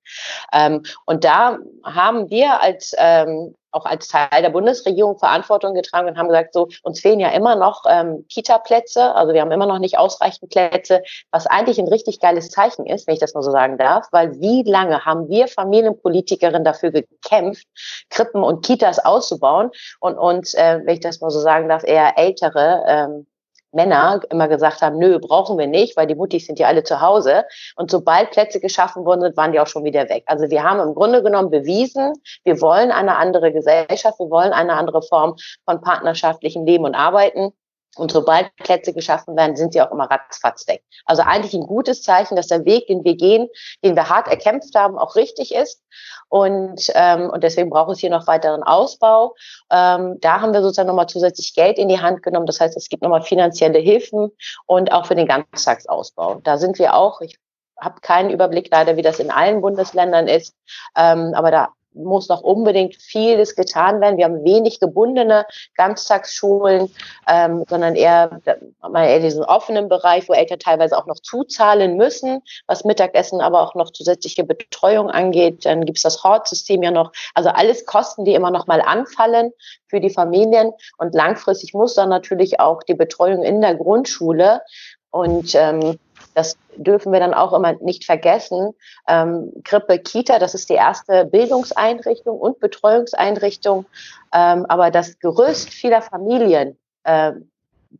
Ähm, 0.52 0.82
und 1.06 1.24
da 1.24 1.58
haben 1.84 2.28
wir 2.28 2.60
als 2.60 2.94
ähm, 2.98 3.54
auch 3.70 3.86
als 3.86 4.08
Teil 4.08 4.42
der 4.42 4.50
Bundesregierung 4.50 5.18
Verantwortung 5.18 5.74
getragen 5.74 6.08
und 6.08 6.18
haben 6.18 6.28
gesagt, 6.28 6.52
so 6.52 6.68
uns 6.82 7.00
fehlen 7.00 7.20
ja 7.20 7.30
immer 7.30 7.56
noch 7.56 7.84
ähm, 7.88 8.26
Kita-Plätze, 8.28 9.14
also 9.14 9.32
wir 9.32 9.40
haben 9.40 9.50
immer 9.50 9.66
noch 9.66 9.78
nicht 9.78 9.96
ausreichend 9.96 10.50
Plätze, 10.50 11.02
was 11.30 11.46
eigentlich 11.46 11.78
ein 11.78 11.88
richtig 11.88 12.20
geiles 12.20 12.50
Zeichen 12.50 12.84
ist, 12.84 13.06
wenn 13.06 13.14
ich 13.14 13.20
das 13.20 13.32
mal 13.32 13.42
so 13.42 13.50
sagen 13.50 13.78
darf, 13.78 14.08
weil 14.12 14.38
wie 14.40 14.62
lange 14.62 15.06
haben 15.06 15.28
wir 15.28 15.48
Familienpolitikerinnen 15.48 16.64
dafür 16.64 16.90
gekämpft, 16.90 17.66
Krippen 18.10 18.42
und 18.42 18.64
Kitas 18.64 18.98
auszubauen 18.98 19.70
und 20.00 20.18
uns, 20.18 20.52
äh, 20.52 20.80
wenn 20.84 20.94
ich 20.94 21.00
das 21.00 21.22
mal 21.22 21.30
so 21.30 21.40
sagen 21.40 21.68
darf, 21.68 21.82
eher 21.84 22.18
ältere 22.18 22.84
ähm, 22.86 23.26
Männer 23.72 24.20
immer 24.30 24.48
gesagt 24.48 24.82
haben, 24.82 24.98
nö, 24.98 25.18
brauchen 25.18 25.58
wir 25.58 25.66
nicht, 25.66 25.96
weil 25.96 26.06
die 26.06 26.14
Muttis 26.14 26.46
sind 26.46 26.58
ja 26.58 26.68
alle 26.68 26.84
zu 26.84 27.00
Hause. 27.00 27.44
Und 27.76 27.90
sobald 27.90 28.30
Plätze 28.30 28.60
geschaffen 28.60 29.04
worden 29.04 29.22
sind, 29.22 29.36
waren 29.36 29.52
die 29.52 29.60
auch 29.60 29.66
schon 29.66 29.84
wieder 29.84 30.08
weg. 30.08 30.24
Also 30.26 30.50
wir 30.50 30.62
haben 30.62 30.80
im 30.80 30.94
Grunde 30.94 31.22
genommen 31.22 31.50
bewiesen, 31.50 32.12
wir 32.44 32.60
wollen 32.60 32.90
eine 32.90 33.16
andere 33.16 33.52
Gesellschaft, 33.52 34.18
wir 34.18 34.30
wollen 34.30 34.52
eine 34.52 34.74
andere 34.74 35.02
Form 35.02 35.36
von 35.64 35.80
partnerschaftlichem 35.80 36.64
Leben 36.64 36.84
und 36.84 36.94
Arbeiten. 36.94 37.52
Und 37.96 38.10
sobald 38.10 38.54
Plätze 38.56 38.94
geschaffen 38.94 39.36
werden, 39.36 39.54
sind 39.54 39.74
sie 39.74 39.82
auch 39.82 39.90
immer 39.90 40.10
ratzfatz 40.10 40.66
weg. 40.66 40.82
Also 41.04 41.22
eigentlich 41.22 41.52
ein 41.52 41.66
gutes 41.66 42.02
Zeichen, 42.02 42.36
dass 42.36 42.46
der 42.46 42.64
Weg, 42.64 42.86
den 42.86 43.04
wir 43.04 43.16
gehen, 43.16 43.48
den 43.84 43.96
wir 43.96 44.08
hart 44.08 44.28
erkämpft 44.28 44.74
haben, 44.74 44.98
auch 44.98 45.14
richtig 45.14 45.54
ist. 45.54 45.82
Und, 46.28 46.90
ähm, 46.94 47.28
und 47.28 47.44
deswegen 47.44 47.68
braucht 47.68 47.92
es 47.92 47.98
hier 47.98 48.08
noch 48.08 48.26
weiteren 48.26 48.62
Ausbau. 48.62 49.34
Ähm, 49.70 50.16
da 50.20 50.40
haben 50.40 50.54
wir 50.54 50.62
sozusagen 50.62 50.88
nochmal 50.88 51.08
zusätzlich 51.08 51.52
Geld 51.54 51.76
in 51.76 51.88
die 51.88 52.00
Hand 52.00 52.22
genommen. 52.22 52.46
Das 52.46 52.60
heißt, 52.60 52.76
es 52.78 52.88
gibt 52.88 53.02
nochmal 53.02 53.22
finanzielle 53.22 53.78
Hilfen 53.78 54.30
und 54.64 54.90
auch 54.90 55.04
für 55.04 55.14
den 55.14 55.26
Ganztagsausbau. 55.26 56.40
Da 56.42 56.56
sind 56.56 56.78
wir 56.78 56.94
auch, 56.94 57.20
ich 57.20 57.38
habe 57.78 58.00
keinen 58.00 58.30
Überblick 58.30 58.68
leider, 58.70 58.96
wie 58.96 59.02
das 59.02 59.18
in 59.18 59.30
allen 59.30 59.60
Bundesländern 59.60 60.28
ist, 60.28 60.54
ähm, 60.96 61.32
aber 61.34 61.50
da 61.50 61.68
muss 61.94 62.28
noch 62.28 62.42
unbedingt 62.42 62.96
vieles 62.96 63.54
getan 63.54 64.00
werden. 64.00 64.16
Wir 64.16 64.24
haben 64.24 64.44
wenig 64.44 64.80
gebundene 64.80 65.46
Ganztagsschulen, 65.76 66.90
ähm, 67.28 67.64
sondern 67.68 67.94
eher, 67.94 68.40
eher 68.94 69.20
diesen 69.20 69.44
offenen 69.44 69.88
Bereich, 69.88 70.28
wo 70.28 70.32
Eltern 70.32 70.58
teilweise 70.58 70.96
auch 70.96 71.06
noch 71.06 71.18
zuzahlen 71.20 71.96
müssen, 71.96 72.42
was 72.66 72.84
Mittagessen, 72.84 73.40
aber 73.40 73.62
auch 73.62 73.74
noch 73.74 73.90
zusätzliche 73.90 74.44
Betreuung 74.44 75.10
angeht. 75.10 75.64
Dann 75.64 75.84
gibt 75.84 75.98
es 75.98 76.02
das 76.02 76.22
Hortsystem 76.24 76.82
ja 76.82 76.90
noch. 76.90 77.12
Also 77.34 77.50
alles 77.50 77.86
Kosten, 77.86 78.24
die 78.24 78.34
immer 78.34 78.50
noch 78.50 78.66
mal 78.66 78.80
anfallen 78.80 79.52
für 79.86 80.00
die 80.00 80.10
Familien. 80.10 80.72
Und 80.98 81.14
langfristig 81.14 81.74
muss 81.74 81.94
dann 81.94 82.08
natürlich 82.08 82.60
auch 82.60 82.82
die 82.82 82.94
Betreuung 82.94 83.42
in 83.42 83.60
der 83.60 83.74
Grundschule 83.74 84.62
und 85.10 85.54
ähm, 85.54 85.98
das 86.34 86.56
dürfen 86.76 87.12
wir 87.12 87.20
dann 87.20 87.34
auch 87.34 87.52
immer 87.52 87.74
nicht 87.74 88.04
vergessen. 88.04 88.72
Ähm, 89.08 89.52
Krippe, 89.64 89.98
Kita, 89.98 90.38
das 90.38 90.54
ist 90.54 90.70
die 90.70 90.74
erste 90.74 91.24
Bildungseinrichtung 91.26 92.38
und 92.38 92.60
Betreuungseinrichtung. 92.60 93.86
Ähm, 94.32 94.66
aber 94.66 94.90
das 94.90 95.18
Gerüst 95.18 95.70
vieler 95.70 96.02
Familien 96.02 96.78
äh, 97.04 97.32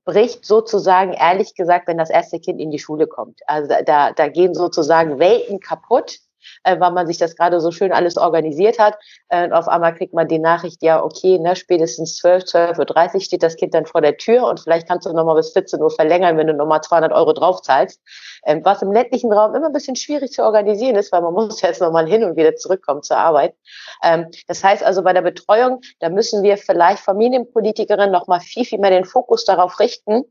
bricht 0.05 0.45
sozusagen, 0.45 1.13
ehrlich 1.13 1.55
gesagt, 1.55 1.87
wenn 1.89 1.99
das 1.99 2.11
erste 2.11 2.41
Kind 2.41 2.61
in 2.61 2.71
die 2.71 2.79
Schule 2.79 3.07
kommt. 3.07 3.41
Also 3.47 3.75
da, 3.85 4.13
da 4.13 4.29
gehen 4.29 4.55
sozusagen 4.55 5.19
Welten 5.19 5.61
kaputt 5.61 6.19
äh, 6.65 6.79
weil 6.79 6.93
man 6.93 7.07
sich 7.07 7.19
das 7.19 7.37
gerade 7.37 7.61
so 7.61 7.71
schön 7.71 7.93
alles 7.93 8.17
organisiert 8.17 8.79
hat. 8.79 8.97
Äh, 9.29 9.45
und 9.45 9.53
auf 9.53 9.69
einmal 9.69 9.95
kriegt 9.95 10.15
man 10.15 10.29
die 10.29 10.39
Nachricht, 10.39 10.83
ja, 10.83 11.03
okay, 11.03 11.39
ne, 11.39 11.57
spätestens 11.57 12.17
12, 12.17 12.45
12.30 12.45 13.15
Uhr 13.15 13.21
steht 13.21 13.43
das 13.43 13.57
Kind 13.57 13.75
dann 13.75 13.87
vor 13.87 14.01
der 14.01 14.17
Tür 14.17 14.47
und 14.47 14.61
vielleicht 14.61 14.89
kannst 14.89 15.07
du 15.07 15.13
nochmal 15.13 15.37
bis 15.37 15.53
14 15.53 15.81
Uhr 15.83 15.91
verlängern, 15.91 16.37
wenn 16.37 16.47
du 16.47 16.55
nochmal 16.55 16.81
200 16.81 17.13
Euro 17.13 17.33
draufzahlst. 17.33 18.01
Ähm, 18.45 18.65
was 18.65 18.83
im 18.83 18.93
ländlichen 18.93 19.33
Raum 19.33 19.55
immer 19.55 19.67
ein 19.67 19.73
bisschen 19.73 19.97
schwierig 19.97 20.33
zu 20.33 20.43
organisieren 20.43 20.97
ist, 20.97 21.13
weil 21.13 21.23
man 21.23 21.33
muss 21.33 21.61
jetzt 21.63 21.81
nochmal 21.81 22.07
hin 22.07 22.25
und 22.25 22.37
wieder 22.37 22.57
zurückkommen 22.57 23.03
zur 23.03 23.17
Arbeit. 23.17 23.55
Ähm, 24.03 24.27
das 24.49 24.65
heißt 24.65 24.83
also 24.83 25.03
bei 25.03 25.13
der 25.13 25.23
Betreuung, 25.23 25.81
da 26.01 26.09
müssen 26.09 26.43
wir 26.43 26.57
vielleicht 26.57 27.03
Familienpolitikerinnen 27.03 28.11
nochmal 28.11 28.41
viel, 28.41 28.65
viel 28.65 28.79
mehr 28.79 28.91
den 28.91 29.05
Fokus 29.05 29.45
darauf 29.45 29.79
richten, 29.79 30.25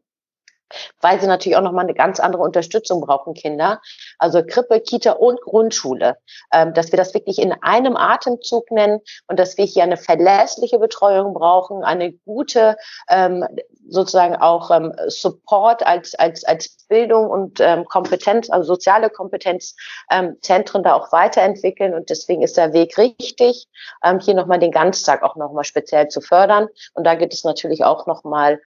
weil 1.01 1.19
sie 1.19 1.27
natürlich 1.27 1.57
auch 1.57 1.61
nochmal 1.61 1.85
eine 1.85 1.93
ganz 1.93 2.19
andere 2.19 2.43
Unterstützung 2.43 3.01
brauchen, 3.01 3.33
Kinder. 3.33 3.81
Also 4.19 4.43
Krippe, 4.43 4.79
Kita 4.79 5.13
und 5.13 5.41
Grundschule. 5.41 6.17
Ähm, 6.53 6.73
dass 6.73 6.91
wir 6.91 6.97
das 6.97 7.13
wirklich 7.13 7.39
in 7.39 7.53
einem 7.61 7.95
Atemzug 7.95 8.71
nennen 8.71 8.99
und 9.27 9.39
dass 9.39 9.57
wir 9.57 9.65
hier 9.65 9.83
eine 9.83 9.97
verlässliche 9.97 10.79
Betreuung 10.79 11.33
brauchen, 11.33 11.83
eine 11.83 12.11
gute 12.11 12.77
ähm, 13.09 13.45
sozusagen 13.87 14.35
auch 14.35 14.71
ähm, 14.71 14.93
Support 15.07 15.85
als, 15.85 16.15
als, 16.15 16.43
als 16.43 16.77
Bildung 16.87 17.29
und 17.29 17.63
Kompetenz, 17.87 18.49
also 18.49 18.73
soziale 18.73 19.09
Kompetenzzentren 19.09 20.83
da 20.83 20.93
auch 20.93 21.11
weiterentwickeln. 21.13 21.93
Und 21.93 22.09
deswegen 22.09 22.41
ist 22.41 22.57
der 22.57 22.73
Weg 22.73 22.97
richtig, 22.97 23.67
ähm, 24.03 24.19
hier 24.19 24.33
nochmal 24.33 24.59
den 24.59 24.71
Ganztag 24.71 25.23
auch 25.23 25.37
nochmal 25.37 25.63
speziell 25.63 26.09
zu 26.09 26.19
fördern. 26.19 26.67
Und 26.93 27.05
da 27.05 27.15
gibt 27.15 27.33
es 27.33 27.45
natürlich 27.45 27.85
auch 27.85 28.07
nochmal 28.07 28.59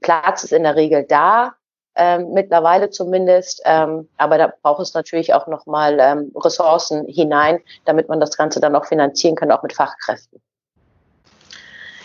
Platz 0.00 0.44
ist 0.44 0.52
in 0.52 0.62
der 0.62 0.76
Regel 0.76 1.04
da, 1.08 1.25
ähm, 1.96 2.32
mittlerweile 2.32 2.90
zumindest. 2.90 3.62
Ähm, 3.64 4.08
aber 4.16 4.38
da 4.38 4.52
braucht 4.62 4.82
es 4.82 4.94
natürlich 4.94 5.34
auch 5.34 5.46
nochmal 5.46 5.98
ähm, 6.00 6.32
Ressourcen 6.36 7.06
hinein, 7.06 7.60
damit 7.84 8.08
man 8.08 8.20
das 8.20 8.36
Ganze 8.36 8.60
dann 8.60 8.76
auch 8.76 8.86
finanzieren 8.86 9.34
kann, 9.34 9.50
auch 9.50 9.62
mit 9.62 9.72
Fachkräften. 9.72 10.40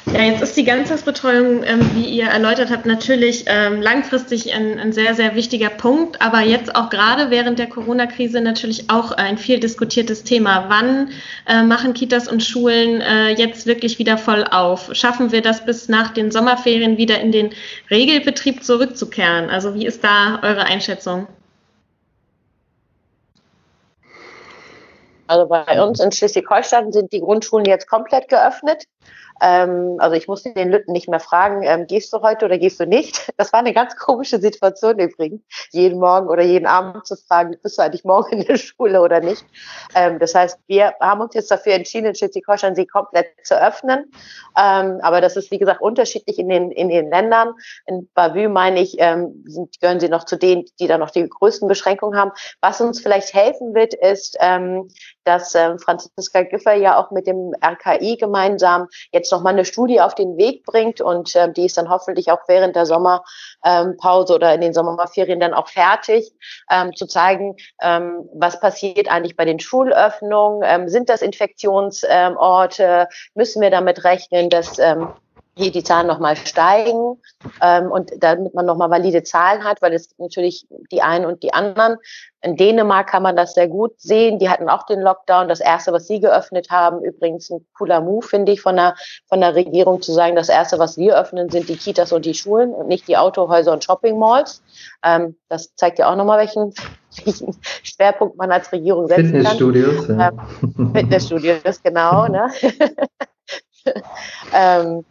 Ja, 0.07 0.23
jetzt 0.23 0.41
ist 0.41 0.57
die 0.57 0.63
Ganztagsbetreuung, 0.63 1.63
ähm, 1.63 1.91
wie 1.93 2.05
ihr 2.05 2.25
erläutert 2.25 2.71
habt, 2.71 2.87
natürlich 2.87 3.45
ähm, 3.47 3.81
langfristig 3.83 4.51
ein, 4.51 4.79
ein, 4.79 4.93
sehr, 4.93 5.13
sehr 5.13 5.35
wichtiger 5.35 5.69
Punkt, 5.69 6.21
aber 6.21 6.41
jetzt 6.41 6.75
auch 6.75 6.89
gerade 6.89 7.29
während 7.29 7.59
der 7.59 7.67
Corona-Krise 7.67 8.41
natürlich 8.41 8.89
auch 8.89 9.11
ein 9.11 9.37
viel 9.37 9.59
diskutiertes 9.59 10.23
Thema. 10.23 10.65
Wann 10.69 11.11
äh, 11.47 11.61
machen 11.61 11.93
Kitas 11.93 12.27
und 12.27 12.43
Schulen 12.43 12.99
äh, 13.01 13.29
jetzt 13.29 13.67
wirklich 13.67 13.99
wieder 13.99 14.17
voll 14.17 14.43
auf? 14.43 14.89
Schaffen 14.93 15.31
wir 15.31 15.43
das 15.43 15.65
bis 15.65 15.87
nach 15.87 16.09
den 16.09 16.31
Sommerferien 16.31 16.97
wieder 16.97 17.19
in 17.19 17.31
den 17.31 17.51
Regelbetrieb 17.91 18.63
zurückzukehren? 18.63 19.51
Also 19.51 19.75
wie 19.75 19.85
ist 19.85 20.03
da 20.03 20.39
eure 20.41 20.63
Einschätzung? 20.63 21.27
Also 25.27 25.47
bei 25.47 25.81
uns 25.81 25.99
in 25.99 26.11
Schleswig-Holstein 26.11 26.91
sind 26.91 27.13
die 27.13 27.21
Grundschulen 27.21 27.65
jetzt 27.65 27.87
komplett 27.87 28.27
geöffnet. 28.27 28.83
Ähm, 29.41 29.95
also 29.99 30.15
ich 30.15 30.27
musste 30.27 30.53
den 30.53 30.69
Lütten 30.69 30.91
nicht 30.91 31.09
mehr 31.09 31.19
fragen, 31.19 31.63
ähm, 31.63 31.87
gehst 31.87 32.13
du 32.13 32.21
heute 32.21 32.45
oder 32.45 32.57
gehst 32.57 32.79
du 32.79 32.85
nicht? 32.85 33.31
Das 33.41 33.53
war 33.53 33.59
eine 33.59 33.73
ganz 33.73 33.95
komische 33.95 34.39
Situation 34.39 34.99
übrigens, 34.99 35.41
jeden 35.71 35.99
Morgen 35.99 36.27
oder 36.27 36.43
jeden 36.43 36.67
Abend 36.67 37.07
zu 37.07 37.15
fragen, 37.15 37.55
bist 37.63 37.77
du 37.77 37.81
eigentlich 37.81 38.03
morgen 38.03 38.41
in 38.41 38.45
der 38.45 38.57
Schule 38.57 39.01
oder 39.01 39.19
nicht? 39.19 39.43
Ähm, 39.95 40.19
das 40.19 40.35
heißt, 40.35 40.59
wir 40.67 40.93
haben 40.99 41.21
uns 41.21 41.33
jetzt 41.33 41.49
dafür 41.49 41.73
entschieden, 41.73 42.07
in 42.07 42.15
Schleswig-Holstein 42.15 42.75
sie 42.75 42.85
komplett 42.85 43.27
zu 43.43 43.59
öffnen. 43.59 44.11
Ähm, 44.57 44.99
aber 45.01 45.21
das 45.21 45.37
ist, 45.37 45.49
wie 45.49 45.57
gesagt, 45.57 45.81
unterschiedlich 45.81 46.37
in 46.37 46.49
den, 46.49 46.69
in 46.69 46.89
den 46.89 47.09
Ländern. 47.09 47.53
In 47.87 48.07
Bavü, 48.13 48.47
meine 48.47 48.79
ich, 48.79 48.95
ähm, 48.99 49.43
sind, 49.47 49.79
gehören 49.79 49.99
sie 49.99 50.09
noch 50.09 50.25
zu 50.25 50.37
denen, 50.37 50.65
die 50.79 50.87
da 50.87 50.99
noch 50.99 51.09
die 51.09 51.27
größten 51.27 51.67
Beschränkungen 51.67 52.19
haben. 52.19 52.31
Was 52.61 52.79
uns 52.79 53.01
vielleicht 53.01 53.33
helfen 53.33 53.73
wird, 53.73 53.95
ist, 53.95 54.37
ähm, 54.39 54.87
dass 55.23 55.55
ähm, 55.55 55.79
Franziska 55.79 56.43
Giffer 56.43 56.73
ja 56.73 56.97
auch 56.97 57.11
mit 57.11 57.27
dem 57.27 57.53
RKI 57.63 58.17
gemeinsam 58.17 58.87
jetzt 59.11 59.31
nochmal 59.31 59.53
eine 59.53 59.65
Studie 59.65 60.01
auf 60.01 60.15
den 60.15 60.37
Weg 60.37 60.63
bringt 60.65 61.01
und 61.01 61.35
ähm, 61.35 61.53
die 61.53 61.65
ist 61.65 61.77
dann 61.77 61.89
hoffentlich 61.89 62.31
auch 62.31 62.41
während 62.47 62.75
der 62.75 62.85
Sommerpause 62.85 64.33
ähm, 64.33 64.35
oder 64.35 64.53
in 64.53 64.61
den 64.61 64.73
Sommerferien 64.73 65.39
dann 65.39 65.53
auch 65.53 65.67
fertig, 65.67 66.31
ähm, 66.69 66.95
zu 66.95 67.05
zeigen, 67.05 67.55
ähm, 67.81 68.29
was 68.33 68.59
passiert 68.59 69.09
eigentlich 69.09 69.35
bei 69.35 69.45
den 69.45 69.59
Schulöffnungen, 69.59 70.61
ähm, 70.65 70.87
sind 70.87 71.09
das 71.09 71.21
Infektionsorte, 71.21 73.07
müssen 73.35 73.61
wir 73.61 73.69
damit 73.69 74.03
rechnen, 74.03 74.49
dass 74.49 74.79
ähm, 74.79 75.09
hier 75.55 75.71
die 75.71 75.83
Zahlen 75.83 76.07
nochmal 76.07 76.37
steigen 76.37 77.17
ähm, 77.61 77.91
und 77.91 78.11
damit 78.19 78.53
man 78.53 78.65
nochmal 78.65 78.89
valide 78.89 79.23
Zahlen 79.23 79.63
hat, 79.63 79.81
weil 79.81 79.93
es 79.93 80.09
natürlich 80.17 80.65
die 80.91 81.01
einen 81.01 81.25
und 81.25 81.43
die 81.43 81.53
anderen. 81.53 81.97
In 82.41 82.55
Dänemark 82.55 83.07
kann 83.07 83.21
man 83.21 83.35
das 83.35 83.53
sehr 83.53 83.67
gut 83.67 83.99
sehen. 83.99 84.39
Die 84.39 84.49
hatten 84.49 84.69
auch 84.69 84.85
den 84.85 85.01
Lockdown. 85.01 85.49
Das 85.49 85.59
erste, 85.59 85.91
was 85.91 86.07
sie 86.07 86.19
geöffnet 86.19 86.69
haben, 86.71 87.03
übrigens 87.03 87.51
ein 87.51 87.65
cooler 87.77 88.01
Move, 88.01 88.25
finde 88.25 88.53
ich, 88.53 88.61
von 88.61 88.77
der, 88.77 88.95
von 89.27 89.41
der 89.41 89.53
Regierung 89.53 90.01
zu 90.01 90.13
sagen, 90.13 90.35
das 90.35 90.49
erste, 90.49 90.79
was 90.79 90.97
wir 90.97 91.19
öffnen, 91.19 91.49
sind 91.49 91.67
die 91.67 91.75
Kitas 91.75 92.13
und 92.13 92.25
die 92.25 92.33
Schulen 92.33 92.73
und 92.73 92.87
nicht 92.87 93.07
die 93.07 93.17
Autohäuser 93.17 93.73
und 93.73 93.83
Shoppingmalls. 93.83 94.63
Ähm, 95.03 95.35
das 95.49 95.75
zeigt 95.75 95.99
ja 95.99 96.09
auch 96.09 96.15
nochmal, 96.15 96.39
welchen, 96.39 96.73
welchen 97.25 97.55
Schwerpunkt 97.83 98.37
man 98.37 98.51
als 98.51 98.71
Regierung 98.71 99.07
setzen 99.07 99.33
Fitnessstudios, 99.33 100.07
kann. 100.07 100.39
Fitnessstudios, 100.57 100.63
ja. 100.63 100.79
Ähm, 100.79 100.93
Fitnessstudios, 100.95 101.83
genau. 101.83 102.27
Ne? 102.27 102.49
ähm, 104.53 105.05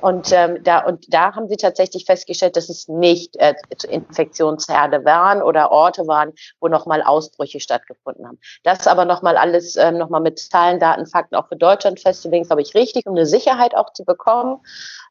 und, 0.00 0.32
ähm, 0.32 0.62
da, 0.62 0.84
und 0.84 1.12
da 1.12 1.34
haben 1.34 1.48
sie 1.48 1.56
tatsächlich 1.56 2.04
festgestellt, 2.04 2.56
dass 2.56 2.68
es 2.68 2.88
nicht 2.88 3.36
äh, 3.36 3.54
Infektionsherde 3.88 5.04
waren 5.04 5.42
oder 5.42 5.70
Orte 5.70 6.06
waren, 6.06 6.32
wo 6.60 6.68
nochmal 6.68 7.02
Ausbrüche 7.02 7.60
stattgefunden 7.60 8.26
haben. 8.26 8.38
Das 8.62 8.86
aber 8.86 9.04
nochmal 9.04 9.36
alles 9.36 9.76
ähm, 9.76 9.98
nochmal 9.98 10.20
mit 10.20 10.38
Zahlen, 10.38 10.80
Daten, 10.80 11.06
Fakten 11.06 11.34
auch 11.34 11.48
für 11.48 11.56
Deutschland 11.56 12.00
festzulegen, 12.00 12.46
glaube 12.46 12.62
ich, 12.62 12.74
richtig, 12.74 13.06
um 13.06 13.14
eine 13.14 13.26
Sicherheit 13.26 13.74
auch 13.74 13.92
zu 13.92 14.04
bekommen. 14.04 14.60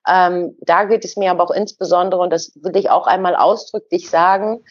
Ähm, 0.08 0.58
da 0.62 0.86
geht 0.86 1.06
es 1.06 1.16
mir 1.16 1.32
aber 1.32 1.44
auch 1.44 1.52
insbesondere, 1.52 2.22
und 2.22 2.32
das 2.32 2.52
will 2.56 2.76
ich 2.76 2.90
auch 2.90 3.08
einmal 3.08 3.36
ausdrücklich 3.36 4.10
sagen, 4.10 4.64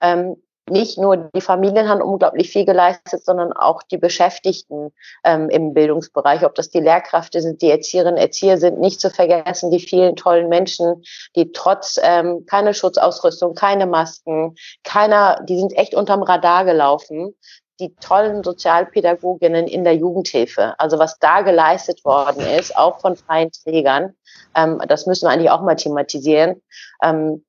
ähm, 0.00 0.36
nicht 0.70 0.98
nur 0.98 1.16
die 1.16 1.40
Familien 1.40 1.88
haben 1.88 2.02
unglaublich 2.02 2.50
viel 2.50 2.64
geleistet, 2.64 3.24
sondern 3.24 3.52
auch 3.52 3.82
die 3.82 3.98
Beschäftigten 3.98 4.92
ähm, 5.24 5.48
im 5.50 5.74
Bildungsbereich, 5.74 6.44
ob 6.44 6.54
das 6.54 6.70
die 6.70 6.80
Lehrkräfte 6.80 7.40
sind, 7.40 7.62
die 7.62 7.70
Erzieherinnen, 7.70 8.16
Erzieher 8.16 8.58
sind, 8.58 8.80
nicht 8.80 9.00
zu 9.00 9.10
vergessen, 9.10 9.70
die 9.70 9.80
vielen 9.80 10.16
tollen 10.16 10.48
Menschen, 10.48 11.02
die 11.36 11.52
trotz 11.52 11.98
ähm, 12.02 12.46
keine 12.46 12.74
Schutzausrüstung, 12.74 13.54
keine 13.54 13.86
Masken, 13.86 14.54
keiner, 14.84 15.42
die 15.48 15.58
sind 15.58 15.76
echt 15.76 15.94
unterm 15.94 16.22
Radar 16.22 16.64
gelaufen 16.64 17.34
die 17.80 17.94
tollen 17.94 18.44
Sozialpädagoginnen 18.44 19.66
in 19.66 19.84
der 19.84 19.96
Jugendhilfe. 19.96 20.74
Also 20.78 20.98
was 20.98 21.18
da 21.18 21.40
geleistet 21.40 22.04
worden 22.04 22.42
ist, 22.42 22.76
auch 22.76 23.00
von 23.00 23.16
freien 23.16 23.50
Trägern, 23.50 24.14
ähm, 24.54 24.80
das 24.86 25.06
müssen 25.06 25.26
wir 25.26 25.30
eigentlich 25.30 25.50
auch 25.50 25.62
mal 25.62 25.76
thematisieren. 25.76 26.62
Ähm, 27.02 27.42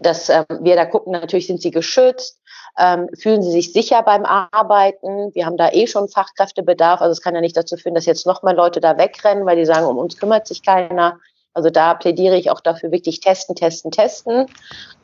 dass 0.00 0.28
ähm, 0.28 0.44
wir 0.60 0.76
da 0.76 0.86
gucken, 0.86 1.12
natürlich 1.12 1.46
sind 1.46 1.60
sie 1.60 1.70
geschützt, 1.70 2.40
ähm, 2.78 3.08
fühlen 3.18 3.42
sie 3.42 3.50
sich 3.50 3.72
sicher 3.72 4.02
beim 4.02 4.24
Arbeiten. 4.24 5.34
Wir 5.34 5.46
haben 5.46 5.56
da 5.56 5.70
eh 5.70 5.86
schon 5.86 6.08
Fachkräftebedarf. 6.08 7.00
Also 7.00 7.12
es 7.12 7.20
kann 7.20 7.34
ja 7.34 7.40
nicht 7.40 7.56
dazu 7.56 7.76
führen, 7.76 7.94
dass 7.94 8.06
jetzt 8.06 8.26
noch 8.26 8.42
mal 8.42 8.54
Leute 8.54 8.80
da 8.80 8.98
wegrennen, 8.98 9.46
weil 9.46 9.56
die 9.56 9.66
sagen, 9.66 9.86
um 9.86 9.98
uns 9.98 10.16
kümmert 10.16 10.46
sich 10.46 10.62
keiner. 10.62 11.18
Also 11.54 11.70
da 11.70 11.94
plädiere 11.94 12.36
ich 12.36 12.52
auch 12.52 12.60
dafür, 12.60 12.92
wirklich 12.92 13.18
testen, 13.18 13.56
testen, 13.56 13.90
testen, 13.90 14.46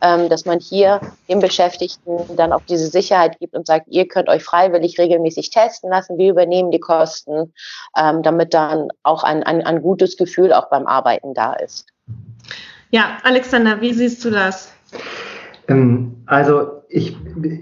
ähm, 0.01 0.29
dass 0.29 0.45
man 0.45 0.61
hier 0.61 1.01
den 1.29 1.41
Beschäftigten 1.41 2.37
dann 2.37 2.53
auch 2.53 2.61
diese 2.69 2.87
Sicherheit 2.87 3.41
gibt 3.41 3.55
und 3.55 3.67
sagt, 3.67 3.89
ihr 3.89 4.07
könnt 4.07 4.29
euch 4.29 4.45
freiwillig 4.45 4.97
regelmäßig 4.99 5.51
testen 5.51 5.91
lassen, 5.91 6.17
wir 6.17 6.31
übernehmen 6.31 6.71
die 6.71 6.79
Kosten, 6.79 7.53
ähm, 7.99 8.23
damit 8.23 8.55
dann 8.55 8.91
auch 9.03 9.25
ein, 9.25 9.43
ein, 9.43 9.67
ein 9.67 9.83
gutes 9.83 10.17
Gefühl 10.17 10.53
auch 10.53 10.69
beim 10.69 10.87
Arbeiten 10.87 11.35
da 11.35 11.55
ist. 11.55 11.87
Ja, 12.91 13.19
Alexander, 13.25 13.81
wie 13.81 13.93
siehst 13.93 14.25
du 14.25 14.31
das? 14.31 14.73
Ähm, 15.67 16.23
also 16.27 16.84
Ich, 16.97 17.17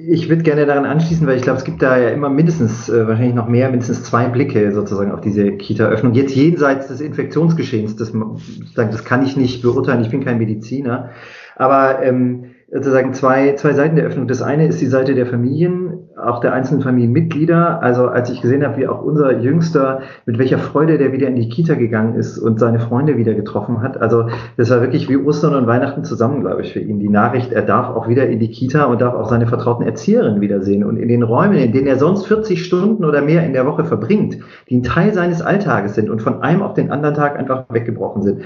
ich 0.09 0.29
würde 0.29 0.43
gerne 0.43 0.67
daran 0.67 0.85
anschließen, 0.85 1.27
weil 1.27 1.37
ich 1.37 1.43
glaube, 1.43 1.59
es 1.59 1.65
gibt 1.65 1.81
da 1.81 1.97
ja 1.97 2.11
immer 2.11 2.29
mindestens, 2.29 2.91
äh, 2.91 3.09
wahrscheinlich 3.09 3.35
noch 3.35 3.49
mehr, 3.49 3.71
mindestens 3.71 4.03
zwei 4.03 4.29
Blicke 4.29 4.73
sozusagen 4.73 5.11
auf 5.11 5.23
diese 5.23 5.53
Kita-Öffnung. 5.53 6.13
Jetzt 6.13 6.35
jenseits 6.35 6.89
des 6.89 7.01
Infektionsgeschehens, 7.01 7.97
das, 7.97 8.13
das 8.75 9.05
kann 9.05 9.25
ich 9.25 9.35
nicht 9.39 9.63
beurteilen, 9.63 10.03
ich 10.03 10.11
bin 10.11 10.23
kein 10.23 10.37
Mediziner. 10.37 11.11
Aber 11.57 12.03
ähm, 12.03 12.45
sozusagen 12.71 13.15
zwei, 13.15 13.55
zwei 13.55 13.73
Seiten 13.73 13.97
der 13.97 14.05
Öffnung. 14.05 14.27
Das 14.29 14.43
eine 14.43 14.67
ist 14.67 14.81
die 14.81 14.87
Seite 14.87 15.15
der 15.15 15.27
Familien, 15.27 15.82
auch 16.25 16.41
der 16.41 16.53
einzelnen 16.53 16.83
Familienmitglieder. 16.83 17.83
Also 17.83 18.09
als 18.09 18.31
ich 18.31 18.41
gesehen 18.41 18.65
habe, 18.65 18.77
wie 18.77 18.89
auch 18.89 19.03
unser 19.03 19.39
Jüngster, 19.39 20.01
mit 20.27 20.39
welcher 20.39 20.59
Freude 20.59 20.99
der 20.99 21.13
wieder 21.13 21.29
in 21.29 21.37
die 21.37 21.49
Kita 21.49 21.75
gegangen 21.75 22.15
ist 22.15 22.39
und 22.39 22.59
seine 22.59 22.81
Freunde 22.81 23.17
wieder 23.17 23.35
getroffen 23.35 23.83
hat. 23.83 24.01
Also 24.01 24.27
das 24.57 24.71
war 24.71 24.81
wirklich 24.81 25.09
wie 25.09 25.17
Ostern 25.17 25.55
und 25.55 25.67
Weihnachten 25.67 26.05
zusammen, 26.05 26.41
glaube 26.41 26.63
ich, 26.63 26.73
für 26.73 26.81
ihn. 26.81 27.01
Die 27.01 27.09
Nachricht, 27.09 27.53
er 27.53 27.63
darf 27.63 27.91
auch 27.91 28.09
wieder 28.09 28.27
in 28.29 28.39
die 28.39 28.51
Kita 28.51 28.85
und 28.85 29.01
darf 29.01 29.15
auch 29.15 29.29
seine 29.29 29.47
vertrauten 29.47 29.85
Erzieherinnen 29.85 30.41
wiedersehen. 30.41 30.85
Und 30.85 30.97
in 30.97 31.09
den 31.09 31.23
Räumen, 31.23 31.59
in 31.59 31.73
denen 31.73 31.87
er 31.87 31.97
sonst 31.97 32.27
40 32.27 32.65
Stunden 32.65 33.05
oder 33.05 33.23
mehr 33.23 33.45
in 33.45 33.53
der 33.53 33.67
Woche 33.67 33.85
verbringt, 33.85 34.39
die 34.69 34.79
ein 34.79 34.83
Teil 34.83 35.13
seines 35.13 35.43
Alltages 35.43 35.95
sind 35.95 36.11
und 36.11 36.23
von 36.23 36.43
einem 36.43 36.63
auf 36.63 36.75
den 36.75 36.91
anderen 36.91 37.15
Tag 37.15 37.39
einfach 37.39 37.65
weggebrochen 37.71 38.23
sind. 38.23 38.43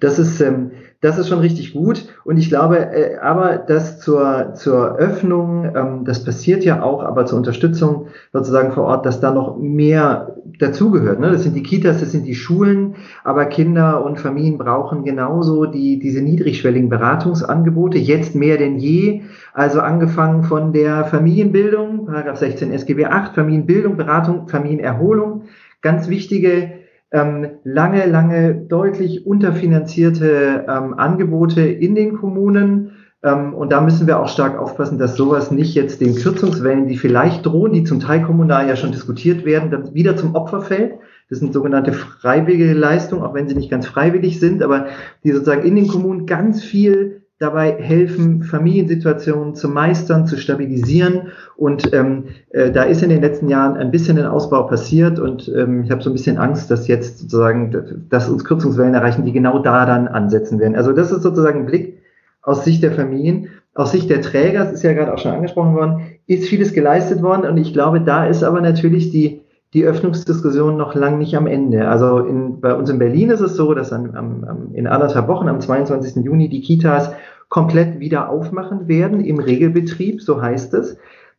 Das 0.00 0.18
ist... 0.18 0.40
Ähm, 0.40 0.70
das 1.00 1.16
ist 1.18 1.28
schon 1.28 1.38
richtig 1.38 1.72
gut. 1.72 2.06
Und 2.24 2.36
ich 2.36 2.50
glaube, 2.50 2.78
äh, 2.78 3.18
aber 3.18 3.56
das 3.56 4.00
zur, 4.00 4.52
zur 4.54 4.96
Öffnung, 4.96 5.72
ähm, 5.74 6.04
das 6.04 6.24
passiert 6.24 6.62
ja 6.62 6.82
auch, 6.82 7.02
aber 7.02 7.24
zur 7.24 7.38
Unterstützung 7.38 8.08
sozusagen 8.32 8.72
vor 8.72 8.84
Ort, 8.84 9.06
dass 9.06 9.20
da 9.20 9.32
noch 9.32 9.56
mehr 9.56 10.36
dazugehört. 10.58 11.18
Ne? 11.18 11.30
Das 11.30 11.42
sind 11.42 11.56
die 11.56 11.62
Kitas, 11.62 12.00
das 12.00 12.12
sind 12.12 12.26
die 12.26 12.34
Schulen, 12.34 12.96
aber 13.24 13.46
Kinder 13.46 14.04
und 14.04 14.20
Familien 14.20 14.58
brauchen 14.58 15.04
genauso 15.04 15.64
die, 15.64 15.98
diese 15.98 16.20
niedrigschwelligen 16.20 16.90
Beratungsangebote, 16.90 17.96
jetzt 17.96 18.34
mehr 18.34 18.58
denn 18.58 18.78
je. 18.78 19.22
Also 19.54 19.80
angefangen 19.80 20.42
von 20.42 20.74
der 20.74 21.06
Familienbildung, 21.06 22.06
Paragraph 22.06 22.38
16 22.38 22.72
SGB 22.72 23.06
8, 23.06 23.34
Familienbildung, 23.34 23.96
Beratung, 23.96 24.48
Familienerholung, 24.48 25.44
ganz 25.80 26.08
wichtige 26.08 26.79
ähm, 27.12 27.46
lange, 27.64 28.06
lange 28.06 28.54
deutlich 28.54 29.26
unterfinanzierte 29.26 30.66
ähm, 30.68 30.94
Angebote 30.94 31.62
in 31.62 31.94
den 31.94 32.16
Kommunen. 32.16 32.92
Ähm, 33.22 33.52
und 33.54 33.72
da 33.72 33.80
müssen 33.80 34.06
wir 34.06 34.20
auch 34.20 34.28
stark 34.28 34.58
aufpassen, 34.58 34.98
dass 34.98 35.16
sowas 35.16 35.50
nicht 35.50 35.74
jetzt 35.74 36.00
den 36.00 36.14
Kürzungswellen, 36.14 36.86
die 36.86 36.96
vielleicht 36.96 37.44
drohen, 37.44 37.72
die 37.72 37.84
zum 37.84 38.00
Teil 38.00 38.22
kommunal 38.22 38.68
ja 38.68 38.76
schon 38.76 38.92
diskutiert 38.92 39.44
werden, 39.44 39.70
dann 39.70 39.92
wieder 39.94 40.16
zum 40.16 40.34
Opfer 40.34 40.62
fällt. 40.62 40.94
Das 41.28 41.38
sind 41.38 41.52
sogenannte 41.52 41.92
freiwillige 41.92 42.72
Leistungen, 42.72 43.22
auch 43.22 43.34
wenn 43.34 43.48
sie 43.48 43.54
nicht 43.54 43.70
ganz 43.70 43.86
freiwillig 43.86 44.40
sind, 44.40 44.62
aber 44.62 44.86
die 45.22 45.32
sozusagen 45.32 45.66
in 45.66 45.76
den 45.76 45.88
Kommunen 45.88 46.26
ganz 46.26 46.62
viel 46.62 47.19
dabei 47.40 47.72
helfen, 47.80 48.42
Familiensituationen 48.42 49.54
zu 49.54 49.66
meistern, 49.68 50.26
zu 50.26 50.36
stabilisieren. 50.36 51.28
Und 51.56 51.92
ähm, 51.94 52.24
äh, 52.50 52.70
da 52.70 52.82
ist 52.82 53.02
in 53.02 53.08
den 53.08 53.22
letzten 53.22 53.48
Jahren 53.48 53.78
ein 53.78 53.90
bisschen 53.90 54.18
ein 54.18 54.26
Ausbau 54.26 54.64
passiert 54.64 55.18
und 55.18 55.50
ähm, 55.56 55.82
ich 55.82 55.90
habe 55.90 56.02
so 56.02 56.10
ein 56.10 56.12
bisschen 56.12 56.36
Angst, 56.36 56.70
dass 56.70 56.86
jetzt 56.86 57.18
sozusagen, 57.18 58.06
dass 58.10 58.28
uns 58.28 58.44
Kürzungswellen 58.44 58.92
erreichen, 58.92 59.24
die 59.24 59.32
genau 59.32 59.58
da 59.58 59.86
dann 59.86 60.06
ansetzen 60.06 60.60
werden. 60.60 60.76
Also 60.76 60.92
das 60.92 61.10
ist 61.10 61.22
sozusagen 61.22 61.60
ein 61.60 61.66
Blick 61.66 62.02
aus 62.42 62.64
Sicht 62.64 62.82
der 62.82 62.92
Familien. 62.92 63.48
Aus 63.72 63.92
Sicht 63.92 64.10
der 64.10 64.20
Träger, 64.20 64.64
das 64.64 64.74
ist 64.74 64.82
ja 64.82 64.92
gerade 64.92 65.14
auch 65.14 65.18
schon 65.18 65.32
angesprochen 65.32 65.74
worden, 65.74 66.02
ist 66.26 66.46
vieles 66.46 66.74
geleistet 66.74 67.22
worden 67.22 67.48
und 67.48 67.56
ich 67.56 67.72
glaube, 67.72 68.02
da 68.02 68.26
ist 68.26 68.42
aber 68.42 68.60
natürlich 68.60 69.12
die, 69.12 69.40
die 69.72 69.84
Öffnungsdiskussion 69.84 70.76
noch 70.76 70.94
lang 70.94 71.18
nicht 71.18 71.36
am 71.36 71.46
Ende. 71.46 71.88
Also 71.88 72.18
in, 72.18 72.60
bei 72.60 72.74
uns 72.74 72.90
in 72.90 72.98
Berlin 72.98 73.30
ist 73.30 73.40
es 73.40 73.54
so, 73.54 73.72
dass 73.74 73.92
an, 73.92 74.16
am, 74.16 74.74
in 74.74 74.86
anderthalb 74.86 75.28
Wochen, 75.28 75.48
am 75.48 75.60
22. 75.60 76.24
Juni, 76.24 76.48
die 76.48 76.60
Kitas 76.60 77.12
komplett 77.48 78.00
wieder 78.00 78.28
aufmachen 78.28 78.88
werden 78.88 79.20
im 79.24 79.38
Regelbetrieb, 79.38 80.22
so 80.22 80.42
heißt 80.42 80.74
es. 80.74 80.96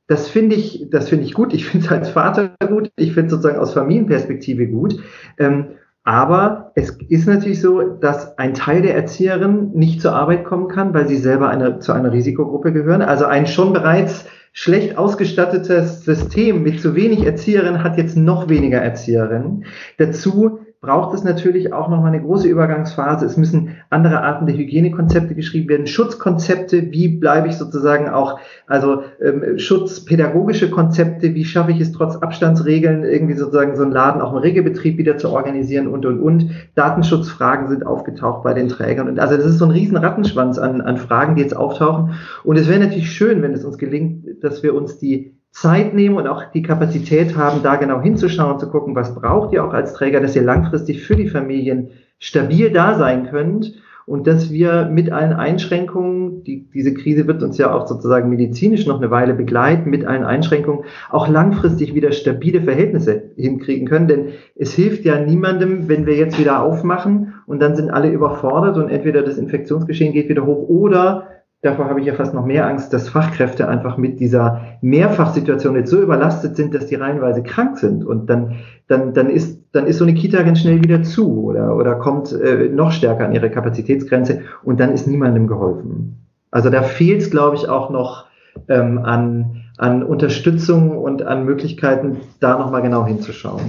Das 0.07 0.27
finde 0.27 0.55
ich, 0.55 0.88
das 0.91 1.09
finde 1.09 1.25
ich 1.25 1.34
gut. 1.34 1.53
Ich 1.53 1.65
finde 1.65 1.86
es 1.86 1.91
als 1.91 2.09
Vater 2.09 2.51
gut. 2.67 2.91
Ich 2.97 3.13
finde 3.13 3.27
es 3.27 3.32
sozusagen 3.32 3.59
aus 3.59 3.73
Familienperspektive 3.73 4.67
gut. 4.67 4.99
Ähm, 5.38 5.67
aber 6.03 6.71
es 6.75 6.97
ist 7.09 7.27
natürlich 7.27 7.61
so, 7.61 7.82
dass 7.82 8.38
ein 8.38 8.53
Teil 8.53 8.82
der 8.82 8.95
Erzieherinnen 8.95 9.71
nicht 9.73 10.01
zur 10.01 10.13
Arbeit 10.13 10.45
kommen 10.45 10.67
kann, 10.67 10.93
weil 10.93 11.07
sie 11.07 11.17
selber 11.17 11.49
eine, 11.49 11.79
zu 11.79 11.93
einer 11.93 12.11
Risikogruppe 12.11 12.73
gehören. 12.73 13.01
Also 13.01 13.25
ein 13.25 13.45
schon 13.45 13.71
bereits 13.71 14.25
schlecht 14.54 14.97
ausgestattetes 14.97 16.04
System 16.04 16.64
mit 16.64 16.82
zu 16.82 16.95
wenig 16.95 17.26
Erzieherinnen 17.26 17.84
hat 17.84 17.97
jetzt 17.97 18.18
noch 18.18 18.49
weniger 18.49 18.80
Erzieherinnen. 18.80 19.66
Dazu 19.97 20.60
braucht 20.82 21.13
es 21.13 21.23
natürlich 21.23 21.73
auch 21.73 21.89
nochmal 21.89 22.11
eine 22.11 22.23
große 22.23 22.47
Übergangsphase. 22.47 23.27
Es 23.27 23.38
müssen 23.38 23.77
andere 23.91 24.23
Arten 24.23 24.47
der 24.47 24.57
Hygienekonzepte 24.57 25.36
geschrieben 25.36 25.69
werden, 25.69 25.86
Schutzkonzepte, 25.86 26.91
wie 26.91 27.07
bleibe 27.07 27.47
ich 27.49 27.55
sozusagen 27.55 28.09
auch, 28.09 28.39
also 28.65 29.03
ähm, 29.23 29.59
schutzpädagogische 29.59 30.71
Konzepte, 30.71 31.36
wie 31.36 31.45
schaffe 31.45 31.71
ich 31.71 31.79
es 31.79 31.91
trotz 31.91 32.15
Abstandsregeln 32.15 33.03
irgendwie 33.03 33.36
sozusagen 33.36 33.75
so 33.75 33.84
einen 33.84 33.91
Laden 33.91 34.21
auch 34.21 34.32
im 34.32 34.39
Regelbetrieb 34.39 34.97
wieder 34.97 35.19
zu 35.19 35.29
organisieren 35.29 35.88
und 35.88 36.03
und 36.07 36.19
und. 36.19 36.49
Datenschutzfragen 36.73 37.67
sind 37.67 37.86
aufgetaucht 37.86 38.43
bei 38.43 38.55
den 38.55 38.67
Trägern 38.67 39.07
und 39.07 39.19
also 39.19 39.38
das 39.38 39.45
ist 39.45 39.59
so 39.59 39.65
ein 39.65 39.71
riesen 39.71 39.97
Rattenschwanz 39.97 40.57
an, 40.57 40.82
an 40.82 40.97
Fragen, 40.97 41.36
die 41.36 41.43
jetzt 41.43 41.55
auftauchen. 41.55 42.15
Und 42.43 42.57
es 42.57 42.67
wäre 42.67 42.79
natürlich 42.79 43.11
schön, 43.11 43.43
wenn 43.43 43.53
es 43.53 43.63
uns 43.63 43.77
gelingt, 43.77 44.43
dass 44.43 44.63
wir 44.63 44.73
uns 44.73 44.97
die 44.97 45.36
Zeit 45.52 45.93
nehmen 45.93 46.16
und 46.16 46.28
auch 46.28 46.45
die 46.45 46.62
Kapazität 46.62 47.36
haben, 47.36 47.62
da 47.62 47.76
genau 47.76 48.02
hinzuschauen, 48.02 48.60
zu 48.60 48.70
gucken, 48.70 48.95
was 48.95 49.14
braucht 49.14 49.54
ihr 49.54 49.64
auch 49.66 49.74
als 49.74 49.93
Träger, 49.93 50.22
dass 50.22 50.36
ihr 50.36 50.43
langfristig 50.43 51.04
für 51.04 51.16
die 51.16 51.28
Familien 51.28 51.89
stabil 52.20 52.72
da 52.72 52.97
sein 52.97 53.28
könnt 53.30 53.74
und 54.06 54.28
dass 54.28 54.52
wir 54.52 54.89
mit 54.91 55.12
allen 55.12 55.34
Einschränkungen, 55.34 56.43
die, 56.43 56.68
diese 56.74 56.93
Krise 56.93 57.28
wird 57.28 57.43
uns 57.43 57.58
ja 57.58 57.74
auch 57.74 57.88
sozusagen 57.88 58.30
medizinisch 58.30 58.86
noch 58.86 58.97
eine 58.97 59.12
Weile 59.12 59.34
begleiten, 59.34 59.89
mit 59.89 60.06
allen 60.06 60.24
Einschränkungen 60.24 60.86
auch 61.10 61.28
langfristig 61.28 61.93
wieder 61.95 62.12
stabile 62.12 62.62
Verhältnisse 62.62 63.32
hinkriegen 63.36 63.88
können. 63.88 64.08
Denn 64.08 64.28
es 64.56 64.74
hilft 64.74 65.06
ja 65.06 65.20
niemandem, 65.20 65.88
wenn 65.88 66.06
wir 66.06 66.16
jetzt 66.16 66.39
wieder 66.39 66.64
aufmachen 66.64 67.36
und 67.45 67.62
dann 67.62 67.76
sind 67.76 67.89
alle 67.89 68.10
überfordert 68.10 68.78
und 68.78 68.89
entweder 68.89 69.22
das 69.22 69.38
Infektionsgeschehen 69.38 70.14
geht 70.14 70.30
wieder 70.30 70.45
hoch 70.45 70.68
oder 70.68 71.28
davor 71.62 71.89
habe 71.89 71.99
ich 71.99 72.05
ja 72.07 72.14
fast 72.14 72.34
noch 72.34 72.45
mehr 72.45 72.66
Angst, 72.66 72.91
dass 72.93 73.09
Fachkräfte 73.09 73.68
einfach 73.68 73.97
mit 73.97 74.20
dieser 74.20 74.62
Mehrfachsituation 74.82 75.76
jetzt 75.76 75.91
so 75.91 76.01
überlastet 76.01 76.55
sind, 76.55 76.74
dass 76.74 76.88
die 76.88 76.95
reihenweise 76.95 77.43
krank 77.43 77.78
sind. 77.78 78.03
Und 78.03 78.30
dann, 78.30 78.57
dann, 78.88 79.14
dann, 79.14 79.30
ist, 79.30 79.59
dann 79.72 79.86
ist 79.86 79.99
so 79.99 80.05
eine 80.05 80.14
Kita 80.14 80.41
ganz 80.43 80.62
schnell 80.62 80.84
wieder 80.84 81.03
zu 81.03 81.43
oder, 81.43 81.76
oder 81.76 81.95
kommt 81.95 82.32
äh, 82.32 82.70
noch 82.70 82.91
stärker 82.91 83.26
an 83.26 83.34
ihre 83.34 83.49
Kapazitätsgrenze 83.49 84.41
und 84.64 84.80
dann 84.80 84.91
ist 84.91 85.07
niemandem 85.07 85.47
geholfen. 85.47 86.18
Also 86.49 86.70
da 86.70 86.84
fehlt 86.84 87.22
es, 87.22 87.32
glaube 87.32 87.55
ich, 87.55 87.70
auch 87.70 87.89
noch 87.89 88.26
ähm, 88.68 88.99
an, 88.99 89.64
an 89.78 90.03
Unterstützung 90.03 90.97
und 90.97 91.24
an 91.24 91.45
Möglichkeiten, 91.45 92.18
da 92.39 92.57
nochmal 92.57 92.82
genau 92.82 93.05
hinzuschauen. 93.05 93.62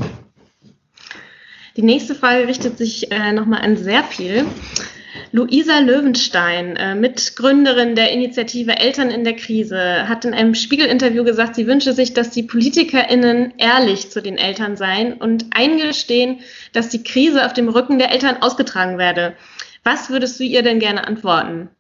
Die 1.76 1.82
nächste 1.82 2.14
Frage 2.14 2.48
richtet 2.48 2.76
sich 2.76 3.10
äh, 3.12 3.32
nochmal 3.32 3.60
an 3.62 3.76
Serpil. 3.76 4.44
Luisa 5.32 5.78
Löwenstein, 5.78 6.76
äh, 6.76 6.94
Mitgründerin 6.94 7.94
der 7.94 8.12
Initiative 8.12 8.78
Eltern 8.78 9.10
in 9.10 9.24
der 9.24 9.36
Krise, 9.36 10.08
hat 10.08 10.24
in 10.24 10.34
einem 10.34 10.54
Spiegel-Interview 10.54 11.24
gesagt, 11.24 11.54
sie 11.54 11.66
wünsche 11.66 11.92
sich, 11.92 12.14
dass 12.14 12.30
die 12.30 12.42
PolitikerInnen 12.42 13.54
ehrlich 13.58 14.10
zu 14.10 14.22
den 14.22 14.38
Eltern 14.38 14.76
seien 14.76 15.14
und 15.14 15.46
eingestehen, 15.54 16.40
dass 16.72 16.88
die 16.88 17.02
Krise 17.02 17.44
auf 17.44 17.52
dem 17.52 17.68
Rücken 17.68 17.98
der 17.98 18.10
Eltern 18.10 18.42
ausgetragen 18.42 18.98
werde. 18.98 19.34
Was 19.84 20.10
würdest 20.10 20.38
du 20.40 20.44
ihr 20.44 20.62
denn 20.62 20.78
gerne 20.78 21.06
antworten? 21.06 21.70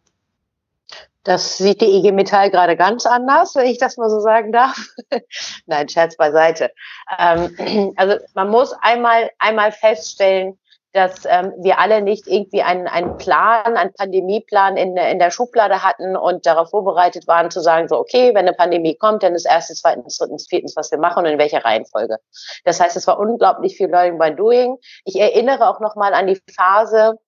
Das 1.24 1.56
sieht 1.56 1.80
die 1.80 1.98
IG 1.98 2.10
Metall 2.10 2.50
gerade 2.50 2.76
ganz 2.76 3.06
anders, 3.06 3.54
wenn 3.54 3.66
ich 3.66 3.78
das 3.78 3.96
mal 3.96 4.10
so 4.10 4.18
sagen 4.18 4.50
darf. 4.50 4.76
Nein, 5.66 5.88
Scherz 5.88 6.16
beiseite. 6.16 6.72
Ähm, 7.16 7.94
also 7.96 8.16
man 8.34 8.50
muss 8.50 8.72
einmal, 8.80 9.30
einmal 9.38 9.70
feststellen, 9.70 10.58
dass 10.92 11.24
ähm, 11.24 11.52
wir 11.58 11.78
alle 11.78 12.02
nicht 12.02 12.26
irgendwie 12.26 12.62
einen, 12.62 12.86
einen 12.86 13.16
Plan, 13.16 13.76
einen 13.76 13.92
Pandemieplan 13.94 14.76
in, 14.76 14.96
in 14.96 15.18
der 15.18 15.30
Schublade 15.30 15.82
hatten 15.82 16.16
und 16.16 16.44
darauf 16.44 16.70
vorbereitet 16.70 17.26
waren 17.26 17.50
zu 17.50 17.60
sagen, 17.60 17.88
so, 17.88 17.98
okay, 17.98 18.28
wenn 18.34 18.46
eine 18.46 18.52
Pandemie 18.52 18.96
kommt, 18.96 19.22
dann 19.22 19.34
ist 19.34 19.46
erstens, 19.46 19.80
zweitens, 19.80 20.18
drittens, 20.18 20.46
viertens, 20.48 20.76
was 20.76 20.90
wir 20.90 20.98
machen 20.98 21.24
und 21.24 21.32
in 21.32 21.38
welcher 21.38 21.64
Reihenfolge. 21.64 22.18
Das 22.64 22.80
heißt, 22.80 22.96
es 22.96 23.06
war 23.06 23.18
unglaublich 23.18 23.76
viel 23.76 23.88
Learning 23.88 24.18
by 24.18 24.34
Doing. 24.34 24.76
Ich 25.04 25.18
erinnere 25.18 25.68
auch 25.68 25.80
nochmal 25.80 26.12
an 26.14 26.26
die 26.26 26.40
Phase, 26.54 27.18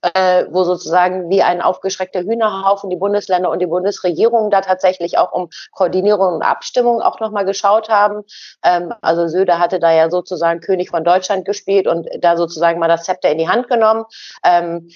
äh, 0.00 0.46
wo 0.50 0.64
sozusagen 0.64 1.28
wie 1.30 1.42
ein 1.42 1.60
aufgeschreckter 1.60 2.20
Hühnerhaufen 2.20 2.90
die 2.90 2.96
Bundesländer 2.96 3.50
und 3.50 3.58
die 3.58 3.66
Bundesregierung 3.66 4.50
da 4.50 4.60
tatsächlich 4.60 5.18
auch 5.18 5.32
um 5.32 5.48
Koordinierung 5.72 6.34
und 6.34 6.42
Abstimmung 6.42 7.00
auch 7.02 7.20
nochmal 7.20 7.44
geschaut 7.44 7.88
haben. 7.88 8.22
Ähm, 8.64 8.94
also 9.02 9.28
Söder 9.28 9.58
hatte 9.58 9.78
da 9.78 9.92
ja 9.92 10.10
sozusagen 10.10 10.60
König 10.60 10.90
von 10.90 11.04
Deutschland 11.04 11.44
gespielt 11.44 11.86
und 11.86 12.08
da 12.20 12.36
sozusagen 12.36 12.78
mal 12.80 12.88
das 12.88 13.04
Zepter 13.04 13.30
in 13.30 13.38
die 13.38 13.48
Hand 13.48 13.68
genommen. 13.68 14.04
Ähm, 14.44 14.88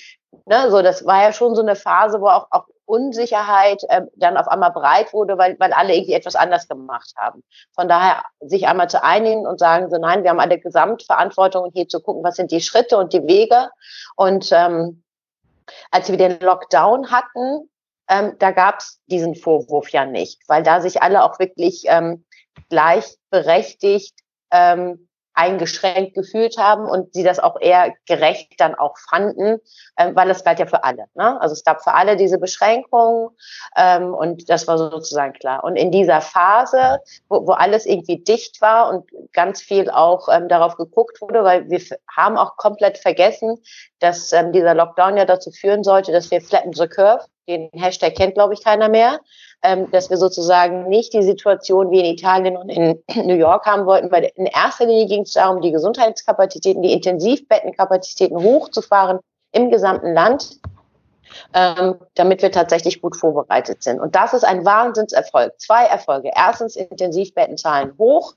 ne, 0.47 0.71
so 0.71 0.83
das 0.83 1.07
war 1.07 1.23
ja 1.23 1.33
schon 1.33 1.55
so 1.55 1.63
eine 1.63 1.77
Phase, 1.77 2.21
wo 2.21 2.29
auch, 2.29 2.47
auch 2.51 2.67
Unsicherheit 2.87 3.83
äh, 3.89 4.03
dann 4.17 4.37
auf 4.37 4.49
einmal 4.49 4.71
breit 4.71 5.13
wurde, 5.13 5.37
weil, 5.37 5.59
weil 5.59 5.73
alle 5.73 5.95
irgendwie 5.95 6.15
etwas 6.15 6.37
anders 6.37 6.69
gemacht 6.69 7.13
haben. 7.17 7.43
Von 7.75 7.89
daher 7.89 8.23
sich 8.41 8.67
einmal 8.67 8.89
zu 8.89 9.03
einigen 9.03 9.47
und 9.47 9.59
sagen 9.59 9.91
so, 9.91 9.99
nein, 9.99 10.23
wir 10.23 10.31
haben 10.31 10.41
eine 10.41 10.59
Gesamtverantwortung, 10.59 11.71
hier 11.75 11.89
zu 11.89 12.01
gucken, 12.01 12.25
was 12.25 12.37
sind 12.37 12.51
die 12.51 12.61
Schritte 12.61 12.97
und 12.97 13.13
die 13.13 13.27
Wege. 13.27 13.69
Und 14.17 14.51
ähm, 14.53 15.03
als 15.91 16.11
wir 16.11 16.17
den 16.17 16.39
Lockdown 16.41 17.11
hatten, 17.11 17.69
ähm, 18.09 18.37
da 18.39 18.53
gab 18.53 18.79
es 18.79 19.01
diesen 19.07 19.35
Vorwurf 19.35 19.91
ja 19.91 20.05
nicht, 20.05 20.41
weil 20.47 20.63
da 20.63 20.81
sich 20.81 21.03
alle 21.03 21.25
auch 21.25 21.39
wirklich 21.39 21.85
ähm, 21.87 22.25
gleichberechtigt 22.69 24.15
ähm, 24.53 25.06
eingeschränkt 25.37 26.15
gefühlt 26.15 26.57
haben 26.59 26.87
und 26.89 27.13
sie 27.13 27.23
das 27.23 27.39
auch 27.39 27.61
eher 27.61 27.95
gerecht 28.07 28.55
dann 28.59 28.75
auch 28.75 28.97
fanden, 28.99 29.61
ähm, 29.99 30.17
weil 30.17 30.31
es 30.31 30.43
galt 30.43 30.59
ja 30.59 30.67
für 30.67 30.83
alle. 30.83 31.05
Ne? 31.15 31.41
Also 31.41 31.53
es 31.53 31.63
gab 31.63 31.85
für 31.85 31.93
alle 31.93 32.17
diese 32.17 32.39
Beschränkungen 32.39 33.29
ähm, 33.77 34.15
und 34.15 34.49
das 34.49 34.67
war 34.67 34.79
sozusagen 34.79 35.35
klar. 35.35 35.63
Und 35.63 35.77
in 35.77 35.91
dieser 35.91 36.23
Phase, 36.23 37.01
wo, 37.29 37.47
wo 37.47 37.53
alles 37.53 37.85
irgendwie 37.85 38.17
dicht 38.19 38.61
war 38.63 38.89
und 38.89 39.11
ganz 39.33 39.61
viel 39.61 39.91
auch 39.91 40.29
ähm, 40.29 40.49
darauf 40.49 40.77
geguckt 40.77 41.21
wurde, 41.21 41.45
weil 41.45 41.69
wir 41.69 41.81
haben 42.11 42.39
auch 42.39 42.57
komplett 42.57 42.97
vergessen, 42.97 43.59
dass 43.99 44.33
ähm, 44.33 44.53
dieser 44.53 44.75
Lockdown 44.75 45.19
ja 45.19 45.27
dazu 45.27 45.51
führen 45.51 45.85
sollte, 45.85 46.13
dass 46.13 46.31
wir 46.31 46.41
flatten 46.41 46.73
the 46.73 46.89
curve, 46.89 47.25
den 47.47 47.69
Hashtag 47.75 48.15
kennt, 48.17 48.35
glaube 48.35 48.55
ich, 48.55 48.65
keiner 48.65 48.89
mehr, 48.89 49.21
ähm, 49.67 49.91
dass 49.91 50.11
wir 50.11 50.17
sozusagen 50.17 50.89
nicht 50.89 51.13
die 51.13 51.23
Situation 51.23 51.91
wie 51.91 51.99
in 51.99 52.07
Italien 52.07 52.57
und 52.57 52.69
in 52.69 53.03
New 53.27 53.35
York 53.35 53.67
haben 53.67 53.85
wollten, 53.85 54.13
weil 54.13 54.31
in 54.37 54.47
erster 54.47 54.87
Linie 54.87 55.07
ging 55.07 55.23
es 55.23 55.33
darum, 55.33 55.61
die 55.61 55.73
Gesundheitskapazitäten, 55.73 56.83
die 56.83 56.93
Intensivbettenkapazitäten 56.93 58.39
hochzufahren 58.39 59.19
im 59.51 59.71
gesamten 59.71 60.15
Land, 60.15 60.61
ähm, 61.53 61.97
damit 62.15 62.43
wir 62.43 62.53
tatsächlich 62.53 63.03
gut 63.03 63.17
vorbereitet 63.17 63.83
sind. 63.83 63.99
Und 63.99 64.15
das 64.15 64.35
ist 64.35 64.45
ein 64.45 64.65
Wahnsinnserfolg. 64.65 65.59
Zwei 65.59 65.85
Erfolge. 65.85 66.31
Erstens 66.35 66.77
Intensivbettenzahlen 66.77 67.95
hoch 67.99 68.35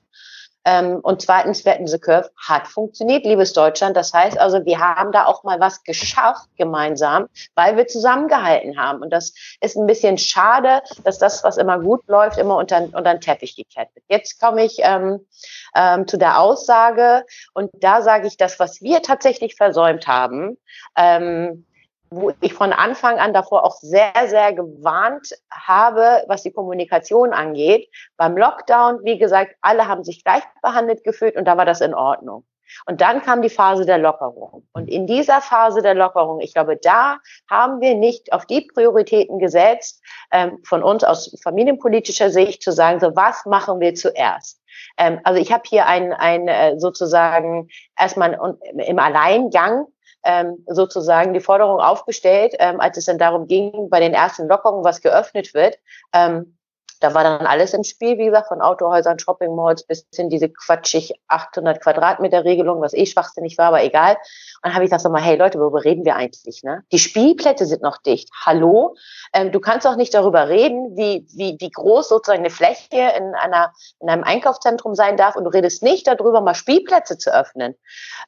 ähm, 0.64 1.00
und 1.02 1.22
zweitens, 1.22 1.64
Wetten 1.64 1.86
the 1.86 1.98
Curve 1.98 2.30
hat 2.36 2.68
funktioniert, 2.68 3.24
liebes 3.24 3.52
Deutschland. 3.52 3.96
Das 3.96 4.12
heißt 4.12 4.38
also, 4.38 4.64
wir 4.64 4.78
haben 4.78 5.10
da 5.10 5.24
auch 5.24 5.42
mal 5.42 5.58
was 5.58 5.82
geschafft 5.84 6.48
gemeinsam, 6.56 7.28
weil 7.54 7.76
wir 7.76 7.86
zusammengehalten 7.86 8.78
haben. 8.78 9.00
Und 9.00 9.10
das 9.10 9.32
ist 9.60 9.76
ein 9.76 9.86
bisschen 9.86 10.18
schade, 10.18 10.82
dass 11.04 11.18
das, 11.18 11.42
was 11.44 11.56
immer 11.56 11.78
gut 11.78 12.06
läuft, 12.08 12.38
immer 12.38 12.56
unter, 12.56 12.82
unter 12.82 13.02
den 13.02 13.20
Teppich 13.20 13.56
gekehrt 13.56 13.88
wird. 13.94 14.04
Jetzt 14.08 14.38
komme 14.40 14.64
ich 14.64 14.78
ähm, 14.80 15.26
ähm, 15.74 16.06
zu 16.06 16.18
der 16.18 16.40
Aussage 16.40 17.24
und 17.54 17.70
da 17.74 18.02
sage 18.02 18.26
ich, 18.26 18.36
das, 18.36 18.58
was 18.58 18.82
wir 18.82 19.02
tatsächlich 19.02 19.56
versäumt 19.56 20.06
haben, 20.06 20.58
ähm, 20.96 21.64
wo 22.10 22.32
ich 22.40 22.54
von 22.54 22.72
Anfang 22.72 23.18
an 23.18 23.32
davor 23.32 23.64
auch 23.64 23.76
sehr, 23.76 24.12
sehr 24.26 24.52
gewarnt 24.52 25.30
habe, 25.50 26.24
was 26.26 26.42
die 26.42 26.52
Kommunikation 26.52 27.32
angeht. 27.32 27.88
Beim 28.16 28.36
Lockdown, 28.36 29.04
wie 29.04 29.16
gesagt, 29.16 29.54
alle 29.60 29.86
haben 29.86 30.02
sich 30.02 30.24
gleich 30.24 30.42
behandelt 30.60 31.04
gefühlt 31.04 31.36
und 31.36 31.44
da 31.44 31.56
war 31.56 31.64
das 31.64 31.80
in 31.80 31.94
Ordnung. 31.94 32.44
Und 32.86 33.00
dann 33.00 33.22
kam 33.22 33.42
die 33.42 33.50
Phase 33.50 33.84
der 33.84 33.98
Lockerung. 33.98 34.66
Und 34.72 34.88
in 34.88 35.06
dieser 35.06 35.40
Phase 35.40 35.82
der 35.82 35.94
Lockerung, 35.94 36.40
ich 36.40 36.54
glaube, 36.54 36.76
da 36.76 37.18
haben 37.48 37.80
wir 37.80 37.94
nicht 37.94 38.32
auf 38.32 38.46
die 38.46 38.60
Prioritäten 38.62 39.38
gesetzt, 39.38 40.02
ähm, 40.32 40.58
von 40.64 40.82
uns 40.82 41.04
aus 41.04 41.36
familienpolitischer 41.42 42.30
Sicht 42.30 42.62
zu 42.62 42.72
sagen, 42.72 43.00
so 43.00 43.14
was 43.16 43.44
machen 43.46 43.80
wir 43.80 43.94
zuerst? 43.94 44.60
Ähm, 44.98 45.20
also 45.24 45.40
ich 45.40 45.52
habe 45.52 45.62
hier 45.66 45.86
ein, 45.86 46.12
ein 46.12 46.48
äh, 46.48 46.78
sozusagen 46.78 47.68
erstmal 47.98 48.38
im 48.74 48.98
Alleingang 48.98 49.86
ähm, 50.24 50.64
sozusagen 50.66 51.32
die 51.32 51.40
Forderung 51.40 51.80
aufgestellt, 51.80 52.54
ähm, 52.58 52.80
als 52.80 52.96
es 52.96 53.06
dann 53.06 53.18
darum 53.18 53.46
ging, 53.46 53.88
bei 53.88 54.00
den 54.00 54.14
ersten 54.14 54.48
Lockerungen, 54.48 54.84
was 54.84 55.00
geöffnet 55.00 55.54
wird, 55.54 55.78
ähm, 56.12 56.56
da 57.00 57.14
war 57.14 57.24
dann 57.24 57.46
alles 57.46 57.74
im 57.74 57.82
Spiel, 57.82 58.18
wie 58.18 58.26
gesagt, 58.26 58.48
von 58.48 58.60
Autohäusern, 58.60 59.18
Shopping 59.18 59.54
Malls 59.54 59.84
bis 59.84 60.06
hin 60.14 60.28
diese 60.28 60.48
quatschig 60.50 61.14
800 61.28 61.82
Quadratmeter 61.82 62.44
Regelung, 62.44 62.80
was 62.82 62.92
eh 62.92 63.06
schwachsinnig 63.06 63.56
war, 63.58 63.68
aber 63.68 63.82
egal. 63.82 64.12
Und 64.14 64.64
dann 64.64 64.74
habe 64.74 64.84
ich 64.84 64.90
gesagt, 64.90 65.02
so 65.02 65.08
mal, 65.08 65.22
hey 65.22 65.36
Leute, 65.36 65.58
worüber 65.58 65.84
reden 65.84 66.04
wir 66.04 66.16
eigentlich? 66.16 66.62
Ne? 66.62 66.84
Die 66.92 66.98
Spielplätze 66.98 67.64
sind 67.64 67.82
noch 67.82 67.98
dicht. 67.98 68.28
Hallo? 68.44 68.96
Ähm, 69.32 69.50
du 69.50 69.60
kannst 69.60 69.86
auch 69.86 69.96
nicht 69.96 70.12
darüber 70.12 70.48
reden, 70.48 70.96
wie, 70.96 71.26
wie, 71.34 71.56
wie 71.58 71.70
groß 71.70 72.08
sozusagen 72.08 72.40
eine 72.40 72.50
Fläche 72.50 73.12
in, 73.16 73.34
einer, 73.34 73.72
in 74.00 74.10
einem 74.10 74.22
Einkaufszentrum 74.22 74.94
sein 74.94 75.16
darf 75.16 75.36
und 75.36 75.44
du 75.44 75.50
redest 75.50 75.82
nicht 75.82 76.06
darüber, 76.06 76.42
mal 76.42 76.54
Spielplätze 76.54 77.16
zu 77.16 77.34
öffnen. 77.34 77.74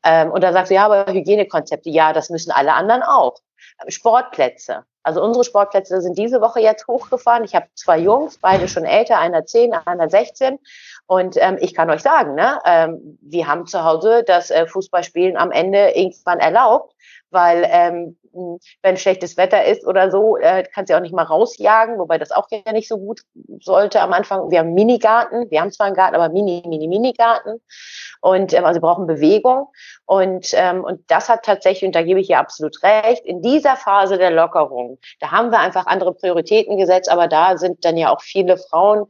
Ähm, 0.03 0.33
und 0.33 0.43
dann 0.43 0.55
sagst 0.55 0.71
du, 0.71 0.75
ja, 0.75 0.87
aber 0.87 1.13
Hygienekonzepte, 1.13 1.91
ja, 1.91 2.13
das 2.13 2.31
müssen 2.31 2.51
alle 2.51 2.73
anderen 2.73 3.03
auch. 3.03 3.37
Sportplätze. 3.89 4.85
Also 5.03 5.23
unsere 5.23 5.45
Sportplätze 5.45 6.01
sind 6.01 6.17
diese 6.17 6.41
Woche 6.41 6.61
jetzt 6.61 6.87
hochgefahren. 6.87 7.45
Ich 7.45 7.55
habe 7.55 7.67
zwei 7.75 7.99
Jungs, 7.99 8.39
beide 8.39 8.69
schon 8.69 8.85
älter, 8.85 9.19
einer 9.19 9.45
10, 9.45 9.75
einer 9.75 10.09
16. 10.09 10.59
Und 11.07 11.37
ähm, 11.39 11.59
ich 11.61 11.75
kann 11.75 11.91
euch 11.91 12.03
sagen, 12.03 12.35
ne, 12.35 12.61
ähm, 12.65 13.19
wir 13.21 13.49
haben 13.49 13.67
zu 13.67 13.85
Hause 13.85 14.23
das 14.25 14.51
äh, 14.51 14.67
Fußballspielen 14.67 15.37
am 15.37 15.51
Ende 15.51 15.91
irgendwann 15.91 16.39
erlaubt, 16.39 16.95
weil 17.31 17.67
ähm, 17.69 18.17
wenn 18.83 18.97
schlechtes 18.97 19.37
Wetter 19.37 19.65
ist 19.65 19.87
oder 19.87 20.11
so, 20.11 20.37
äh, 20.37 20.65
kannst 20.73 20.91
du 20.91 20.97
auch 20.97 21.01
nicht 21.01 21.15
mal 21.15 21.25
rausjagen, 21.25 21.99
wobei 21.99 22.19
das 22.19 22.33
auch 22.33 22.49
ja 22.51 22.73
nicht 22.73 22.89
so 22.89 22.99
gut 22.99 23.23
sollte 23.61 24.01
am 24.01 24.13
Anfang. 24.13 24.51
Wir 24.51 24.61
haben 24.61 24.75
Minigarten, 24.75 25.51
wir 25.51 25.61
haben 25.61 25.71
zwar 25.71 25.87
einen 25.87 25.97
Garten, 25.97 26.15
aber 26.15 26.29
Mini, 26.29 26.63
Mini, 26.67 26.89
Mini-Garten. 26.89 27.61
Und 28.21 28.53
ähm, 28.53 28.65
also 28.65 28.81
wir 28.81 28.87
brauchen 28.87 29.07
Bewegung. 29.07 29.69
Und, 30.07 30.49
ähm, 30.55 30.85
und 30.85 31.01
das 31.11 31.29
hat 31.29 31.45
tatsächlich, 31.45 31.87
und 31.87 31.95
da 31.95 32.03
gebe 32.03 32.21
ich 32.21 32.31
ihr 32.31 32.39
absolut 32.39 32.83
recht, 32.83 33.25
in 33.25 33.43
dieser 33.43 33.77
Phase 33.77 34.19
der 34.19 34.31
Lockerung, 34.31 34.99
da 35.21 35.31
haben 35.31 35.51
wir 35.51 35.59
einfach 35.59 35.87
andere 35.87 36.15
Prioritäten 36.15 36.77
gesetzt, 36.77 37.11
aber 37.11 37.29
da 37.29 37.59
sind 37.59 37.85
dann 37.85 37.97
ja 37.97 38.11
auch 38.11 38.21
viele 38.21 38.57
Frauen, 38.57 39.07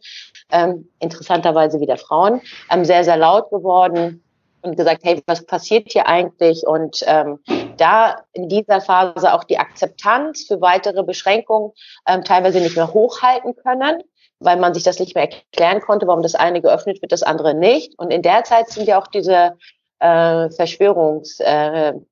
ähm, 0.51 0.89
interessanterweise 0.99 1.81
wieder 1.81 1.97
Frauen, 1.97 2.41
ähm, 2.71 2.85
sehr, 2.85 3.05
sehr 3.05 3.17
laut 3.17 3.51
geworden 3.51 4.23
und 4.63 4.77
gesagt, 4.77 5.03
hey, 5.05 5.23
was 5.27 5.45
passiert 5.45 5.93
hier 5.93 6.07
eigentlich? 6.07 6.67
Und 6.67 7.03
ähm, 7.07 7.39
da 7.77 8.17
in 8.33 8.49
dieser 8.49 8.81
Phase 8.81 9.35
auch 9.35 9.45
die 9.45 9.59
Akzeptanz 9.59 10.45
für 10.45 10.61
weitere 10.61 11.03
Beschränkungen 11.03 11.73
ähm, 12.07 12.25
teilweise 12.25 12.61
nicht 12.61 12.77
mehr 12.77 12.93
hochhalten 12.93 13.57
können, 13.57 14.03
weil 14.41 14.57
man 14.57 14.75
sich 14.75 14.83
das 14.83 14.99
nicht 14.99 15.15
mehr 15.15 15.31
erklären 15.31 15.81
konnte, 15.81 16.07
warum 16.07 16.23
das 16.23 16.35
eine 16.35 16.61
geöffnet 16.63 17.03
wird, 17.03 17.13
das 17.13 17.23
andere 17.23 17.55
nicht. 17.55 17.99
Und 17.99 18.11
in 18.13 18.23
der 18.23 18.45
Zeit 18.45 18.69
sind 18.69 18.87
ja 18.87 19.01
auch 19.01 19.07
diese 19.07 19.57
äh, 19.99 20.51
Verschwörungsmenschen 20.51 22.07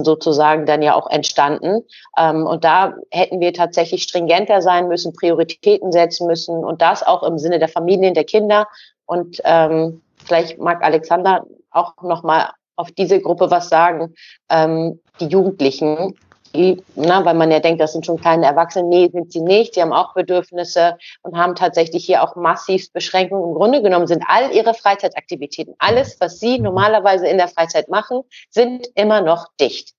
äh, 0.00 0.04
sozusagen 0.04 0.66
dann 0.66 0.82
ja 0.82 0.94
auch 0.94 1.08
entstanden. 1.10 1.82
Ähm, 2.18 2.46
und 2.46 2.64
da 2.64 2.94
hätten 3.10 3.40
wir 3.40 3.52
tatsächlich 3.52 4.02
stringenter 4.04 4.62
sein 4.62 4.88
müssen, 4.88 5.12
Prioritäten 5.12 5.92
setzen 5.92 6.26
müssen 6.26 6.64
und 6.64 6.82
das 6.82 7.02
auch 7.02 7.22
im 7.22 7.38
Sinne 7.38 7.58
der 7.58 7.68
Familien, 7.68 8.14
der 8.14 8.24
Kinder. 8.24 8.66
Und 9.06 9.40
ähm, 9.44 10.02
vielleicht 10.24 10.58
mag 10.58 10.82
Alexander 10.82 11.44
auch 11.72 11.94
nochmal 12.02 12.50
auf 12.76 12.90
diese 12.90 13.20
Gruppe 13.20 13.50
was 13.50 13.68
sagen, 13.68 14.14
ähm, 14.50 15.00
die 15.20 15.26
Jugendlichen, 15.26 16.16
die, 16.54 16.82
na, 16.96 17.24
weil 17.24 17.34
man 17.34 17.50
ja 17.50 17.60
denkt, 17.60 17.80
das 17.80 17.92
sind 17.92 18.04
schon 18.04 18.20
kleine 18.20 18.46
Erwachsene. 18.46 18.86
Nee, 18.86 19.10
sind 19.10 19.32
sie 19.32 19.40
nicht. 19.40 19.74
Sie 19.74 19.82
haben 19.82 19.92
auch 19.92 20.14
Bedürfnisse 20.14 20.98
und 21.22 21.36
haben 21.36 21.54
tatsächlich 21.54 22.04
hier 22.04 22.22
auch 22.22 22.36
massiv 22.36 22.92
Beschränkungen. 22.92 23.50
Im 23.50 23.54
Grunde 23.54 23.82
genommen 23.82 24.06
sind 24.06 24.24
all 24.26 24.52
ihre 24.52 24.74
Freizeitaktivitäten, 24.74 25.74
alles, 25.78 26.20
was 26.20 26.40
sie 26.40 26.58
normalerweise 26.58 27.26
in 27.26 27.38
der 27.38 27.48
Freizeit 27.48 27.88
machen, 27.88 28.22
sind 28.50 28.86
immer 28.94 29.22
noch 29.22 29.48
dicht. 29.60 29.94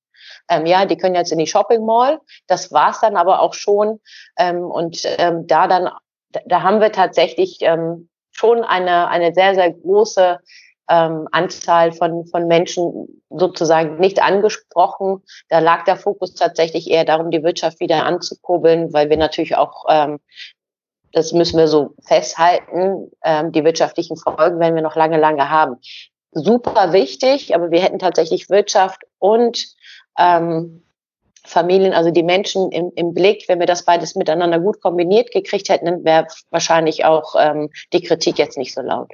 Ähm, 0.50 0.66
ja, 0.66 0.86
die 0.86 0.98
können 0.98 1.16
jetzt 1.16 1.32
in 1.32 1.40
die 1.40 1.48
Shopping 1.48 1.86
Mall. 1.86 2.20
Das 2.48 2.72
war's 2.72 3.00
dann 3.02 3.18
aber 3.18 3.42
auch 3.42 3.54
schon. 3.54 4.00
Ähm, 4.38 4.64
und 4.64 5.02
ähm, 5.18 5.48
da 5.48 5.68
dann, 5.68 5.90
da 6.46 6.62
haben 6.62 6.82
wir 6.82 6.92
tatsächlich 6.92 7.58
ähm, 7.62 8.10
schon 8.32 8.64
eine, 8.64 9.08
eine 9.08 9.34
sehr, 9.34 9.56
sehr 9.56 9.72
große 9.72 10.40
ähm, 10.90 11.28
Anzahl 11.32 11.92
von, 11.92 12.26
von 12.26 12.48
Menschen 12.48 13.24
sozusagen 13.30 14.00
nicht 14.00 14.22
angesprochen. 14.22 15.24
Da 15.50 15.60
lag 15.60 15.86
der 15.86 15.96
Fokus 15.96 16.34
tatsächlich 16.34 16.90
eher 16.90 17.06
darum, 17.06 17.32
die 17.32 17.44
Wirtschaft 17.44 17.80
wieder 17.80 18.06
anzukurbeln, 18.06 18.94
weil 18.94 19.10
wir 19.10 19.18
natürlich 19.18 19.56
auch, 19.56 19.86
ähm, 19.90 20.20
das 21.12 21.32
müssen 21.32 21.58
wir 21.58 21.68
so 21.68 21.94
festhalten, 22.06 23.12
ähm, 23.24 23.52
die 23.52 23.64
wirtschaftlichen 23.64 24.18
Folgen 24.18 24.60
werden 24.60 24.76
wir 24.76 24.82
noch 24.82 24.96
lange, 24.96 25.20
lange 25.20 25.50
haben. 25.50 25.78
Super 26.32 26.94
wichtig, 26.94 27.56
aber 27.56 27.72
wir 27.72 27.82
hätten 27.82 28.00
tatsächlich 28.00 28.50
Wirtschaft 28.50 29.04
und 29.20 29.68
ähm, 30.18 30.84
Familien, 31.46 31.94
also 31.94 32.10
die 32.10 32.24
Menschen 32.24 32.72
im, 32.72 32.92
im 32.96 33.14
Blick, 33.14 33.46
wenn 33.48 33.60
wir 33.60 33.68
das 33.68 33.84
beides 33.84 34.16
miteinander 34.16 34.60
gut 34.60 34.82
kombiniert 34.82 35.32
gekriegt 35.32 35.70
hätten, 35.70 36.04
wäre 36.04 36.28
wahrscheinlich 36.50 37.06
auch 37.06 37.36
ähm, 37.38 37.70
die 37.92 38.02
Kritik 38.02 38.40
jetzt 38.40 38.58
nicht 38.58 38.74
so 38.74 38.82
laut. 38.82 39.12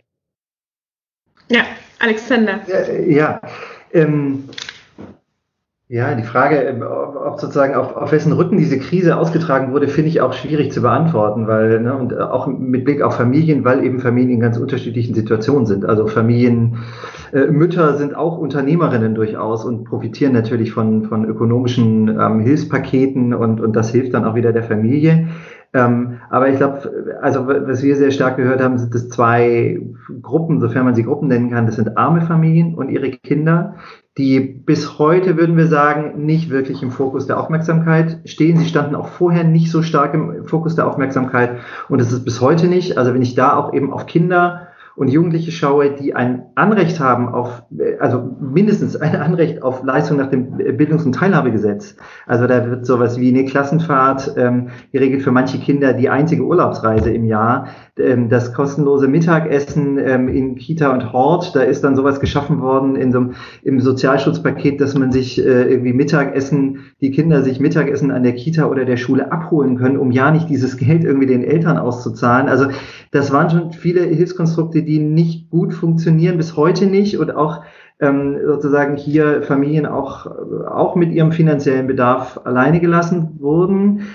Ja, 1.49 1.61
Alexander. 1.99 2.59
Ja, 2.67 2.93
ja, 2.93 3.41
ähm, 3.91 4.43
ja 5.87 6.13
die 6.13 6.23
Frage, 6.23 6.57
ähm, 6.57 6.83
ob 6.83 7.39
sozusagen 7.39 7.73
auf, 7.73 7.95
auf 7.95 8.11
wessen 8.11 8.31
Rücken 8.33 8.57
diese 8.57 8.77
Krise 8.77 9.17
ausgetragen 9.17 9.73
wurde, 9.73 9.87
finde 9.87 10.09
ich 10.09 10.21
auch 10.21 10.33
schwierig 10.33 10.71
zu 10.71 10.81
beantworten, 10.81 11.47
weil, 11.47 11.81
ne, 11.81 11.95
und 11.95 12.17
auch 12.17 12.47
mit 12.47 12.85
Blick 12.85 13.01
auf 13.01 13.15
Familien, 13.15 13.65
weil 13.65 13.83
eben 13.83 13.99
Familien 13.99 14.35
in 14.35 14.39
ganz 14.39 14.57
unterschiedlichen 14.57 15.15
Situationen 15.15 15.65
sind. 15.65 15.85
Also 15.85 16.07
Familien, 16.07 16.77
äh, 17.33 17.47
Mütter 17.47 17.97
sind 17.97 18.15
auch 18.15 18.37
Unternehmerinnen 18.37 19.15
durchaus 19.15 19.65
und 19.65 19.85
profitieren 19.85 20.33
natürlich 20.33 20.71
von, 20.71 21.05
von 21.05 21.25
ökonomischen 21.25 22.09
ähm, 22.09 22.39
Hilfspaketen 22.41 23.33
und, 23.33 23.59
und 23.59 23.75
das 23.75 23.89
hilft 23.89 24.13
dann 24.13 24.25
auch 24.25 24.35
wieder 24.35 24.53
der 24.53 24.63
Familie. 24.63 25.29
Ähm, 25.71 26.19
aber 26.29 26.49
ich 26.49 26.57
glaube, 26.57 27.19
also 27.21 27.47
was 27.47 27.83
wir 27.83 27.95
sehr 27.95 28.11
stark 28.11 28.37
gehört 28.37 28.61
haben, 28.61 28.79
sind 28.79 28.95
das 28.95 29.09
zwei 29.09 29.79
Gruppen, 30.21 30.59
sofern 30.59 30.85
man 30.85 30.95
sie 30.95 31.03
Gruppen 31.03 31.27
nennen 31.27 31.51
kann. 31.51 31.67
Das 31.67 31.75
sind 31.75 31.97
arme 31.97 32.21
Familien 32.21 32.73
und 32.73 32.89
ihre 32.89 33.11
Kinder, 33.11 33.75
die 34.17 34.39
bis 34.39 34.97
heute, 34.97 35.37
würden 35.37 35.57
wir 35.57 35.67
sagen, 35.67 36.25
nicht 36.25 36.49
wirklich 36.49 36.81
im 36.81 36.91
Fokus 36.91 37.27
der 37.27 37.39
Aufmerksamkeit 37.39 38.19
stehen. 38.25 38.57
Sie 38.57 38.65
standen 38.65 38.95
auch 38.95 39.09
vorher 39.09 39.43
nicht 39.43 39.69
so 39.69 39.83
stark 39.83 40.15
im 40.15 40.45
Fokus 40.45 40.75
der 40.75 40.87
Aufmerksamkeit 40.87 41.57
und 41.87 42.01
es 42.01 42.11
ist 42.11 42.25
bis 42.25 42.41
heute 42.41 42.67
nicht. 42.67 42.97
Also 42.97 43.13
wenn 43.13 43.21
ich 43.21 43.35
da 43.35 43.55
auch 43.55 43.71
eben 43.71 43.93
auf 43.93 44.07
Kinder 44.07 44.68
und 44.99 45.07
Jugendliche 45.07 45.51
schaue, 45.51 45.91
die 45.91 46.13
ein 46.13 46.43
Anrecht 46.55 46.99
haben 46.99 47.29
auf, 47.29 47.63
also 48.01 48.35
mindestens 48.41 48.97
ein 48.97 49.15
Anrecht 49.15 49.63
auf 49.63 49.81
Leistung 49.81 50.17
nach 50.17 50.29
dem 50.29 50.57
Bildungs- 50.75 51.05
und 51.05 51.15
Teilhabegesetz. 51.15 51.95
Also 52.27 52.47
da 52.47 52.69
wird 52.69 52.85
sowas 52.85 53.17
wie 53.17 53.29
eine 53.29 53.45
Klassenfahrt 53.45 54.33
ähm, 54.35 54.67
geregelt 54.91 55.21
für 55.21 55.31
manche 55.31 55.57
Kinder, 55.57 55.93
die 55.93 56.09
einzige 56.09 56.43
Urlaubsreise 56.43 57.11
im 57.11 57.23
Jahr, 57.23 57.67
ähm, 57.97 58.27
das 58.27 58.53
kostenlose 58.53 59.07
Mittagessen 59.07 59.97
ähm, 59.99 60.27
in 60.27 60.55
Kita 60.55 60.91
und 60.91 61.13
Hort, 61.13 61.55
da 61.55 61.61
ist 61.61 61.85
dann 61.85 61.95
sowas 61.95 62.19
geschaffen 62.19 62.59
worden 62.59 62.97
in 62.97 63.13
so 63.13 63.19
einem, 63.19 63.35
im 63.63 63.79
Sozialschutzpaket, 63.79 64.81
dass 64.81 64.95
man 64.95 65.13
sich 65.13 65.39
äh, 65.39 65.71
irgendwie 65.71 65.93
Mittagessen, 65.93 66.79
die 66.99 67.11
Kinder 67.11 67.41
sich 67.41 67.61
Mittagessen 67.61 68.11
an 68.11 68.23
der 68.23 68.33
Kita 68.33 68.65
oder 68.65 68.83
der 68.83 68.97
Schule 68.97 69.31
abholen 69.31 69.77
können, 69.77 69.95
um 69.95 70.11
ja 70.11 70.29
nicht 70.29 70.49
dieses 70.49 70.75
Geld 70.75 71.05
irgendwie 71.05 71.27
den 71.27 71.45
Eltern 71.45 71.77
auszuzahlen. 71.77 72.49
Also 72.49 72.67
das 73.11 73.31
waren 73.31 73.49
schon 73.49 73.71
viele 73.71 74.01
Hilfskonstrukte, 74.01 74.88
die 74.89 74.99
nicht 74.99 75.51
gut 75.51 75.73
funktionieren, 75.73 76.37
bis 76.37 76.57
heute 76.57 76.87
nicht 76.87 77.19
und 77.19 77.35
auch 77.35 77.61
ähm, 77.99 78.39
sozusagen 78.43 78.97
hier 78.97 79.43
Familien 79.43 79.85
auch, 79.85 80.25
auch 80.25 80.95
mit 80.95 81.11
ihrem 81.11 81.31
finanziellen 81.31 81.85
Bedarf 81.85 82.39
alleine 82.43 82.79
gelassen 82.79 83.37
wurden. 83.39 84.07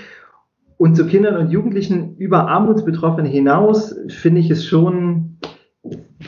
Und 0.77 0.95
zu 0.95 1.07
Kindern 1.07 1.37
und 1.37 1.49
Jugendlichen 1.49 2.17
über 2.17 2.49
Armutsbetroffene 2.49 3.29
hinaus 3.29 3.95
finde 4.09 4.41
ich 4.41 4.51
es 4.51 4.65
schon 4.65 5.37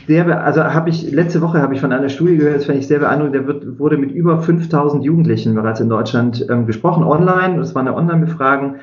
sehr, 0.06 0.44
also 0.44 0.64
habe 0.64 0.90
ich, 0.90 1.12
letzte 1.12 1.42
Woche 1.42 1.62
habe 1.62 1.74
ich 1.74 1.82
von 1.82 1.92
einer 1.92 2.10
Studie 2.10 2.38
gehört, 2.38 2.58
das 2.58 2.66
fand 2.66 2.80
ich 2.80 2.88
sehr 2.88 3.00
beeindruckend, 3.00 3.36
der 3.36 3.48
wird, 3.48 3.80
wurde 3.80 3.98
mit 3.98 4.12
über 4.12 4.40
5000 4.40 5.04
Jugendlichen 5.04 5.56
bereits 5.56 5.80
in 5.80 5.90
Deutschland 5.90 6.46
ähm, 6.50 6.66
gesprochen, 6.66 7.04
online, 7.04 7.58
das 7.58 7.76
war 7.76 7.82
eine 7.82 7.96
Online-Befragung, 7.96 8.76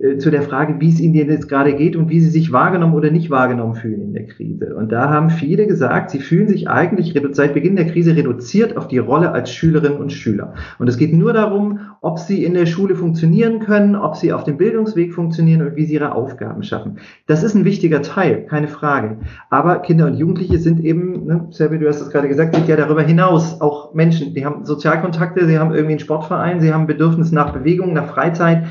äh, 0.00 0.18
zu 0.18 0.30
der 0.30 0.42
Frage, 0.42 0.80
wie 0.80 0.88
es 0.88 1.00
ihnen 1.00 1.14
jetzt 1.14 1.48
gerade 1.48 1.74
geht 1.74 1.96
und 1.96 2.08
wie 2.08 2.20
sie 2.20 2.30
sich 2.30 2.52
wahrgenommen 2.52 2.94
oder 2.94 3.10
nicht 3.10 3.30
wahrgenommen 3.30 3.74
fühlen 3.74 4.02
in 4.02 4.12
der 4.14 4.26
Krise. 4.26 4.74
Und 4.74 4.92
da 4.92 5.10
haben 5.10 5.30
viele 5.30 5.66
gesagt, 5.66 6.10
sie 6.10 6.20
fühlen 6.20 6.48
sich 6.48 6.68
eigentlich 6.68 7.14
seit 7.32 7.54
Beginn 7.54 7.76
der 7.76 7.86
Krise 7.86 8.16
reduziert 8.16 8.76
auf 8.76 8.88
die 8.88 8.98
Rolle 8.98 9.32
als 9.32 9.50
Schülerinnen 9.50 9.98
und 9.98 10.12
Schüler. 10.12 10.54
Und 10.78 10.88
es 10.88 10.96
geht 10.96 11.12
nur 11.12 11.32
darum, 11.32 11.80
ob 12.02 12.18
sie 12.18 12.44
in 12.44 12.54
der 12.54 12.66
Schule 12.66 12.96
funktionieren 12.96 13.60
können, 13.60 13.94
ob 13.94 14.16
sie 14.16 14.32
auf 14.32 14.42
dem 14.42 14.56
Bildungsweg 14.56 15.14
funktionieren 15.14 15.62
und 15.62 15.76
wie 15.76 15.84
sie 15.84 15.94
ihre 15.94 16.16
Aufgaben 16.16 16.64
schaffen. 16.64 16.98
Das 17.28 17.44
ist 17.44 17.54
ein 17.54 17.64
wichtiger 17.64 18.02
Teil, 18.02 18.44
keine 18.46 18.66
Frage. 18.66 19.18
Aber 19.50 19.78
Kinder 19.78 20.06
und 20.06 20.14
Jugendliche 20.14 20.58
sind 20.58 20.80
eben, 20.80 21.26
ne, 21.26 21.46
Selby, 21.50 21.78
du 21.78 21.88
hast 21.88 22.00
es 22.00 22.10
gerade 22.10 22.26
gesagt, 22.26 22.56
sind 22.56 22.66
ja 22.66 22.74
darüber 22.74 23.02
hinaus 23.02 23.60
auch 23.60 23.94
Menschen, 23.94 24.34
die 24.34 24.44
haben 24.44 24.64
Sozialkontakte, 24.64 25.46
sie 25.46 25.60
haben 25.60 25.70
irgendwie 25.70 25.92
einen 25.92 26.00
Sportverein, 26.00 26.60
sie 26.60 26.74
haben 26.74 26.88
Bedürfnis 26.88 27.30
nach 27.30 27.52
Bewegung, 27.52 27.92
nach 27.92 28.12
Freizeit. 28.12 28.64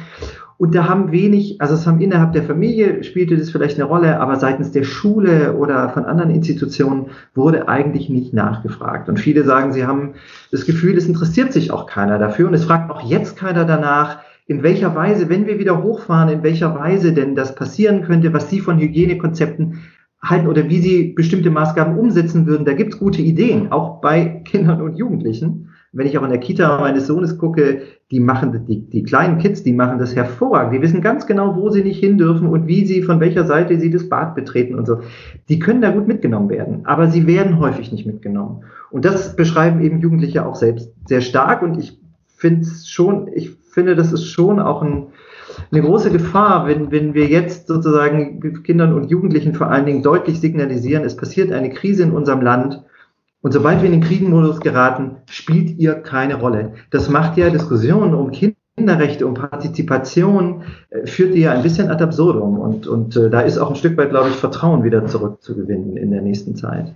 Und 0.62 0.76
da 0.76 0.88
haben 0.88 1.12
wenig, 1.12 1.60
also 1.60 1.74
es 1.74 1.88
haben 1.88 2.02
innerhalb 2.02 2.34
der 2.34 2.44
Familie 2.44 3.04
spielte 3.04 3.36
das 3.36 3.50
vielleicht 3.50 3.80
eine 3.80 3.86
Rolle, 3.86 4.20
aber 4.20 4.36
seitens 4.36 4.72
der 4.72 4.84
Schule 4.84 5.56
oder 5.58 5.90
von 5.90 6.06
anderen 6.06 6.30
Institutionen 6.30 7.08
wurde 7.34 7.68
eigentlich 7.68 8.10
nicht 8.10 8.32
nachgefragt. 8.32 9.10
Und 9.10 9.20
viele 9.20 9.44
sagen, 9.44 9.74
sie 9.74 9.88
haben 9.88 10.14
das 10.52 10.68
Gefühl, 10.68 10.96
es 10.96 11.08
interessiert 11.08 11.52
sich 11.52 11.72
auch 11.72 11.88
keiner 11.88 12.20
dafür 12.20 12.48
und 12.48 12.54
es 12.54 12.66
fragt 12.66 12.92
auch 12.92 13.02
jetzt 13.02 13.38
keiner 13.38 13.66
danach, 13.66 14.20
in 14.46 14.62
welcher 14.62 14.94
Weise, 14.96 15.30
wenn 15.30 15.48
wir 15.48 15.58
wieder 15.58 15.82
hochfahren, 15.82 16.30
in 16.30 16.44
welcher 16.44 16.76
Weise 16.76 17.12
denn 17.12 17.34
das 17.34 17.56
passieren 17.56 18.04
könnte, 18.04 18.32
was 18.32 18.52
Sie 18.52 18.60
von 18.60 18.78
Hygienekonzepten 18.78 19.80
halten 20.22 20.46
oder 20.46 20.70
wie 20.70 20.80
Sie 20.80 21.14
bestimmte 21.14 21.50
Maßgaben 21.50 21.98
umsetzen 21.98 22.46
würden. 22.46 22.66
Da 22.66 22.74
gibt 22.74 22.94
es 22.94 23.00
gute 23.00 23.24
Ideen, 23.24 23.72
auch 23.72 24.00
bei 24.00 24.44
Kindern 24.46 24.84
und 24.84 24.96
Jugendlichen 24.96 25.71
wenn 25.94 26.08
ich 26.08 26.18
auch 26.18 26.24
in 26.24 26.30
der 26.30 26.40
Kita 26.40 26.80
meines 26.80 27.08
Sohnes 27.08 27.38
gucke, 27.38 27.82
die 28.12 28.22
machen, 28.22 28.66
die, 28.66 28.90
die 28.90 29.04
kleinen 29.04 29.40
Kids, 29.40 29.64
die 29.64 29.74
machen 29.74 30.00
das 30.00 30.16
hervorragend. 30.16 30.74
Die 30.74 30.82
wissen 30.82 31.02
ganz 31.02 31.28
genau, 31.28 31.56
wo 31.58 31.70
sie 31.70 31.84
nicht 31.84 32.00
hin 32.00 32.18
dürfen 32.18 32.48
und 32.48 32.68
wie 32.68 32.86
sie, 32.86 33.04
von 33.04 33.20
welcher 33.20 33.46
Seite 33.46 33.78
sie 33.78 33.90
das 33.90 34.08
Bad 34.08 34.34
betreten 34.34 34.76
und 34.76 34.86
so. 34.86 35.02
Die 35.50 35.60
können 35.60 35.82
da 35.82 35.92
gut 35.92 36.08
mitgenommen 36.08 36.50
werden, 36.50 36.86
aber 36.86 37.08
sie 37.08 37.28
werden 37.28 37.60
häufig 37.60 37.92
nicht 37.92 38.06
mitgenommen. 38.06 38.64
Und 38.90 39.04
das 39.04 39.36
beschreiben 39.36 39.82
eben 39.82 40.00
Jugendliche 40.00 40.46
auch 40.46 40.56
selbst 40.56 40.94
sehr 41.08 41.22
stark 41.22 41.62
und 41.62 41.78
ich 41.78 42.00
finde 42.28 42.68
schon, 42.86 43.30
ich 43.34 43.52
finde, 43.72 43.96
das 43.96 44.14
ist 44.14 44.26
schon 44.26 44.60
auch 44.60 44.82
ein, 44.82 45.08
eine 45.72 45.82
große 45.82 46.10
Gefahr, 46.10 46.68
wenn, 46.68 46.92
wenn 46.92 47.14
wir 47.14 47.28
jetzt 47.28 47.68
sozusagen 47.68 48.64
Kindern 48.64 48.94
und 48.94 49.10
Jugendlichen 49.12 49.56
vor 49.56 49.70
allen 49.70 49.86
Dingen 49.86 50.04
deutlich 50.04 50.40
signalisieren, 50.40 51.04
es 51.04 51.18
passiert 51.18 51.52
eine 51.52 51.70
Krise 51.70 52.04
in 52.04 52.12
unserem 52.12 52.42
Land 52.42 52.82
und 53.42 53.52
sobald 53.52 53.82
wir 53.82 53.88
in 53.88 53.94
den 53.94 54.04
Krisenmodus 54.04 54.60
geraten, 54.60 55.18
spielt 55.30 55.80
ihr 55.80 55.96
keine 55.96 56.36
Rolle. 56.36 56.74
Das 56.92 57.10
macht 57.10 57.38
ja 57.38 57.50
Diskussionen 57.50 58.14
um 58.14 58.32
Kinderrechte, 58.32 59.26
um 59.26 59.34
Partizipation, 59.34 60.64
äh, 60.90 61.08
führt 61.08 61.34
die 61.34 61.42
ja 61.42 61.52
ein 61.52 61.64
bisschen 61.64 61.90
ad 61.90 62.04
absurdum. 62.04 62.60
Und, 62.60 62.88
und 62.88 63.16
äh, 63.18 63.30
da 63.30 63.42
ist 63.42 63.58
auch 63.58 63.70
ein 63.70 63.76
Stück 63.76 63.98
weit, 63.98 64.12
glaube 64.12 64.30
ich, 64.30 64.36
Vertrauen 64.36 64.84
wieder 64.84 65.08
zurückzugewinnen 65.08 65.98
in 65.98 66.12
der 66.12 66.22
nächsten 66.22 66.56
Zeit. 66.56 66.94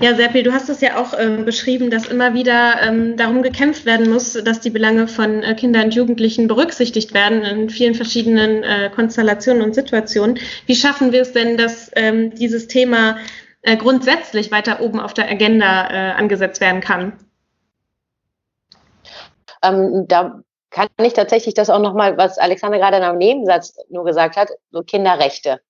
Ja, 0.00 0.14
Serpil, 0.14 0.44
du 0.44 0.52
hast 0.52 0.68
es 0.68 0.80
ja 0.80 0.96
auch 0.96 1.12
ähm, 1.18 1.44
beschrieben, 1.44 1.90
dass 1.90 2.06
immer 2.06 2.34
wieder 2.34 2.74
ähm, 2.82 3.16
darum 3.16 3.42
gekämpft 3.42 3.84
werden 3.84 4.10
muss, 4.10 4.34
dass 4.34 4.60
die 4.60 4.70
Belange 4.70 5.08
von 5.08 5.42
äh, 5.42 5.54
Kindern 5.54 5.86
und 5.86 5.94
Jugendlichen 5.94 6.46
berücksichtigt 6.46 7.14
werden 7.14 7.42
in 7.42 7.70
vielen 7.70 7.94
verschiedenen 7.94 8.62
äh, 8.62 8.90
Konstellationen 8.94 9.62
und 9.62 9.74
Situationen. 9.74 10.38
Wie 10.66 10.76
schaffen 10.76 11.10
wir 11.10 11.22
es 11.22 11.32
denn, 11.32 11.56
dass 11.56 11.90
ähm, 11.96 12.32
dieses 12.34 12.68
Thema 12.68 13.16
äh, 13.68 13.76
grundsätzlich 13.76 14.50
weiter 14.50 14.80
oben 14.80 14.98
auf 14.98 15.12
der 15.12 15.30
Agenda 15.30 15.90
äh, 15.90 16.12
angesetzt 16.12 16.60
werden 16.60 16.80
kann? 16.80 17.12
Ähm, 19.62 20.06
da 20.08 20.40
kann 20.70 20.88
ich 21.02 21.12
tatsächlich 21.12 21.54
das 21.54 21.68
auch 21.68 21.80
nochmal, 21.80 22.16
was 22.16 22.38
Alexander 22.38 22.78
gerade 22.78 22.96
in 22.96 23.02
einem 23.02 23.18
Nebensatz 23.18 23.76
nur 23.90 24.04
gesagt 24.04 24.36
hat, 24.36 24.48
so 24.70 24.82
Kinderrechte. 24.82 25.60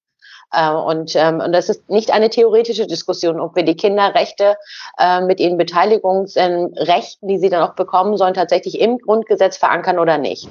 Äh, 0.52 0.70
und, 0.72 1.14
ähm, 1.14 1.40
und 1.40 1.52
das 1.52 1.68
ist 1.68 1.88
nicht 1.90 2.12
eine 2.12 2.30
theoretische 2.30 2.86
Diskussion, 2.86 3.40
ob 3.40 3.54
wir 3.54 3.64
die 3.64 3.76
Kinderrechte 3.76 4.56
äh, 4.98 5.20
mit 5.20 5.40
ihren 5.40 5.58
Beteiligungsrechten, 5.58 7.28
die 7.28 7.38
sie 7.38 7.50
dann 7.50 7.62
auch 7.62 7.74
bekommen 7.74 8.16
sollen, 8.16 8.34
tatsächlich 8.34 8.80
im 8.80 8.98
Grundgesetz 8.98 9.56
verankern 9.56 9.98
oder 9.98 10.16
nicht. 10.16 10.48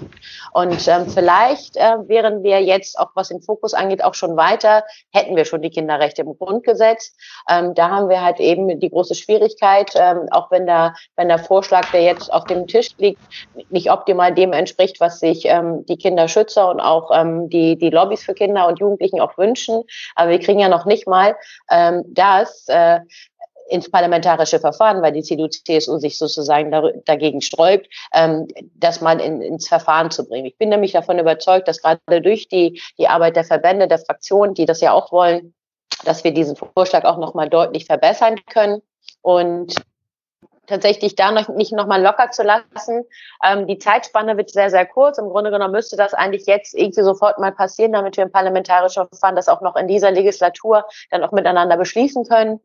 Und 0.53 0.87
ähm, 0.87 1.07
vielleicht 1.07 1.77
äh, 1.77 1.95
wären 2.07 2.43
wir 2.43 2.61
jetzt 2.61 2.99
auch, 2.99 3.09
was 3.15 3.29
den 3.29 3.41
Fokus 3.41 3.73
angeht, 3.73 4.03
auch 4.03 4.13
schon 4.13 4.37
weiter, 4.37 4.83
hätten 5.11 5.35
wir 5.35 5.45
schon 5.45 5.61
die 5.61 5.69
Kinderrechte 5.69 6.21
im 6.21 6.37
Grundgesetz. 6.37 7.13
Ähm, 7.49 7.73
da 7.73 7.89
haben 7.89 8.09
wir 8.09 8.23
halt 8.23 8.39
eben 8.39 8.79
die 8.79 8.89
große 8.89 9.15
Schwierigkeit, 9.15 9.93
ähm, 9.95 10.27
auch 10.31 10.51
wenn 10.51 10.65
der, 10.67 10.93
wenn 11.15 11.27
der 11.27 11.39
Vorschlag, 11.39 11.89
der 11.91 12.03
jetzt 12.03 12.31
auf 12.31 12.43
dem 12.45 12.67
Tisch 12.67 12.89
liegt, 12.97 13.19
nicht 13.69 13.91
optimal 13.91 14.33
dem 14.33 14.53
entspricht, 14.53 14.99
was 14.99 15.19
sich 15.19 15.45
ähm, 15.45 15.85
die 15.87 15.97
Kinderschützer 15.97 16.69
und 16.69 16.79
auch 16.79 17.09
ähm, 17.13 17.49
die, 17.49 17.77
die 17.77 17.89
Lobbys 17.89 18.23
für 18.23 18.33
Kinder 18.33 18.67
und 18.67 18.79
Jugendlichen 18.79 19.19
auch 19.19 19.37
wünschen. 19.37 19.83
Aber 20.15 20.31
wir 20.31 20.39
kriegen 20.39 20.59
ja 20.59 20.69
noch 20.69 20.85
nicht 20.85 21.07
mal 21.07 21.35
ähm, 21.69 22.03
das 22.07 22.67
äh, 22.67 22.99
ins 23.69 23.91
parlamentarische 23.91 24.59
Verfahren, 24.59 25.01
weil 25.01 25.11
die 25.11 25.23
CDU-CSU 25.23 25.97
sich 25.97 26.17
sozusagen 26.17 26.71
dagegen 27.05 27.41
sträubt, 27.41 27.88
ähm, 28.13 28.47
das 28.75 29.01
mal 29.01 29.19
in, 29.19 29.41
ins 29.41 29.67
Verfahren 29.67 30.11
zu 30.11 30.27
bringen. 30.27 30.45
Ich 30.45 30.57
bin 30.57 30.69
nämlich 30.69 30.93
davon 30.93 31.19
überzeugt, 31.19 31.67
dass 31.67 31.81
gerade 31.81 32.21
durch 32.21 32.47
die, 32.47 32.81
die 32.97 33.07
Arbeit 33.07 33.35
der 33.35 33.43
Verbände, 33.43 33.88
der 33.88 33.99
Fraktionen, 33.99 34.53
die 34.53 34.65
das 34.65 34.81
ja 34.81 34.93
auch 34.93 35.11
wollen, 35.11 35.53
dass 36.05 36.23
wir 36.23 36.31
diesen 36.31 36.55
Vorschlag 36.55 37.03
auch 37.03 37.17
nochmal 37.17 37.49
deutlich 37.49 37.85
verbessern 37.85 38.35
können. 38.49 38.81
Und 39.21 39.75
tatsächlich 40.68 41.15
da 41.15 41.32
noch 41.32 41.49
nicht 41.49 41.72
nochmal 41.72 42.01
locker 42.01 42.30
zu 42.32 42.43
lassen. 42.43 43.05
Ähm, 43.43 43.68
die 43.68 43.78
Zeitspanne 43.78 44.38
wird 44.38 44.51
sehr, 44.51 44.70
sehr 44.70 44.86
kurz. 44.86 45.18
Im 45.18 45.30
Grunde 45.30 45.49
genommen 45.49 45.72
müsste 45.72 45.95
das 45.95 46.13
eigentlich 46.13 46.45
jetzt 46.45 46.74
irgendwie 46.74 47.01
sofort 47.01 47.39
mal 47.39 47.51
passieren, 47.51 47.93
damit 47.93 48.18
wir 48.18 48.26
im 48.26 48.32
parlamentarischen 48.32 49.07
Verfahren 49.07 49.36
das 49.36 49.47
auch 49.47 49.61
noch 49.61 49.76
in 49.76 49.88
dieser 49.88 50.11
Legislatur 50.11 50.86
dann 51.09 51.24
auch 51.24 51.32
miteinander 51.32 51.78
beschließen 51.78 52.26
können. 52.26 52.59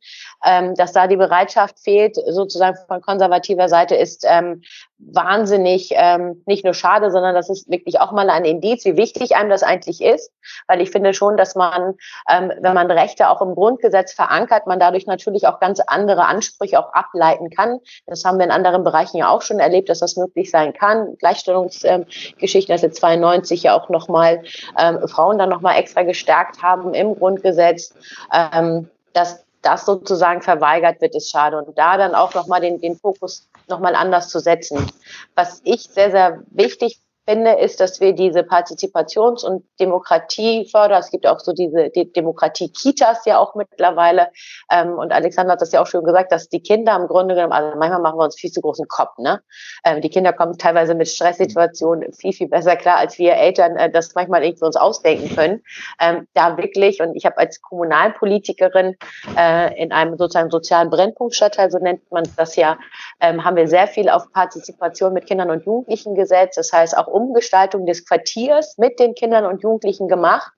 Ähm, 0.45 0.75
dass 0.75 0.93
da 0.93 1.07
die 1.07 1.17
Bereitschaft 1.17 1.79
fehlt, 1.81 2.17
sozusagen 2.17 2.77
von 2.89 3.01
konservativer 3.01 3.69
Seite, 3.69 3.95
ist 3.95 4.25
ähm, 4.29 4.63
wahnsinnig 4.99 5.91
ähm, 5.95 6.43
nicht 6.47 6.65
nur 6.65 6.75
schade, 6.75 7.11
sondern 7.11 7.35
das 7.35 7.49
ist 7.49 7.71
wirklich 7.71 8.01
auch 8.01 8.13
mal 8.13 8.31
ein 8.31 8.45
Indiz, 8.45 8.85
wie 8.85 8.97
wichtig 8.97 9.37
einem 9.37 9.51
das 9.51 9.63
eigentlich 9.63 10.01
ist. 10.01 10.33
Weil 10.69 10.81
ich 10.81 10.91
finde 10.91 11.15
schon, 11.15 11.37
dass 11.37 11.55
man, 11.55 11.95
ähm, 12.29 12.53
wenn 12.61 12.75
man 12.75 12.91
Rechte 12.91 13.29
auch 13.29 13.41
im 13.43 13.55
Grundgesetz 13.55 14.13
verankert, 14.13 14.67
man 14.67 14.81
dadurch 14.81 15.07
natürlich 15.07 15.47
auch 15.47 15.61
ganz 15.61 15.81
andere 15.81 16.27
Ansprüche 16.27 16.79
auch 16.79 16.93
ableiten 16.93 17.51
kann. 17.51 17.81
Das 18.07 18.25
haben 18.25 18.39
wir 18.39 18.45
in 18.45 18.51
anderen 18.51 18.85
Bereichen 18.85 19.17
ja 19.17 19.29
auch 19.29 19.43
schon 19.43 19.59
erlebt, 19.59 19.89
dass 19.89 20.01
das 20.01 20.17
möglich 20.17 20.51
sein 20.51 20.73
kann. 20.73 21.17
Gleichstellungsgeschichte, 21.19 22.73
dass 22.73 22.83
jetzt 22.83 22.99
92 23.01 23.63
ja 23.65 23.79
auch 23.79 23.89
nochmal 23.89 24.43
ähm, 24.79 25.07
Frauen 25.09 25.39
dann 25.39 25.49
nochmal 25.49 25.79
extra 25.79 26.03
gestärkt 26.03 26.63
haben 26.63 26.95
im 26.95 27.15
Grundgesetz. 27.15 27.95
Ähm, 28.33 28.89
dass 29.13 29.45
das 29.63 29.87
sozusagen 29.87 30.43
verweigert 30.43 31.01
wird, 31.01 31.15
ist 31.15 31.31
schade. 31.31 31.63
Und 31.63 31.79
da 31.79 31.97
dann 31.97 32.15
auch 32.15 32.35
nochmal 32.35 32.61
den, 32.61 32.81
den 32.81 32.97
Fokus 32.97 33.49
nochmal 33.69 33.95
anders 33.95 34.29
zu 34.29 34.41
setzen. 34.41 34.91
Was 35.35 35.61
ich 35.65 35.83
sehr, 35.83 36.11
sehr 36.11 36.43
wichtig 36.51 36.99
finde, 37.29 37.53
ist, 37.53 37.81
dass 37.81 38.01
wir 38.01 38.15
diese 38.15 38.41
Partizipations- 38.41 39.45
und 39.45 39.65
Demokratie 39.79 40.69
fördern. 40.71 41.01
Es 41.01 41.11
gibt 41.11 41.27
auch 41.27 41.41
so 41.41 41.53
diese 41.53 41.91
die 41.91 42.13
Demokratie-Kitas 42.13 43.25
ja 43.27 43.39
auch 43.39 43.55
mittlerweile. 43.55 44.29
Ähm, 44.71 44.99
und 44.99 45.13
Alexander 45.13 45.53
hat 45.53 45.61
das 45.61 45.73
ja 45.73 45.81
auch 45.81 45.87
schon 45.87 46.05
gesagt, 46.05 46.33
dass 46.33 46.49
die 46.49 46.63
Kinder 46.63 46.97
im 46.97 47.07
Grunde 47.07 47.35
genommen, 47.35 47.53
also 47.53 47.79
manchmal 47.79 48.01
machen 48.01 48.19
wir 48.19 48.25
uns 48.25 48.39
viel 48.39 48.51
zu 48.51 48.61
großen 48.61 48.89
Kopf. 48.89 49.19
Ne? 49.19 49.41
Ähm, 49.85 50.01
die 50.01 50.11
Kinder 50.11 50.33
kommen 50.33 50.59
teilweise 50.59 50.95
mit 50.95 51.09
Stresssituationen 51.09 52.13
viel, 52.13 52.33
viel 52.33 52.49
besser 52.49 52.77
klar, 52.77 52.99
als 52.99 53.19
wir 53.19 53.35
Eltern 53.35 53.77
äh, 53.77 53.91
das 53.91 54.15
manchmal 54.15 54.43
irgendwie 54.45 54.65
uns 54.65 54.77
ausdenken 54.77 55.35
können. 55.35 55.63
Ähm, 56.01 56.27
da 56.35 56.57
wirklich, 56.57 57.01
und 57.01 57.15
ich 57.15 57.25
habe 57.25 57.39
als 57.39 57.61
Kommunalpolitikerin 57.63 58.97
äh, 59.37 59.81
in 59.81 59.93
einem 59.93 60.17
sozusagen 60.19 60.51
sozialen 60.51 60.91
Brennpunktstadtteil, 60.91 61.71
so 61.71 61.79
nennt 61.79 62.11
man 62.11 62.25
das 62.37 62.57
ja, 62.57 62.79
ähm, 63.23 63.45
haben 63.45 63.57
wir 63.57 63.69
sehr 63.69 63.87
viel 63.87 64.09
auf 64.09 64.31
Partizipation 64.33 65.13
mit 65.13 65.27
Kindern 65.27 65.51
und 65.51 65.65
Jugendlichen 65.65 66.15
gesetzt. 66.15 66.59
Das 66.59 66.73
heißt 66.73 66.99
auch 66.99 67.07
Umgestaltung 67.07 67.87
des 67.87 68.05
Quartiers 68.05 68.77
mit 68.77 68.99
den 68.99 69.15
Kindern 69.15 69.47
und 69.47 69.63
Jugendlichen 69.63 70.09
gemacht. 70.09 70.53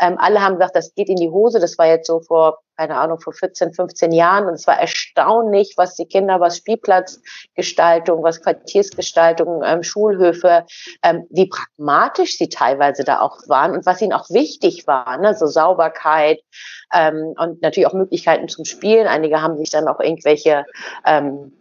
Ähm, 0.00 0.16
alle 0.18 0.42
haben 0.42 0.54
gesagt, 0.54 0.74
das 0.74 0.94
geht 0.94 1.10
in 1.10 1.16
die 1.16 1.30
Hose. 1.30 1.60
Das 1.60 1.78
war 1.78 1.86
jetzt 1.86 2.06
so 2.06 2.20
vor 2.20 2.58
keine 2.76 2.96
Ahnung, 2.96 3.20
vor 3.20 3.32
14, 3.32 3.72
15 3.72 4.12
Jahren. 4.12 4.46
Und 4.46 4.54
es 4.54 4.66
war 4.66 4.78
erstaunlich, 4.78 5.74
was 5.76 5.94
die 5.94 6.06
Kinder, 6.06 6.40
was 6.40 6.58
Spielplatzgestaltung, 6.58 8.22
was 8.22 8.42
Quartiersgestaltung, 8.42 9.62
ähm, 9.64 9.82
Schulhöfe, 9.82 10.66
ähm, 11.02 11.26
wie 11.30 11.48
pragmatisch 11.48 12.36
sie 12.36 12.48
teilweise 12.48 13.04
da 13.04 13.20
auch 13.20 13.38
waren 13.48 13.72
und 13.72 13.86
was 13.86 14.02
ihnen 14.02 14.12
auch 14.12 14.28
wichtig 14.30 14.86
war, 14.86 15.16
ne? 15.18 15.34
so 15.34 15.46
Sauberkeit 15.46 16.40
ähm, 16.92 17.34
und 17.38 17.62
natürlich 17.62 17.86
auch 17.86 17.94
Möglichkeiten 17.94 18.48
zum 18.48 18.64
Spielen. 18.64 19.06
Einige 19.06 19.40
haben 19.40 19.56
sich 19.56 19.70
dann 19.70 19.88
auch 19.88 20.00
irgendwelche 20.00 20.66
ähm, 21.06 21.52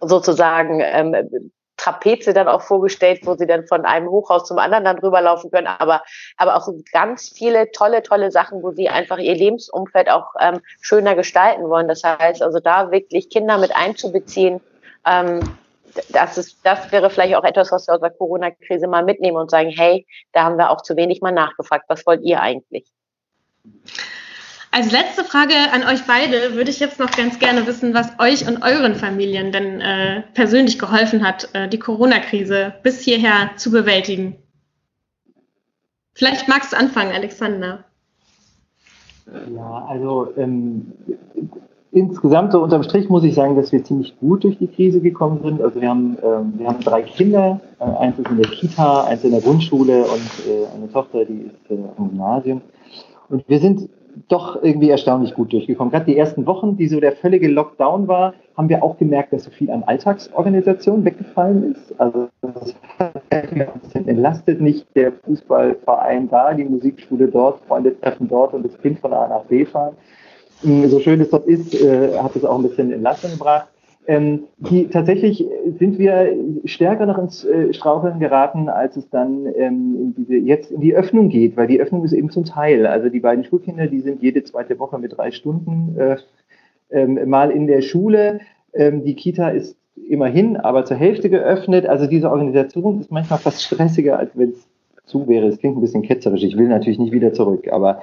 sozusagen 0.00 0.80
ähm, 0.80 1.52
Trapeze 1.76 2.32
dann 2.32 2.48
auch 2.48 2.62
vorgestellt, 2.62 3.20
wo 3.24 3.34
sie 3.34 3.46
dann 3.46 3.66
von 3.66 3.84
einem 3.84 4.08
Hochhaus 4.08 4.46
zum 4.46 4.58
anderen 4.58 4.84
dann 4.84 4.98
rüberlaufen 4.98 5.50
können, 5.50 5.66
aber, 5.66 6.02
aber 6.36 6.56
auch 6.56 6.68
ganz 6.92 7.30
viele 7.30 7.72
tolle, 7.72 8.02
tolle 8.02 8.30
Sachen, 8.30 8.62
wo 8.62 8.70
sie 8.70 8.88
einfach 8.88 9.18
ihr 9.18 9.34
Lebensumfeld 9.34 10.08
auch 10.08 10.26
ähm, 10.38 10.60
schöner 10.80 11.16
gestalten 11.16 11.68
wollen. 11.68 11.88
Das 11.88 12.04
heißt 12.04 12.42
also 12.42 12.60
da 12.60 12.92
wirklich 12.92 13.30
Kinder 13.30 13.58
mit 13.58 13.74
einzubeziehen, 13.74 14.60
ähm, 15.06 15.40
das, 16.10 16.38
ist, 16.38 16.58
das 16.62 16.90
wäre 16.92 17.10
vielleicht 17.10 17.34
auch 17.34 17.44
etwas, 17.44 17.72
was 17.72 17.86
wir 17.86 17.94
aus 17.94 18.00
der 18.00 18.10
Corona-Krise 18.10 18.86
mal 18.86 19.04
mitnehmen 19.04 19.36
und 19.36 19.50
sagen, 19.50 19.70
hey, 19.70 20.06
da 20.32 20.44
haben 20.44 20.56
wir 20.56 20.70
auch 20.70 20.82
zu 20.82 20.96
wenig 20.96 21.20
mal 21.20 21.32
nachgefragt, 21.32 21.84
was 21.88 22.06
wollt 22.06 22.22
ihr 22.22 22.40
eigentlich? 22.40 22.86
Als 24.74 24.90
letzte 24.90 25.22
Frage 25.22 25.52
an 25.74 25.82
euch 25.82 26.06
beide 26.06 26.54
würde 26.54 26.70
ich 26.70 26.80
jetzt 26.80 26.98
noch 26.98 27.10
ganz 27.10 27.38
gerne 27.38 27.66
wissen, 27.66 27.92
was 27.92 28.18
euch 28.18 28.48
und 28.48 28.62
euren 28.62 28.94
Familien 28.94 29.52
denn 29.52 29.82
äh, 29.82 30.22
persönlich 30.32 30.78
geholfen 30.78 31.26
hat, 31.26 31.50
äh, 31.52 31.68
die 31.68 31.78
Corona-Krise 31.78 32.72
bis 32.82 33.00
hierher 33.00 33.50
zu 33.56 33.70
bewältigen. 33.70 34.34
Vielleicht 36.14 36.48
magst 36.48 36.72
du 36.72 36.78
anfangen, 36.78 37.12
Alexander. 37.12 37.84
Ja, 39.54 39.86
also 39.90 40.32
ähm, 40.38 40.92
insgesamt 41.90 42.52
so 42.52 42.62
unterm 42.62 42.82
Strich 42.82 43.10
muss 43.10 43.24
ich 43.24 43.34
sagen, 43.34 43.56
dass 43.56 43.72
wir 43.72 43.84
ziemlich 43.84 44.18
gut 44.20 44.42
durch 44.42 44.56
die 44.56 44.68
Krise 44.68 45.02
gekommen 45.02 45.42
sind. 45.44 45.60
Also 45.60 45.82
wir 45.82 45.90
haben, 45.90 46.16
ähm, 46.22 46.54
wir 46.56 46.68
haben 46.68 46.80
drei 46.80 47.02
Kinder, 47.02 47.60
äh, 47.78 47.84
eins 47.84 48.18
ist 48.18 48.30
in 48.30 48.38
der 48.38 48.50
Kita, 48.50 49.04
eins 49.04 49.22
in 49.22 49.32
der 49.32 49.42
Grundschule 49.42 50.04
und 50.04 50.30
äh, 50.48 50.74
eine 50.74 50.90
Tochter, 50.90 51.26
die 51.26 51.42
ist 51.42 51.70
äh, 51.70 51.76
am 51.98 52.08
Gymnasium. 52.08 52.62
Und 53.28 53.46
wir 53.46 53.60
sind 53.60 53.90
doch 54.28 54.62
irgendwie 54.62 54.90
erstaunlich 54.90 55.34
gut 55.34 55.52
durchgekommen. 55.52 55.90
Gerade 55.90 56.06
die 56.06 56.16
ersten 56.16 56.46
Wochen, 56.46 56.76
die 56.76 56.88
so 56.88 57.00
der 57.00 57.12
völlige 57.12 57.48
Lockdown 57.48 58.08
war, 58.08 58.34
haben 58.56 58.68
wir 58.68 58.82
auch 58.82 58.98
gemerkt, 58.98 59.32
dass 59.32 59.44
so 59.44 59.50
viel 59.50 59.70
an 59.70 59.82
Alltagsorganisation 59.84 61.04
weggefallen 61.04 61.72
ist. 61.72 61.98
Also 61.98 62.28
das 62.42 62.74
hat 62.98 64.06
entlastet, 64.06 64.60
nicht 64.60 64.86
der 64.94 65.12
Fußballverein 65.12 66.28
da, 66.28 66.52
die 66.52 66.64
Musikschule 66.64 67.28
dort, 67.28 67.60
Freunde 67.66 67.98
treffen 67.98 68.28
dort 68.28 68.52
und 68.54 68.64
das 68.64 68.78
Kind 68.80 68.98
von 68.98 69.12
A 69.12 69.28
nach 69.28 69.44
B 69.44 69.64
fahren. 69.64 69.94
So 70.62 71.00
schön 71.00 71.20
es 71.20 71.30
dort 71.30 71.46
ist, 71.46 71.74
äh, 71.74 72.16
hat 72.18 72.36
es 72.36 72.44
auch 72.44 72.56
ein 72.56 72.62
bisschen 72.62 72.92
Entlastung 72.92 73.32
gebracht. 73.32 73.68
Ähm, 74.06 74.44
die, 74.58 74.88
tatsächlich 74.88 75.46
sind 75.78 75.98
wir 75.98 76.34
stärker 76.64 77.06
noch 77.06 77.18
ins 77.18 77.44
äh, 77.44 77.72
Straucheln 77.72 78.18
geraten, 78.18 78.68
als 78.68 78.96
es 78.96 79.08
dann 79.10 79.46
ähm, 79.56 79.96
in 79.96 80.14
diese, 80.16 80.34
jetzt 80.34 80.72
in 80.72 80.80
die 80.80 80.94
Öffnung 80.94 81.28
geht, 81.28 81.56
weil 81.56 81.68
die 81.68 81.80
Öffnung 81.80 82.04
ist 82.04 82.12
eben 82.12 82.30
zum 82.30 82.44
Teil. 82.44 82.86
Also 82.86 83.08
die 83.08 83.20
beiden 83.20 83.44
Schulkinder, 83.44 83.86
die 83.86 84.00
sind 84.00 84.20
jede 84.20 84.42
zweite 84.42 84.78
Woche 84.80 84.98
mit 84.98 85.16
drei 85.16 85.30
Stunden 85.30 85.96
äh, 85.98 86.16
ähm, 86.90 87.28
mal 87.28 87.50
in 87.52 87.68
der 87.68 87.80
Schule. 87.80 88.40
Ähm, 88.74 89.04
die 89.04 89.14
Kita 89.14 89.50
ist 89.50 89.76
immerhin, 90.08 90.56
aber 90.56 90.84
zur 90.84 90.96
Hälfte 90.96 91.30
geöffnet. 91.30 91.86
Also 91.86 92.06
diese 92.06 92.30
Organisation 92.30 93.00
ist 93.00 93.12
manchmal 93.12 93.38
fast 93.38 93.62
stressiger, 93.62 94.18
als 94.18 94.36
wenn 94.36 94.50
es 94.50 94.68
zu 95.06 95.28
wäre. 95.28 95.46
Es 95.46 95.58
klingt 95.58 95.76
ein 95.76 95.80
bisschen 95.80 96.02
ketzerisch. 96.02 96.42
Ich 96.42 96.56
will 96.56 96.68
natürlich 96.68 96.98
nicht 96.98 97.12
wieder 97.12 97.32
zurück, 97.32 97.68
aber 97.70 98.00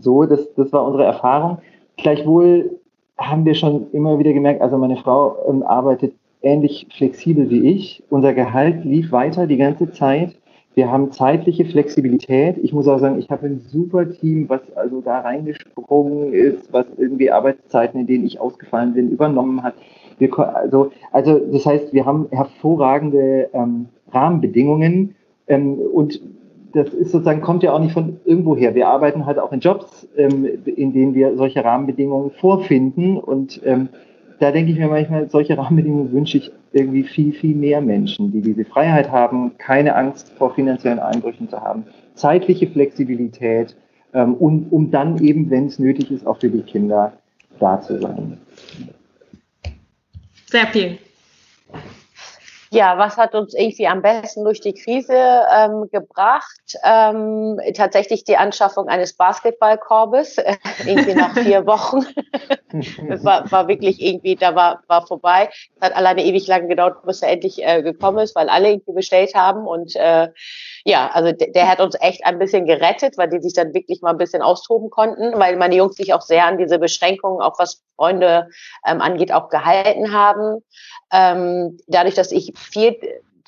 so, 0.00 0.24
das, 0.24 0.52
das 0.54 0.72
war 0.72 0.86
unsere 0.86 1.04
Erfahrung. 1.04 1.58
Gleichwohl 1.96 2.77
haben 3.18 3.44
wir 3.44 3.54
schon 3.54 3.90
immer 3.92 4.18
wieder 4.18 4.32
gemerkt, 4.32 4.62
also 4.62 4.78
meine 4.78 4.96
Frau 4.96 5.36
ähm, 5.48 5.62
arbeitet 5.62 6.14
ähnlich 6.40 6.86
flexibel 6.96 7.50
wie 7.50 7.68
ich. 7.68 8.02
Unser 8.10 8.32
Gehalt 8.32 8.84
lief 8.84 9.10
weiter 9.10 9.46
die 9.46 9.56
ganze 9.56 9.90
Zeit. 9.90 10.36
Wir 10.74 10.92
haben 10.92 11.10
zeitliche 11.10 11.64
Flexibilität. 11.64 12.56
Ich 12.62 12.72
muss 12.72 12.86
auch 12.86 13.00
sagen, 13.00 13.18
ich 13.18 13.28
habe 13.30 13.46
ein 13.46 13.58
super 13.58 14.08
Team, 14.08 14.48
was 14.48 14.60
also 14.76 15.00
da 15.00 15.20
reingesprungen 15.20 16.32
ist, 16.32 16.72
was 16.72 16.86
irgendwie 16.96 17.32
Arbeitszeiten, 17.32 17.98
in 18.00 18.06
denen 18.06 18.24
ich 18.24 18.38
ausgefallen 18.40 18.94
bin, 18.94 19.10
übernommen 19.10 19.64
hat. 19.64 19.74
Wir, 20.18 20.32
also, 20.56 20.92
also 21.10 21.38
das 21.38 21.66
heißt, 21.66 21.92
wir 21.92 22.06
haben 22.06 22.28
hervorragende 22.30 23.50
ähm, 23.52 23.86
Rahmenbedingungen 24.12 25.16
ähm, 25.48 25.74
und 25.74 26.20
das 26.72 26.88
ist 26.90 27.12
sozusagen, 27.12 27.40
kommt 27.40 27.62
ja 27.62 27.72
auch 27.72 27.78
nicht 27.78 27.92
von 27.92 28.20
irgendwoher. 28.24 28.74
Wir 28.74 28.88
arbeiten 28.88 29.26
halt 29.26 29.38
auch 29.38 29.52
in 29.52 29.60
Jobs, 29.60 30.06
ähm, 30.16 30.46
in 30.64 30.92
denen 30.92 31.14
wir 31.14 31.36
solche 31.36 31.64
Rahmenbedingungen 31.64 32.30
vorfinden. 32.32 33.16
Und 33.16 33.60
ähm, 33.64 33.88
da 34.38 34.52
denke 34.52 34.72
ich 34.72 34.78
mir 34.78 34.88
manchmal, 34.88 35.28
solche 35.28 35.56
Rahmenbedingungen 35.56 36.12
wünsche 36.12 36.38
ich 36.38 36.50
irgendwie 36.72 37.02
viel, 37.02 37.32
viel 37.32 37.54
mehr 37.54 37.80
Menschen, 37.80 38.30
die 38.32 38.42
diese 38.42 38.64
Freiheit 38.64 39.10
haben, 39.10 39.56
keine 39.58 39.94
Angst 39.94 40.32
vor 40.36 40.54
finanziellen 40.54 40.98
Einbrüchen 40.98 41.48
zu 41.48 41.60
haben, 41.60 41.84
zeitliche 42.14 42.66
Flexibilität, 42.66 43.74
ähm, 44.12 44.34
um, 44.34 44.66
um 44.70 44.90
dann 44.90 45.22
eben, 45.22 45.50
wenn 45.50 45.66
es 45.66 45.78
nötig 45.78 46.10
ist, 46.10 46.26
auch 46.26 46.38
für 46.38 46.50
die 46.50 46.62
Kinder 46.62 47.12
da 47.58 47.80
zu 47.80 48.00
sein. 48.00 48.38
Sehr 50.46 50.66
viel. 50.68 50.98
Ja, 52.70 52.98
was 52.98 53.16
hat 53.16 53.34
uns 53.34 53.54
irgendwie 53.54 53.86
am 53.86 54.02
besten 54.02 54.44
durch 54.44 54.60
die 54.60 54.74
Krise 54.74 55.14
ähm, 55.14 55.88
gebracht? 55.90 56.76
Ähm, 56.84 57.58
tatsächlich 57.74 58.24
die 58.24 58.36
Anschaffung 58.36 58.88
eines 58.88 59.14
Basketballkorbes, 59.14 60.38
äh, 60.38 60.56
irgendwie 60.86 61.14
nach 61.14 61.32
vier 61.34 61.66
Wochen. 61.66 62.04
das 63.08 63.24
war, 63.24 63.50
war 63.50 63.68
wirklich 63.68 64.02
irgendwie, 64.02 64.36
da 64.36 64.54
war, 64.54 64.82
war 64.86 65.06
vorbei. 65.06 65.48
Es 65.76 65.82
hat 65.82 65.96
alleine 65.96 66.24
ewig 66.24 66.46
lang 66.46 66.68
gedauert, 66.68 67.02
bis 67.04 67.22
er 67.22 67.30
endlich 67.30 67.64
äh, 67.64 67.82
gekommen 67.82 68.18
ist, 68.18 68.36
weil 68.36 68.48
alle 68.48 68.70
irgendwie 68.70 68.92
bestellt 68.92 69.34
haben. 69.34 69.66
Und 69.66 69.96
äh, 69.96 70.28
ja, 70.84 71.10
also 71.12 71.32
der, 71.32 71.50
der 71.52 71.68
hat 71.68 71.80
uns 71.80 71.96
echt 72.00 72.24
ein 72.24 72.38
bisschen 72.38 72.66
gerettet, 72.66 73.18
weil 73.18 73.28
die 73.28 73.40
sich 73.40 73.52
dann 73.52 73.74
wirklich 73.74 74.00
mal 74.02 74.10
ein 74.10 74.18
bisschen 74.18 74.42
austoben 74.42 74.90
konnten, 74.90 75.38
weil 75.38 75.56
meine 75.56 75.76
Jungs 75.76 75.96
sich 75.96 76.14
auch 76.14 76.22
sehr 76.22 76.46
an 76.46 76.58
diese 76.58 76.78
Beschränkungen, 76.78 77.40
auch 77.40 77.58
was 77.58 77.82
Freunde 77.96 78.48
ähm, 78.86 79.00
angeht, 79.00 79.32
auch 79.32 79.48
gehalten 79.48 80.12
haben. 80.12 80.62
Ähm, 81.12 81.78
dadurch, 81.86 82.14
dass 82.14 82.32
ich 82.32 82.52
viel 82.56 82.96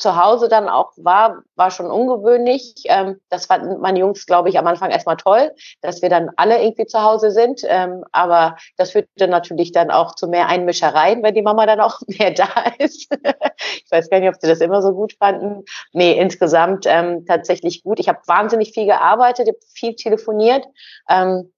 zu 0.01 0.17
Hause 0.17 0.49
dann 0.49 0.69
auch 0.69 0.93
war, 0.97 1.43
war 1.57 1.71
schon 1.71 1.91
ungewöhnlich. 1.91 2.75
Ähm, 2.87 3.21
das 3.29 3.47
fanden 3.47 3.81
meine 3.81 4.01
Jungs, 4.01 4.27
glaube 4.27 4.49
ich, 4.49 4.59
am 4.59 4.67
Anfang 4.67 4.91
erstmal 4.91 5.17
toll, 5.17 5.53
dass 5.83 6.03
wir 6.03 6.09
dann 6.09 6.31
alle 6.37 6.63
irgendwie 6.63 6.87
zu 6.87 7.03
Hause 7.03 7.31
sind. 7.31 7.63
Ähm, 7.65 8.05
aber 8.13 8.57
das 8.77 8.93
führte 8.93 9.29
natürlich 9.29 9.73
dann 9.73 9.91
auch 9.91 10.15
zu 10.15 10.29
mehr 10.29 10.49
Einmischereien, 10.49 11.23
wenn 11.23 11.35
die 11.35 11.43
Mama 11.43 11.67
dann 11.67 11.81
auch 11.81 12.01
mehr 12.07 12.33
da 12.33 12.49
ist. 12.79 13.09
ich 13.13 13.91
weiß 13.91 14.11
gar 14.11 14.21
nicht, 14.21 14.29
ob 14.29 14.37
sie 14.41 14.49
das 14.49 14.61
immer 14.61 14.83
so 14.83 14.93
gut 14.93 15.15
fanden. 15.19 15.65
Nee, 15.93 16.19
insgesamt 16.19 16.87
ähm, 16.87 17.27
tatsächlich 17.27 17.83
gut. 17.83 18.01
Ich 18.01 18.09
habe 18.09 18.21
wahnsinnig 18.27 18.73
viel 18.73 18.87
gearbeitet, 18.87 19.49
viel 19.75 19.95
telefoniert. 19.95 20.65
Ähm, 21.09 21.53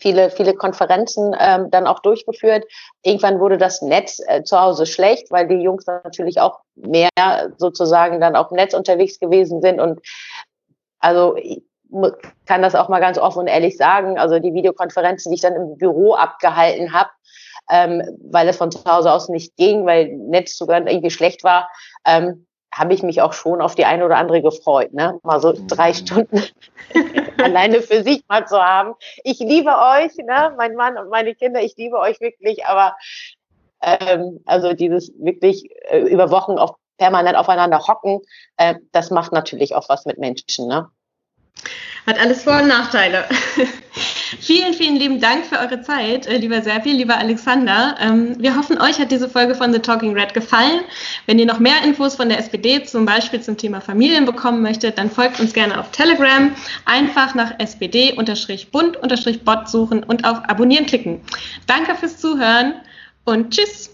viele, 0.00 0.30
viele 0.30 0.54
Konferenzen 0.54 1.36
ähm, 1.38 1.70
dann 1.70 1.86
auch 1.86 2.00
durchgeführt. 2.00 2.64
Irgendwann 3.02 3.38
wurde 3.38 3.58
das 3.58 3.82
Netz 3.82 4.20
äh, 4.26 4.42
zu 4.42 4.60
Hause 4.60 4.86
schlecht, 4.86 5.30
weil 5.30 5.46
die 5.46 5.62
Jungs 5.62 5.86
natürlich 5.86 6.40
auch 6.40 6.60
mehr 6.74 7.10
sozusagen 7.58 8.20
dann 8.20 8.36
auf 8.36 8.48
dem 8.48 8.56
Netz 8.56 8.74
unterwegs 8.74 9.18
gewesen 9.20 9.60
sind. 9.60 9.80
Und 9.80 10.00
also 10.98 11.36
ich 11.36 11.62
kann 12.46 12.62
das 12.62 12.74
auch 12.74 12.88
mal 12.88 13.00
ganz 13.00 13.18
offen 13.18 13.40
und 13.40 13.46
ehrlich 13.46 13.76
sagen. 13.76 14.18
Also 14.18 14.38
die 14.38 14.54
Videokonferenzen, 14.54 15.30
die 15.30 15.36
ich 15.36 15.42
dann 15.42 15.54
im 15.54 15.76
Büro 15.76 16.14
abgehalten 16.14 16.92
habe, 16.92 17.10
ähm, 17.70 18.02
weil 18.30 18.48
es 18.48 18.56
von 18.56 18.70
zu 18.70 18.84
Hause 18.84 19.12
aus 19.12 19.28
nicht 19.28 19.56
ging, 19.56 19.86
weil 19.86 20.08
Netz 20.08 20.56
sogar 20.56 20.86
irgendwie 20.86 21.10
schlecht 21.10 21.44
war, 21.44 21.68
ähm, 22.06 22.46
habe 22.72 22.94
ich 22.94 23.02
mich 23.02 23.20
auch 23.20 23.32
schon 23.32 23.60
auf 23.60 23.74
die 23.74 23.84
eine 23.84 24.04
oder 24.04 24.16
andere 24.16 24.42
gefreut, 24.42 24.92
ne? 24.92 25.18
Mal 25.24 25.40
so 25.40 25.52
drei 25.66 25.90
mhm. 25.90 25.94
Stunden 25.94 26.42
alleine 27.44 27.82
für 27.82 28.02
sich 28.02 28.22
mal 28.28 28.46
zu 28.46 28.60
haben. 28.62 28.94
Ich 29.24 29.38
liebe 29.38 29.70
euch, 29.70 30.16
ne? 30.16 30.54
Mein 30.56 30.74
Mann 30.74 30.98
und 30.98 31.10
meine 31.10 31.34
Kinder, 31.34 31.62
ich 31.62 31.76
liebe 31.76 31.98
euch 31.98 32.20
wirklich, 32.20 32.66
aber 32.66 32.96
ähm, 33.82 34.40
also 34.44 34.72
dieses 34.72 35.12
wirklich 35.18 35.70
äh, 35.90 36.00
über 36.00 36.30
Wochen 36.30 36.58
auf 36.58 36.76
permanent 36.98 37.36
aufeinander 37.36 37.86
hocken, 37.86 38.20
äh, 38.58 38.74
das 38.92 39.10
macht 39.10 39.32
natürlich 39.32 39.74
auch 39.74 39.88
was 39.88 40.04
mit 40.04 40.18
Menschen. 40.18 40.68
Ne? 40.68 40.88
Hat 42.06 42.18
alles 42.18 42.42
Vor- 42.42 42.62
und 42.62 42.68
Nachteile. 42.68 43.24
vielen, 44.40 44.74
vielen 44.74 44.96
lieben 44.96 45.20
Dank 45.20 45.46
für 45.46 45.58
eure 45.58 45.82
Zeit, 45.82 46.26
äh, 46.26 46.38
lieber 46.38 46.62
Serpi, 46.62 46.92
lieber 46.92 47.18
Alexander. 47.18 47.96
Ähm, 48.00 48.36
wir 48.38 48.56
hoffen, 48.56 48.80
euch 48.80 48.98
hat 48.98 49.10
diese 49.10 49.28
Folge 49.28 49.54
von 49.54 49.72
The 49.72 49.78
Talking 49.78 50.14
Red 50.14 50.34
gefallen. 50.34 50.80
Wenn 51.26 51.38
ihr 51.38 51.46
noch 51.46 51.58
mehr 51.58 51.82
Infos 51.84 52.16
von 52.16 52.28
der 52.28 52.38
SPD, 52.38 52.82
zum 52.84 53.04
Beispiel 53.04 53.40
zum 53.40 53.56
Thema 53.56 53.80
Familien 53.80 54.24
bekommen 54.24 54.62
möchtet, 54.62 54.98
dann 54.98 55.10
folgt 55.10 55.40
uns 55.40 55.52
gerne 55.52 55.78
auf 55.78 55.90
Telegram. 55.90 56.54
Einfach 56.84 57.34
nach 57.34 57.52
SPD-Bund-Bot 57.58 59.68
suchen 59.68 60.02
und 60.04 60.24
auf 60.24 60.38
Abonnieren 60.48 60.86
klicken. 60.86 61.20
Danke 61.66 61.94
fürs 61.94 62.18
Zuhören 62.18 62.74
und 63.24 63.50
tschüss. 63.50 63.90